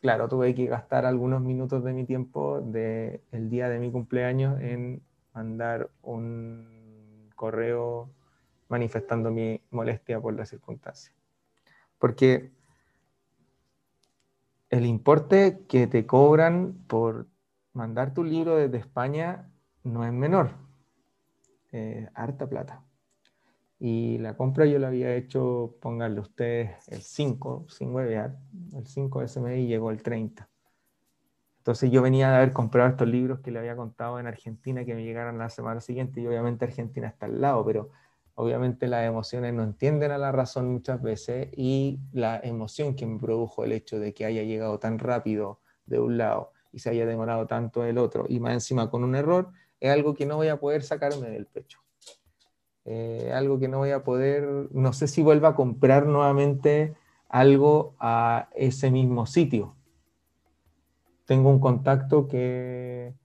claro, 0.01 0.28
tuve 0.28 0.55
que 0.55 0.65
gastar 0.65 1.05
algunos 1.05 1.41
minutos 1.41 1.84
de 1.84 1.93
mi 1.93 2.05
tiempo 2.05 2.61
del 2.61 3.22
el 3.32 3.49
día 3.49 3.70
de 3.70 3.80
mi 3.80 3.91
cumpleaños 3.91 4.59
en 4.61 5.01
mandar 5.34 5.89
un 6.01 7.30
correo 7.36 8.09
manifestando 8.70 9.32
mi 9.32 9.61
molestia 9.70 10.20
por 10.20 10.34
la 10.34 10.45
circunstancia. 10.45 11.13
Porque 11.99 12.51
el 14.70 14.86
importe 14.86 15.65
que 15.68 15.88
te 15.88 16.05
cobran 16.05 16.74
por 16.88 17.28
mandar 17.74 18.13
tu 18.13 18.24
libro 18.24 18.55
desde 18.57 18.78
España 18.78 19.49
no 19.84 20.03
es 20.03 20.11
menor, 20.11 20.51
harta 22.13 22.47
plata. 22.47 22.84
Y 23.80 24.18
la 24.18 24.36
compra 24.36 24.65
yo 24.65 24.80
la 24.80 24.88
había 24.88 25.13
hecho, 25.15 25.78
pónganle 25.82 26.20
ustedes, 26.20 26.88
el 26.88 27.01
5, 27.01 27.68
sin 27.70 27.93
huevear, 27.93 28.36
el 28.74 28.88
5 28.88 29.20
de 29.22 29.28
SMI 29.28 29.68
llegó 29.68 29.91
el 29.91 30.01
30. 30.01 30.49
Entonces 31.59 31.91
yo 31.91 32.01
venía 32.01 32.30
de 32.30 32.38
haber 32.38 32.53
comprado 32.53 32.89
estos 32.89 33.07
libros 33.07 33.41
que 33.41 33.51
le 33.51 33.59
había 33.59 33.76
contado 33.76 34.20
en 34.20 34.26
Argentina 34.26 34.84
que 34.84 34.95
me 34.95 35.03
llegaron 35.03 35.38
la 35.38 35.49
semana 35.49 35.80
siguiente 35.82 36.22
y 36.22 36.28
obviamente 36.28 36.65
Argentina 36.65 37.07
está 37.07 37.28
al 37.28 37.39
lado, 37.39 37.63
pero 37.65 37.89
obviamente 38.39 38.88
las 38.88 39.05
emociones 39.05 39.51
no 39.53 39.63
entienden 39.63 40.11
a 40.11 40.19
la 40.19 40.31
razón 40.31 40.71
muchas 40.71 41.01
veces 41.01 41.49
y 41.57 41.99
la 42.11 42.39
emoción 42.43 42.95
que 42.95 43.07
me 43.07 43.19
produjo 43.19 43.63
el 43.63 43.71
hecho 43.71 43.99
de 43.99 44.13
que 44.13 44.25
haya 44.25 44.43
llegado 44.43 44.77
tan 44.77 44.99
rápido 44.99 45.59
de 45.88 45.99
un 45.99 46.19
lado 46.19 46.51
y 46.71 46.79
se 46.79 46.91
haya 46.91 47.07
demorado 47.07 47.47
tanto 47.47 47.83
el 47.83 47.97
otro 47.97 48.25
y 48.29 48.39
más 48.39 48.53
encima 48.53 48.91
con 48.91 49.03
un 49.03 49.15
error 49.15 49.49
es 49.79 49.91
algo 49.91 50.13
que 50.13 50.27
no 50.27 50.35
voy 50.35 50.49
a 50.49 50.59
poder 50.59 50.83
sacarme 50.83 51.29
del 51.29 51.47
pecho. 51.47 51.79
Eh, 52.85 53.31
algo 53.33 53.59
que 53.59 53.67
no 53.67 53.79
voy 53.79 53.91
a 53.91 54.03
poder, 54.03 54.47
no 54.71 54.93
sé 54.93 55.07
si 55.07 55.23
vuelva 55.23 55.49
a 55.49 55.55
comprar 55.55 56.05
nuevamente 56.05 56.95
algo 57.27 57.95
a 57.99 58.49
ese 58.55 58.91
mismo 58.91 59.25
sitio. 59.25 59.75
Tengo 61.25 61.49
un 61.49 61.59
contacto 61.59 62.27
que, 62.27 63.15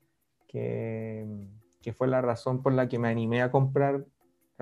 que, 0.49 1.93
fue 1.93 2.09
la 2.09 2.23
razón 2.23 2.63
por 2.63 2.73
la 2.73 2.89
que 2.89 2.99
me 2.99 3.09
animé 3.09 3.43
a 3.43 3.51
comprar 3.51 4.07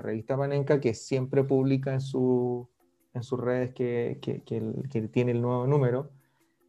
la 0.01 0.07
revista 0.07 0.35
Panenka, 0.35 0.79
que 0.79 0.93
siempre 0.93 1.43
publica 1.43 1.93
en, 1.93 2.01
su, 2.01 2.67
en 3.13 3.23
sus 3.23 3.39
redes 3.39 3.73
que, 3.73 4.19
que, 4.21 4.41
que, 4.43 5.01
tiene 5.07 5.31
el 5.31 5.41
nuevo 5.41 5.67
número. 5.67 6.09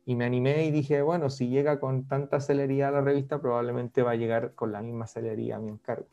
Y 0.05 0.17
me 0.17 0.25
animé 0.25 0.67
y 0.67 0.71
dije, 0.71 1.01
bueno, 1.01 1.31
si 1.31 1.49
llega 1.49 1.81
con 1.81 2.07
tanta 2.09 2.41
celeridad 2.41 2.93
la 2.93 3.01
revista, 3.01 3.41
probablemente 3.41 4.03
va 4.03 4.13
a 4.13 4.17
llegar 4.17 4.55
con 4.55 4.73
la 4.73 4.83
misma 4.83 5.07
celeridad 5.07 5.59
a 5.59 5.61
mi 5.63 5.71
encargo. 5.71 6.07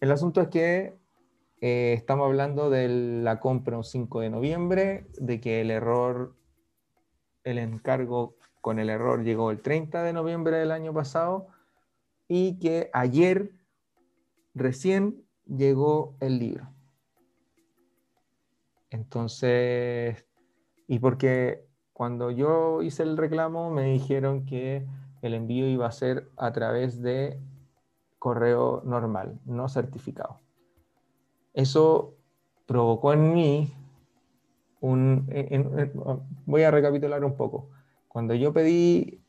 El 0.00 0.12
asunto 0.12 0.40
es 0.42 0.48
que 0.48 0.94
eh, 1.60 1.94
estamos 1.96 2.26
hablando 2.26 2.70
de 2.70 2.88
la 3.22 3.40
compra 3.40 3.76
un 3.76 3.84
5 3.84 4.20
de 4.20 4.30
noviembre, 4.30 5.06
de 5.18 5.40
que 5.40 5.60
el 5.60 5.70
error 5.70 6.34
el 7.44 7.58
encargo 7.58 8.36
con 8.60 8.78
el 8.78 8.90
error 8.90 9.24
llegó 9.24 9.50
el 9.50 9.62
30 9.62 10.02
de 10.02 10.12
noviembre 10.12 10.58
del 10.58 10.70
año 10.70 10.92
pasado 10.92 11.48
y 12.28 12.58
que 12.58 12.90
ayer 12.92 13.52
recién 14.54 15.27
llegó 15.48 16.16
el 16.20 16.38
libro. 16.38 16.68
Entonces, 18.90 20.24
y 20.86 20.98
porque 20.98 21.66
cuando 21.92 22.30
yo 22.30 22.82
hice 22.82 23.02
el 23.02 23.16
reclamo 23.16 23.70
me 23.70 23.84
dijeron 23.84 24.46
que 24.46 24.86
el 25.20 25.34
envío 25.34 25.68
iba 25.68 25.86
a 25.86 25.92
ser 25.92 26.30
a 26.36 26.52
través 26.52 27.02
de 27.02 27.40
correo 28.18 28.82
normal, 28.84 29.38
no 29.44 29.68
certificado. 29.68 30.40
Eso 31.54 32.14
provocó 32.66 33.12
en 33.12 33.34
mí 33.34 33.74
un... 34.80 35.26
voy 36.46 36.62
a 36.62 36.70
recapitular 36.70 37.24
un 37.24 37.36
poco. 37.36 37.70
Cuando 38.06 38.34
yo 38.34 38.52
pedí 38.52 39.20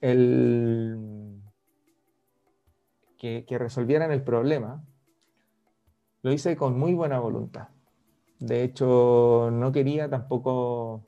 el, 0.00 1.40
que, 3.18 3.44
que 3.46 3.58
resolvieran 3.58 4.12
el 4.12 4.22
problema, 4.22 4.84
lo 6.22 6.32
hice 6.32 6.56
con 6.56 6.78
muy 6.78 6.94
buena 6.94 7.18
voluntad. 7.20 7.68
De 8.38 8.62
hecho, 8.62 9.50
no 9.52 9.72
quería 9.72 10.08
tampoco 10.08 11.04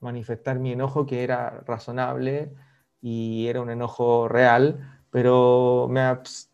manifestar 0.00 0.58
mi 0.58 0.72
enojo, 0.72 1.06
que 1.06 1.24
era 1.24 1.60
razonable 1.66 2.52
y 3.00 3.46
era 3.48 3.60
un 3.60 3.70
enojo 3.70 4.28
real, 4.28 5.02
pero 5.10 5.88
me 5.90 6.00
abstuve 6.00 6.50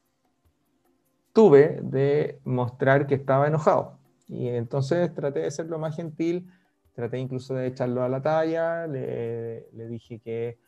de 1.82 2.40
mostrar 2.44 3.06
que 3.06 3.14
estaba 3.16 3.46
enojado. 3.46 3.98
Y 4.28 4.48
entonces 4.48 5.14
traté 5.14 5.40
de 5.40 5.50
ser 5.50 5.66
lo 5.66 5.78
más 5.78 5.94
gentil, 5.96 6.50
traté 6.94 7.18
incluso 7.18 7.54
de 7.54 7.66
echarlo 7.66 8.02
a 8.02 8.08
la 8.08 8.22
talla, 8.22 8.86
le, 8.86 9.68
le 9.72 9.88
dije 9.88 10.18
que 10.18 10.58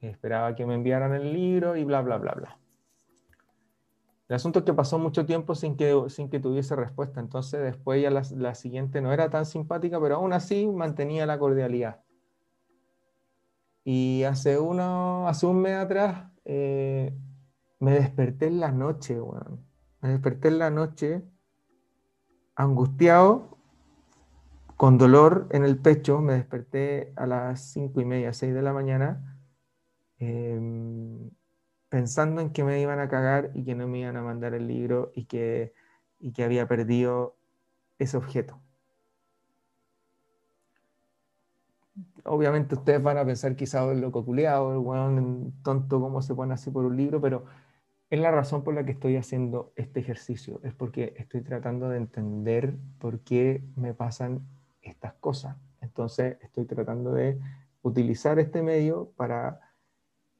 esperaba 0.00 0.54
que 0.54 0.66
me 0.66 0.74
enviaran 0.74 1.14
el 1.14 1.32
libro 1.32 1.76
y 1.76 1.84
bla, 1.84 2.02
bla, 2.02 2.18
bla, 2.18 2.32
bla. 2.32 2.58
El 4.30 4.36
asunto 4.36 4.60
es 4.60 4.64
que 4.64 4.72
pasó 4.72 4.96
mucho 4.96 5.26
tiempo 5.26 5.56
sin 5.56 5.76
que, 5.76 6.04
sin 6.08 6.30
que 6.30 6.38
tuviese 6.38 6.76
respuesta, 6.76 7.18
entonces 7.18 7.60
después 7.62 8.00
ya 8.00 8.10
la, 8.10 8.54
siguiente 8.54 9.00
no 9.00 9.12
era 9.12 9.28
tan 9.28 9.44
simpática, 9.44 10.00
pero 10.00 10.14
aún 10.14 10.32
así 10.32 10.68
mantenía 10.68 11.26
la 11.26 11.36
cordialidad. 11.36 12.04
Y 13.82 14.22
hace, 14.22 14.56
uno, 14.56 15.26
hace 15.26 15.46
un 15.46 15.60
mes 15.60 15.74
atrás 15.74 16.30
eh, 16.44 17.12
me 17.80 17.90
desperté 17.90 18.46
en 18.46 18.60
la 18.60 18.70
noche, 18.70 19.18
bueno. 19.18 19.58
me 20.00 20.10
desperté 20.10 20.46
en 20.46 20.58
la 20.60 20.70
noche 20.70 21.24
angustiado, 22.54 23.58
con 24.76 24.96
dolor 24.96 25.48
en 25.50 25.64
el 25.64 25.76
pecho, 25.76 26.20
me 26.20 26.34
desperté 26.34 27.12
a 27.16 27.26
las 27.26 27.72
cinco 27.72 28.00
y 28.00 28.04
media, 28.04 28.32
seis 28.32 28.54
de 28.54 28.62
la 28.62 28.72
mañana. 28.72 29.40
Em, 30.18 31.30
pensando 31.90 32.40
en 32.40 32.50
que 32.50 32.64
me 32.64 32.80
iban 32.80 33.00
a 33.00 33.08
cagar 33.08 33.50
y 33.52 33.64
que 33.64 33.74
no 33.74 33.86
me 33.86 33.98
iban 33.98 34.16
a 34.16 34.22
mandar 34.22 34.54
el 34.54 34.66
libro 34.66 35.12
y 35.14 35.24
que, 35.24 35.74
y 36.20 36.32
que 36.32 36.44
había 36.44 36.66
perdido 36.66 37.36
ese 37.98 38.16
objeto. 38.16 38.58
Obviamente 42.24 42.76
ustedes 42.76 43.02
van 43.02 43.18
a 43.18 43.24
pensar 43.24 43.56
quizás 43.56 43.90
el 43.90 44.00
loco 44.00 44.24
culeado, 44.24 44.72
el 44.72 44.78
weón 44.78 45.52
tonto, 45.62 46.00
cómo 46.00 46.22
se 46.22 46.34
pone 46.34 46.54
así 46.54 46.70
por 46.70 46.84
un 46.84 46.96
libro, 46.96 47.20
pero 47.20 47.44
es 48.08 48.20
la 48.20 48.30
razón 48.30 48.62
por 48.62 48.74
la 48.74 48.84
que 48.84 48.92
estoy 48.92 49.16
haciendo 49.16 49.72
este 49.74 50.00
ejercicio. 50.00 50.60
Es 50.62 50.72
porque 50.72 51.14
estoy 51.16 51.42
tratando 51.42 51.88
de 51.88 51.96
entender 51.96 52.76
por 52.98 53.20
qué 53.20 53.64
me 53.74 53.94
pasan 53.94 54.46
estas 54.80 55.14
cosas. 55.14 55.56
Entonces 55.80 56.36
estoy 56.40 56.66
tratando 56.66 57.12
de 57.12 57.38
utilizar 57.82 58.38
este 58.38 58.62
medio 58.62 59.10
para 59.16 59.69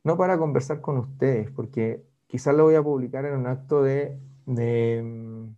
no 0.05 0.17
para 0.17 0.39
conversar 0.39 0.81
con 0.81 0.99
ustedes, 0.99 1.51
porque 1.51 2.05
quizás 2.27 2.55
lo 2.55 2.65
voy 2.65 2.75
a 2.75 2.83
publicar 2.83 3.25
en 3.25 3.35
un 3.35 3.47
acto 3.47 3.83
de, 3.83 4.19
de, 4.47 5.03
mm, 5.03 5.51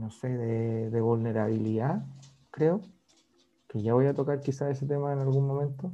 no 0.00 0.10
sé, 0.10 0.28
de, 0.28 1.00
vulnerabilidad, 1.00 2.04
creo, 2.50 2.80
que 3.68 3.82
ya 3.82 3.94
voy 3.94 4.06
a 4.06 4.14
tocar 4.14 4.40
quizás 4.40 4.70
ese 4.70 4.86
tema 4.86 5.12
en 5.12 5.20
algún 5.20 5.46
momento. 5.46 5.92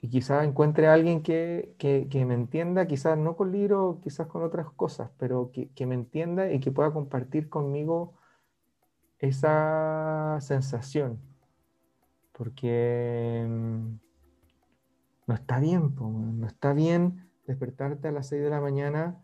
Y 0.00 0.10
quizás 0.10 0.46
encuentre 0.46 0.86
a 0.86 0.92
alguien 0.92 1.22
que, 1.22 1.74
me 2.26 2.34
entienda, 2.34 2.86
quizás 2.86 3.16
no 3.16 3.36
con 3.36 3.52
libros, 3.52 4.00
quizás 4.02 4.26
con 4.26 4.42
otras 4.42 4.70
cosas, 4.72 5.10
pero 5.18 5.50
que, 5.50 5.70
que 5.70 5.86
me 5.86 5.94
entienda 5.94 6.52
y 6.52 6.60
que 6.60 6.70
pueda 6.70 6.92
compartir 6.92 7.48
conmigo 7.48 8.14
esa 9.18 10.38
sensación 10.40 11.33
porque 12.36 13.46
mm, 13.48 13.98
no 15.26 15.34
está 15.34 15.58
bien, 15.60 15.94
no 15.96 16.46
está 16.46 16.72
bien 16.72 17.30
despertarte 17.46 18.08
a 18.08 18.12
las 18.12 18.28
6 18.28 18.42
de 18.42 18.50
la 18.50 18.60
mañana 18.60 19.22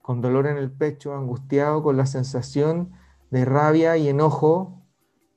con 0.00 0.20
dolor 0.20 0.46
en 0.46 0.56
el 0.56 0.70
pecho, 0.70 1.14
angustiado, 1.14 1.82
con 1.82 1.96
la 1.96 2.06
sensación 2.06 2.90
de 3.30 3.44
rabia 3.44 3.96
y 3.96 4.08
enojo 4.08 4.82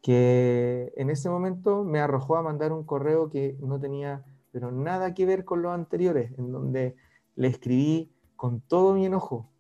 que 0.02 0.94
en 0.98 1.10
ese 1.10 1.30
momento 1.30 1.84
me 1.84 2.00
arrojó 2.00 2.38
a 2.38 2.42
mandar 2.42 2.72
un 2.72 2.84
correo 2.84 3.30
que 3.30 3.58
no 3.62 3.80
tenía 3.80 4.24
pero 4.52 4.72
nada 4.72 5.14
que 5.14 5.26
ver 5.26 5.44
con 5.44 5.62
los 5.62 5.74
anteriores, 5.74 6.32
en 6.38 6.54
donde 6.54 6.96
le 7.36 7.50
escribí 7.50 8.14
con 8.38 8.62
todo 8.62 8.94
mi 8.94 9.06
enojo, 9.06 9.52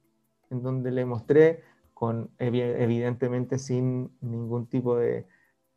en 0.49 0.63
donde 0.63 0.89
le 0.89 1.03
mostré 1.03 1.63
con 1.93 2.31
evidentemente 2.39 3.59
sin 3.59 4.11
ningún 4.21 4.67
tipo 4.67 4.95
de, 4.95 5.27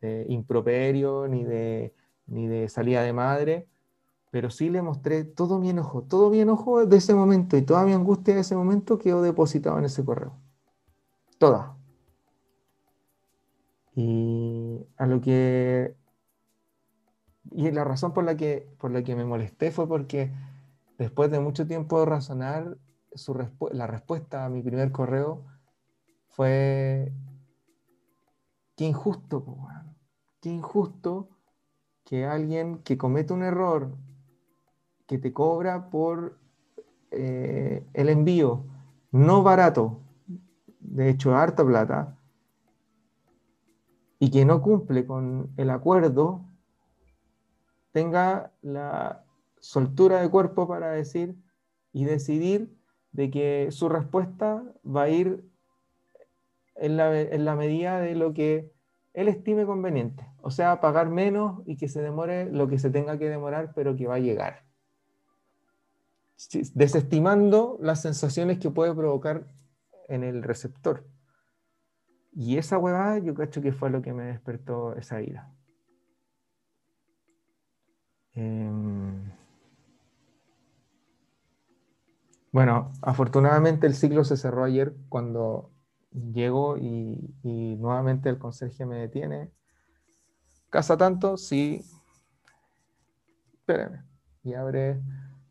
de 0.01 0.25
improperio 0.29 1.27
ni 1.27 1.43
de, 1.43 1.93
ni 2.27 2.47
de 2.47 2.69
salida 2.69 3.01
de 3.03 3.13
madre, 3.13 3.67
pero 4.31 4.49
sí 4.49 4.69
le 4.69 4.81
mostré 4.81 5.23
todo 5.23 5.59
mi 5.59 5.69
enojo, 5.69 6.03
todo 6.03 6.29
mi 6.29 6.39
enojo 6.39 6.85
de 6.85 6.97
ese 6.97 7.15
momento 7.15 7.57
y 7.57 7.63
toda 7.63 7.85
mi 7.85 7.93
angustia 7.93 8.35
de 8.35 8.41
ese 8.41 8.55
momento 8.55 8.97
quedó 8.97 9.21
depositado 9.21 9.77
en 9.79 9.85
ese 9.85 10.05
correo. 10.05 10.37
Toda. 11.37 11.75
Y 13.95 14.85
a 14.97 15.05
lo 15.07 15.19
que... 15.21 15.95
Y 17.51 17.71
la 17.71 17.83
razón 17.83 18.13
por 18.13 18.23
la 18.23 18.37
que, 18.37 18.69
por 18.77 18.91
la 18.91 19.03
que 19.03 19.15
me 19.15 19.25
molesté 19.25 19.71
fue 19.71 19.87
porque 19.87 20.31
después 20.99 21.31
de 21.31 21.39
mucho 21.39 21.65
tiempo 21.65 21.99
de 21.99 22.05
razonar, 22.05 22.77
su 23.15 23.33
la 23.71 23.87
respuesta 23.87 24.45
a 24.45 24.49
mi 24.49 24.61
primer 24.61 24.91
correo 24.91 25.43
fue 26.27 27.11
qué 28.75 28.85
injusto, 28.85 29.57
qué 30.41 30.49
injusto 30.49 31.29
que 32.05 32.25
alguien 32.25 32.79
que 32.79 32.97
comete 32.97 33.33
un 33.33 33.43
error, 33.43 33.95
que 35.07 35.17
te 35.17 35.33
cobra 35.33 35.89
por 35.89 36.37
eh, 37.11 37.85
el 37.93 38.09
envío, 38.09 38.65
no 39.11 39.43
barato, 39.43 39.99
de 40.79 41.09
hecho 41.09 41.35
harta 41.35 41.65
plata, 41.65 42.17
y 44.19 44.31
que 44.31 44.45
no 44.45 44.61
cumple 44.61 45.05
con 45.05 45.51
el 45.57 45.69
acuerdo, 45.69 46.45
tenga 47.91 48.51
la 48.61 49.25
soltura 49.59 50.21
de 50.21 50.29
cuerpo 50.29 50.67
para 50.67 50.91
decir 50.91 51.35
y 51.91 52.05
decidir 52.05 52.75
de 53.11 53.31
que 53.31 53.67
su 53.71 53.89
respuesta 53.89 54.63
va 54.85 55.03
a 55.03 55.09
ir 55.09 55.49
en 56.75 56.97
la, 56.97 57.55
medida 57.55 57.99
de 57.99 58.15
lo 58.15 58.33
que 58.33 58.71
él 59.19 59.27
estime 59.27 59.65
conveniente. 59.65 60.25
O 60.41 60.49
sea, 60.49 60.79
pagar 60.79 61.09
menos 61.09 61.61
y 61.65 61.75
que 61.75 61.89
se 61.89 62.01
demore 62.01 62.49
lo 62.49 62.69
que 62.69 62.79
se 62.79 62.89
tenga 62.89 63.19
que 63.19 63.27
demorar, 63.27 63.73
pero 63.75 63.93
que 63.93 64.07
va 64.07 64.15
a 64.15 64.19
llegar. 64.19 64.63
Desestimando 66.73 67.77
las 67.81 68.01
sensaciones 68.01 68.59
que 68.59 68.71
puede 68.71 68.95
provocar 68.95 69.45
en 70.07 70.23
el 70.23 70.41
receptor. 70.41 71.05
Y 72.31 72.57
esa 72.57 72.77
huevada 72.77 73.19
yo 73.19 73.35
cacho 73.35 73.61
que 73.61 73.73
fue 73.73 73.89
lo 73.89 74.01
que 74.01 74.13
me 74.13 74.23
despertó 74.23 74.95
esa 74.95 75.21
ira. 75.21 75.51
Em, 78.35 79.33
bueno, 82.53 82.93
afortunadamente 83.01 83.85
el 83.85 83.95
ciclo 83.95 84.23
se 84.23 84.37
cerró 84.37 84.63
ayer 84.63 84.95
cuando 85.09 85.73
llego 86.11 86.77
y, 86.77 87.35
nuevamente 87.43 88.29
el 88.29 88.37
conserje 88.37 88.85
me 88.85 88.97
detiene. 88.97 89.51
¿Casa 90.69 90.97
tanto? 90.97 91.37
Sí. 91.37 91.81
Espérame. 93.53 94.03
Y 94.43 94.53
abre 94.53 95.01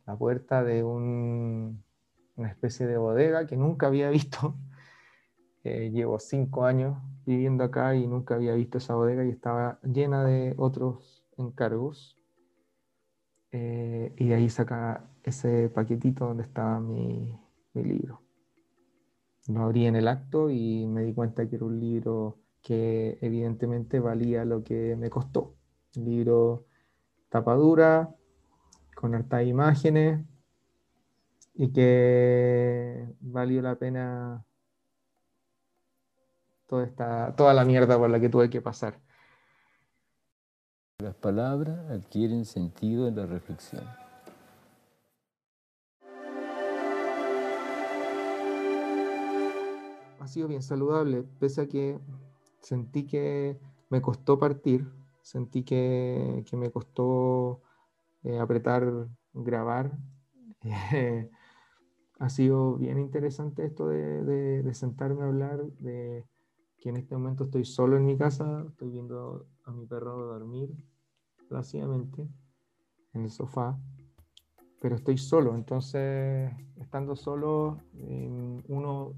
la 0.06 0.16
puerta 0.16 0.62
de 0.64 0.82
una 0.84 2.48
especie 2.48 2.86
de 2.86 2.98
bodega 2.98 3.46
que 3.46 3.56
nunca 3.56 3.86
había 3.86 4.10
visto. 4.10 4.56
Eh, 5.64 5.90
llevo 5.90 6.18
cinco 6.20 6.64
años 6.64 6.96
viviendo 7.26 7.64
acá 7.64 7.94
y 7.94 8.06
nunca 8.06 8.36
había 8.36 8.54
visto 8.54 8.78
esa 8.78 8.94
bodega 8.94 9.24
y 9.26 9.28
estaba 9.28 9.80
llena 9.82 10.24
de 10.24 10.54
otros 10.56 11.26
encargos. 11.36 12.16
Eh, 13.50 14.14
y 14.16 14.28
de 14.28 14.34
ahí 14.36 14.48
saca 14.48 15.10
ese 15.24 15.68
paquetito 15.68 16.26
donde 16.26 16.44
estaba 16.44 16.80
mi 16.80 17.38
libro. 17.74 18.27
Lo 19.48 19.62
abrí 19.62 19.86
en 19.86 19.96
el 19.96 20.08
acto 20.08 20.50
y 20.50 20.86
me 20.86 21.02
di 21.02 21.14
cuenta 21.14 21.48
que 21.48 21.56
era 21.56 21.64
un 21.64 21.80
libro 21.80 22.38
que 22.62 23.18
evidentemente 23.22 23.98
valía 23.98 24.44
lo 24.44 24.62
que 24.62 24.94
me 24.96 25.10
costó. 25.10 25.54
libro 25.94 26.66
tapadura, 27.30 28.14
con 28.94 29.14
hartas 29.14 29.46
imágenes, 29.46 30.24
y 31.54 31.72
que 31.72 33.08
valió 33.20 33.62
la 33.62 33.76
pena 33.76 34.44
toda, 36.66 36.84
esta, 36.84 37.34
toda 37.34 37.54
la 37.54 37.64
mierda 37.64 37.98
por 37.98 38.10
la 38.10 38.20
que 38.20 38.28
tuve 38.28 38.48
que 38.48 38.60
pasar. 38.60 39.00
Las 40.98 41.14
palabras 41.14 41.90
adquieren 41.90 42.44
sentido 42.44 43.08
en 43.08 43.16
la 43.16 43.26
reflexión. 43.26 43.84
Ha 50.20 50.26
sido 50.26 50.48
bien 50.48 50.62
saludable, 50.62 51.22
pese 51.38 51.62
a 51.62 51.68
que 51.68 51.98
sentí 52.60 53.06
que 53.06 53.58
me 53.90 54.02
costó 54.02 54.38
partir, 54.38 54.86
sentí 55.22 55.62
que, 55.62 56.44
me 56.52 56.70
costó 56.70 57.62
eh, 58.24 58.38
apretar, 58.38 59.08
grabar. 59.32 59.96
ha 62.18 62.28
sido 62.28 62.76
bien 62.76 62.98
interesante 62.98 63.64
esto 63.64 63.88
de, 63.88 64.68
sentarme 64.74 65.22
a 65.22 65.26
hablar, 65.26 65.64
de 65.78 66.26
que 66.78 66.90
en 66.90 66.96
este 66.96 67.16
momento 67.16 67.44
estoy 67.44 67.64
solo 67.64 67.96
en 67.96 68.06
mi 68.06 68.16
casa, 68.16 68.64
estoy 68.68 68.90
viendo 68.90 69.46
a 69.64 69.72
mi 69.72 69.86
perro 69.86 70.26
dormir 70.26 70.70
plácidamente 71.48 72.28
en 73.14 73.22
el 73.22 73.30
sofá, 73.30 73.78
pero 74.80 74.96
estoy 74.96 75.18
solo, 75.18 75.54
entonces 75.54 76.52
estando 76.76 77.16
solo 77.16 77.80
em, 77.94 78.62
uno 78.68 79.14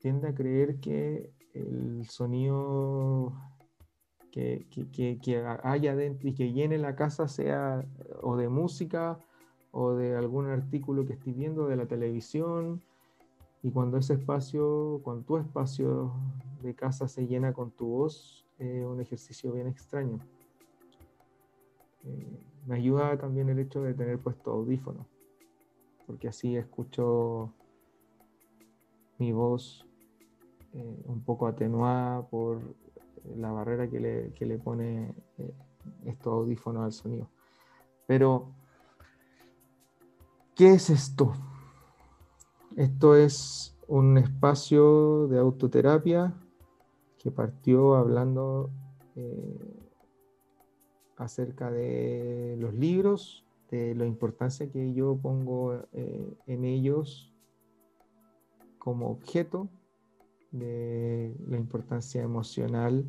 tiende 0.00 0.28
a 0.28 0.34
creer 0.34 0.80
que 0.80 1.30
el 1.54 2.06
sonido 2.08 3.32
que, 4.30 4.66
que, 4.70 5.18
que, 5.18 5.44
haya 5.62 5.94
dentro 5.94 6.28
y 6.28 6.34
que 6.34 6.52
llene 6.52 6.78
la 6.78 6.94
casa 6.94 7.28
sea 7.28 7.84
o 8.22 8.36
de 8.36 8.48
música 8.48 9.18
o 9.72 9.92
de 9.94 10.16
algún 10.16 10.46
artículo 10.46 11.04
que 11.06 11.14
estés 11.14 11.36
viendo 11.36 11.66
de 11.66 11.76
la 11.76 11.86
televisión. 11.86 12.82
Y 13.62 13.70
cuando 13.70 13.98
ese 13.98 14.14
espacio, 14.14 15.00
cuando 15.02 15.24
tu 15.24 15.36
espacio 15.36 16.12
de 16.62 16.74
casa 16.74 17.08
se 17.08 17.26
llena 17.26 17.52
con 17.52 17.70
tu 17.70 17.86
voz, 17.86 18.46
es 18.58 18.84
un 18.84 19.00
ejercicio 19.00 19.52
bien 19.52 19.66
extraño. 19.66 20.18
Eh, 22.04 22.40
me 22.66 22.76
ayuda 22.76 23.18
también 23.18 23.50
el 23.50 23.58
hecho 23.58 23.82
de 23.82 23.94
tener 23.94 24.18
puesto 24.18 24.52
audífono, 24.52 25.06
porque 26.06 26.28
así 26.28 26.56
escucho 26.56 27.52
mi 29.18 29.32
voz 29.32 29.89
eh, 30.74 31.02
un 31.06 31.22
poco 31.22 31.46
atenuada 31.46 32.22
por 32.28 32.60
la 33.36 33.52
barrera 33.52 33.88
que 33.88 34.00
le, 34.00 34.32
que 34.32 34.46
le 34.46 34.58
pone 34.58 35.14
eh, 35.38 35.54
estos 36.04 36.32
audífonos 36.32 36.84
al 36.84 36.92
sonido. 36.92 37.28
Pero 38.06 38.54
¿Qué 40.60 40.74
es 40.74 40.90
esto? 40.90 41.32
Esto 42.76 43.16
es 43.16 43.74
un 43.88 44.18
espacio 44.18 45.26
de 45.28 45.38
autoterapia 45.38 46.34
que 47.16 47.30
partió 47.30 47.94
hablando 47.94 48.68
eh, 49.16 49.58
acerca 51.16 51.70
de 51.70 52.58
los 52.58 52.74
libros, 52.74 53.42
de 53.70 53.94
la 53.94 54.04
importancia 54.04 54.70
que 54.70 54.92
yo 54.92 55.16
pongo 55.16 55.82
en 55.94 56.64
ellos 56.66 57.32
como 58.78 59.08
objeto, 59.08 59.70
de 60.50 61.36
la 61.46 61.56
importancia 61.56 62.22
emocional 62.22 63.08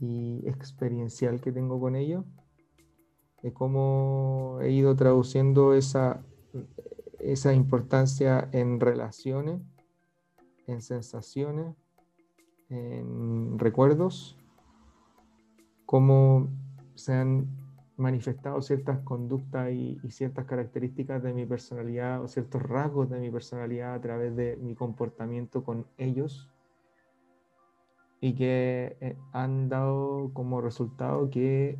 y 0.00 0.46
experiencial 0.46 1.40
que 1.40 1.52
tengo 1.52 1.80
con 1.80 1.96
ellos, 1.96 2.24
de 3.42 3.52
cómo 3.52 4.58
he 4.60 4.70
ido 4.70 4.94
traduciendo 4.96 5.74
esa 5.74 6.22
esa 7.18 7.52
importancia 7.52 8.48
en 8.52 8.80
relaciones, 8.80 9.60
en 10.66 10.82
sensaciones, 10.82 11.74
en 12.68 13.58
recuerdos, 13.58 14.36
cómo 15.84 16.48
se 16.94 17.14
han 17.14 17.57
manifestado 17.98 18.62
ciertas 18.62 19.00
conductas 19.00 19.72
y, 19.72 19.98
ciertas 20.10 20.46
características 20.46 21.22
de 21.22 21.34
mi 21.34 21.44
personalidad 21.46 22.22
o 22.22 22.28
ciertos 22.28 22.62
rasgos 22.62 23.10
de 23.10 23.18
mi 23.18 23.30
personalidad 23.30 23.94
a 23.94 24.00
través 24.00 24.34
de 24.36 24.56
mi 24.56 24.74
comportamiento 24.74 25.64
con 25.64 25.86
ellos 25.98 26.48
y 28.20 28.34
que 28.34 28.96
eh, 29.00 29.16
han 29.32 29.68
dado 29.68 30.30
como 30.32 30.60
resultado 30.60 31.28
que 31.28 31.78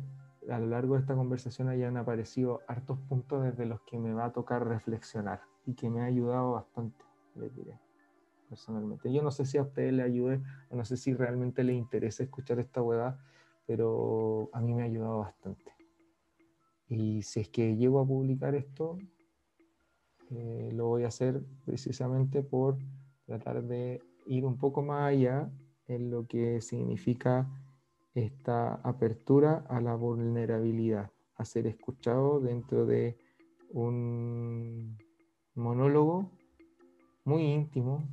a 0.49 0.59
lo 0.59 0.67
largo 0.67 0.95
de 0.95 1.01
esta 1.01 1.15
conversación 1.15 1.69
hayan 1.69 1.97
aparecido 1.97 2.61
hartos 2.67 2.99
puntos 3.07 3.43
desde 3.43 3.65
los 3.65 3.81
que 3.81 3.97
me 3.97 4.13
va 4.13 4.25
a 4.25 4.33
tocar 4.33 4.67
reflexionar 4.67 5.41
y 5.65 5.73
que 5.73 5.89
me 5.89 6.01
ha 6.01 6.05
ayudado 6.05 6.53
bastante, 6.53 7.05
les 7.35 7.55
diré, 7.55 7.79
personalmente. 8.49 9.11
Yo 9.11 9.21
no 9.21 9.31
sé 9.31 9.45
si 9.45 9.57
a 9.57 9.63
ustedes 9.63 9.93
le 9.93 10.03
ayude 10.03 10.41
o 10.69 10.75
no 10.75 10.83
sé 10.85 10.97
si 10.97 11.13
realmente 11.13 11.63
les 11.63 11.75
interesa 11.75 12.23
escuchar 12.23 12.59
esta 12.59 12.81
hueá, 12.81 13.19
pero 13.67 14.49
a 14.53 14.61
mí 14.61 14.73
me 14.73 14.81
ha 14.81 14.85
ayudado 14.85 15.19
bastante. 15.19 15.78
Y 16.89 17.21
si 17.21 17.41
es 17.41 17.49
que 17.49 17.75
llego 17.75 17.99
a 17.99 18.05
publicar 18.05 18.55
esto, 18.55 18.97
eh, 20.31 20.71
lo 20.73 20.87
voy 20.87 21.03
a 21.03 21.07
hacer 21.07 21.43
precisamente 21.65 22.41
por 22.41 22.77
tratar 23.25 23.63
de 23.63 24.01
ir 24.25 24.43
un 24.43 24.57
poco 24.57 24.81
más 24.81 25.09
allá 25.09 25.51
en 25.87 26.09
lo 26.09 26.27
que 26.27 26.61
significa 26.61 27.47
esta 28.15 28.75
apertura 28.75 29.65
a 29.69 29.79
la 29.81 29.95
vulnerabilidad, 29.95 31.11
a 31.35 31.45
ser 31.45 31.67
escuchado 31.67 32.39
dentro 32.39 32.85
de 32.85 33.17
un 33.71 34.97
monólogo 35.53 36.31
muy 37.23 37.43
íntimo, 37.43 38.07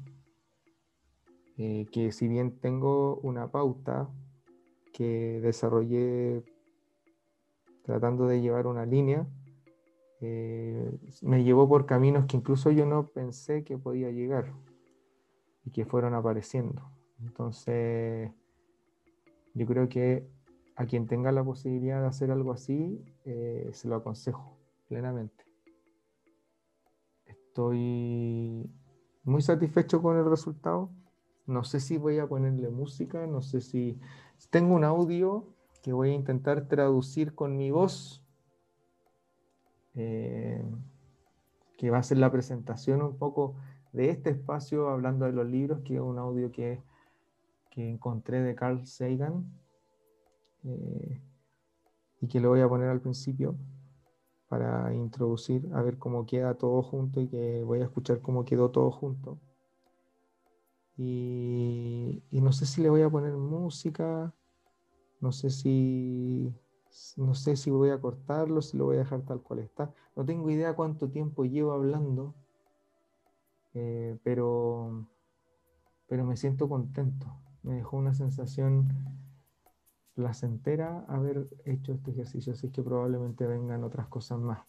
eh, 1.57 1.87
que 1.91 2.13
si 2.13 2.29
bien 2.29 2.59
tengo 2.61 3.17
una 3.23 3.51
pauta 3.51 4.11
que 4.93 5.41
desarrollé 5.41 6.45
tratando 7.87 8.27
de 8.27 8.41
llevar 8.41 8.67
una 8.67 8.85
línea, 8.85 9.29
eh, 10.21 10.91
me 11.23 11.45
llevó 11.45 11.69
por 11.69 11.87
caminos 11.87 12.27
que 12.27 12.37
incluso 12.37 12.73
yo 12.73 12.85
no 12.85 13.07
pensé 13.07 13.63
que 13.63 13.79
podía 13.79 14.11
llegar 14.11 14.53
y 15.65 15.71
que 15.71 15.85
fueron 15.85 16.13
apareciendo. 16.15 16.91
Entonces, 17.21 18.33
yo 19.55 19.67
creo 19.67 19.89
que 19.89 20.29
a 20.75 20.85
quien 20.87 21.07
tenga 21.07 21.31
la 21.31 21.45
posibilidad 21.45 22.01
de 22.01 22.09
hacer 22.09 22.33
algo 22.33 22.53
así, 22.53 23.01
eh, 23.25 23.71
se 23.73 23.87
lo 23.87 23.95
aconsejo 23.95 24.59
plenamente. 24.89 25.45
Estoy 27.25 28.69
muy 29.23 29.43
satisfecho 29.43 30.03
con 30.03 30.17
el 30.17 30.29
resultado. 30.29 30.91
No 31.47 31.63
sé 31.63 31.79
si 31.79 31.99
voy 31.99 32.19
a 32.19 32.27
ponerle 32.27 32.69
música, 32.69 33.29
no 33.29 33.43
sé 33.43 33.61
si... 33.61 33.97
Tengo 34.51 34.75
un 34.75 34.85
audio 34.85 35.56
que 35.87 35.95
voy 35.95 36.11
a 36.11 36.15
intentar 36.15 36.69
traducir 36.69 37.35
con 37.35 37.57
mi 37.57 37.71
voz, 37.71 38.23
eh, 39.95 40.63
que 41.79 41.89
va 41.89 41.99
a 41.99 42.03
ser 42.03 42.19
la 42.19 42.31
presentación 42.31 43.01
un 43.01 43.17
poco 43.17 43.55
de 43.95 44.11
este 44.11 44.29
espacio 44.29 44.91
hablando 44.91 45.25
de 45.25 45.33
los 45.33 45.47
libros, 45.47 45.81
que 45.81 45.95
es 45.95 46.01
un 46.03 46.19
audio 46.19 46.53
que 46.53 46.83
que 47.77 47.91
encontré 47.91 48.41
de 48.41 48.55
Carl 48.55 48.87
Sagan 48.87 49.53
eh, 50.65 51.21
y 52.23 52.27
que 52.27 52.41
lo 52.41 52.49
voy 52.49 52.63
a 52.63 52.69
poner 52.71 52.89
al 52.89 53.03
principio 53.03 53.55
para 54.49 54.95
introducir, 54.95 55.69
a 55.75 55.83
ver 55.83 55.99
cómo 55.99 56.25
queda 56.25 56.55
todo 56.55 56.83
junto 56.83 57.21
y 57.21 57.29
que 57.29 57.63
voy 57.65 57.83
a 57.83 57.85
escuchar 57.85 58.23
cómo 58.23 58.47
quedó 58.47 58.71
todo 58.71 58.91
junto. 58.91 59.39
Y, 60.97 62.23
no 62.33 62.51
sé 62.53 62.65
si 62.65 62.81
le 62.81 62.89
voy 62.89 63.03
a 63.03 63.11
poner 63.11 63.35
música, 63.35 64.33
no 65.21 65.33
sé 65.33 65.51
si 65.51 66.53
no 67.17 67.35
sé 67.35 67.57
si 67.57 67.71
voy 67.71 67.91
a 67.91 68.01
cortarlo, 68.01 68.63
si 68.63 68.77
lo 68.77 68.87
voy 68.87 68.97
a 68.97 69.01
dejar 69.01 69.23
tal 69.23 69.43
cual 69.43 69.61
está. 69.61 69.93
No 70.15 70.25
tengo 70.25 70.49
idea 70.51 70.75
cuánto 70.75 71.11
tiempo 71.11 71.45
llevo 71.45 71.73
hablando, 71.73 72.35
eh, 73.75 74.19
pero, 74.23 75.07
pero 76.07 76.25
me 76.25 76.37
siento 76.37 76.69
contento 76.69 77.27
me 77.67 77.75
dejó 77.75 77.97
una 77.97 78.15
sensación 78.15 78.87
placentera 80.15 81.05
haber 81.09 81.49
hecho 81.65 81.93
este 81.93 82.13
ejercicio, 82.13 82.53
así 82.53 82.71
que 82.71 82.81
probablemente 82.81 83.45
vengan 83.47 83.83
otras 83.83 84.07
cosas 84.07 84.39
más. 84.39 84.61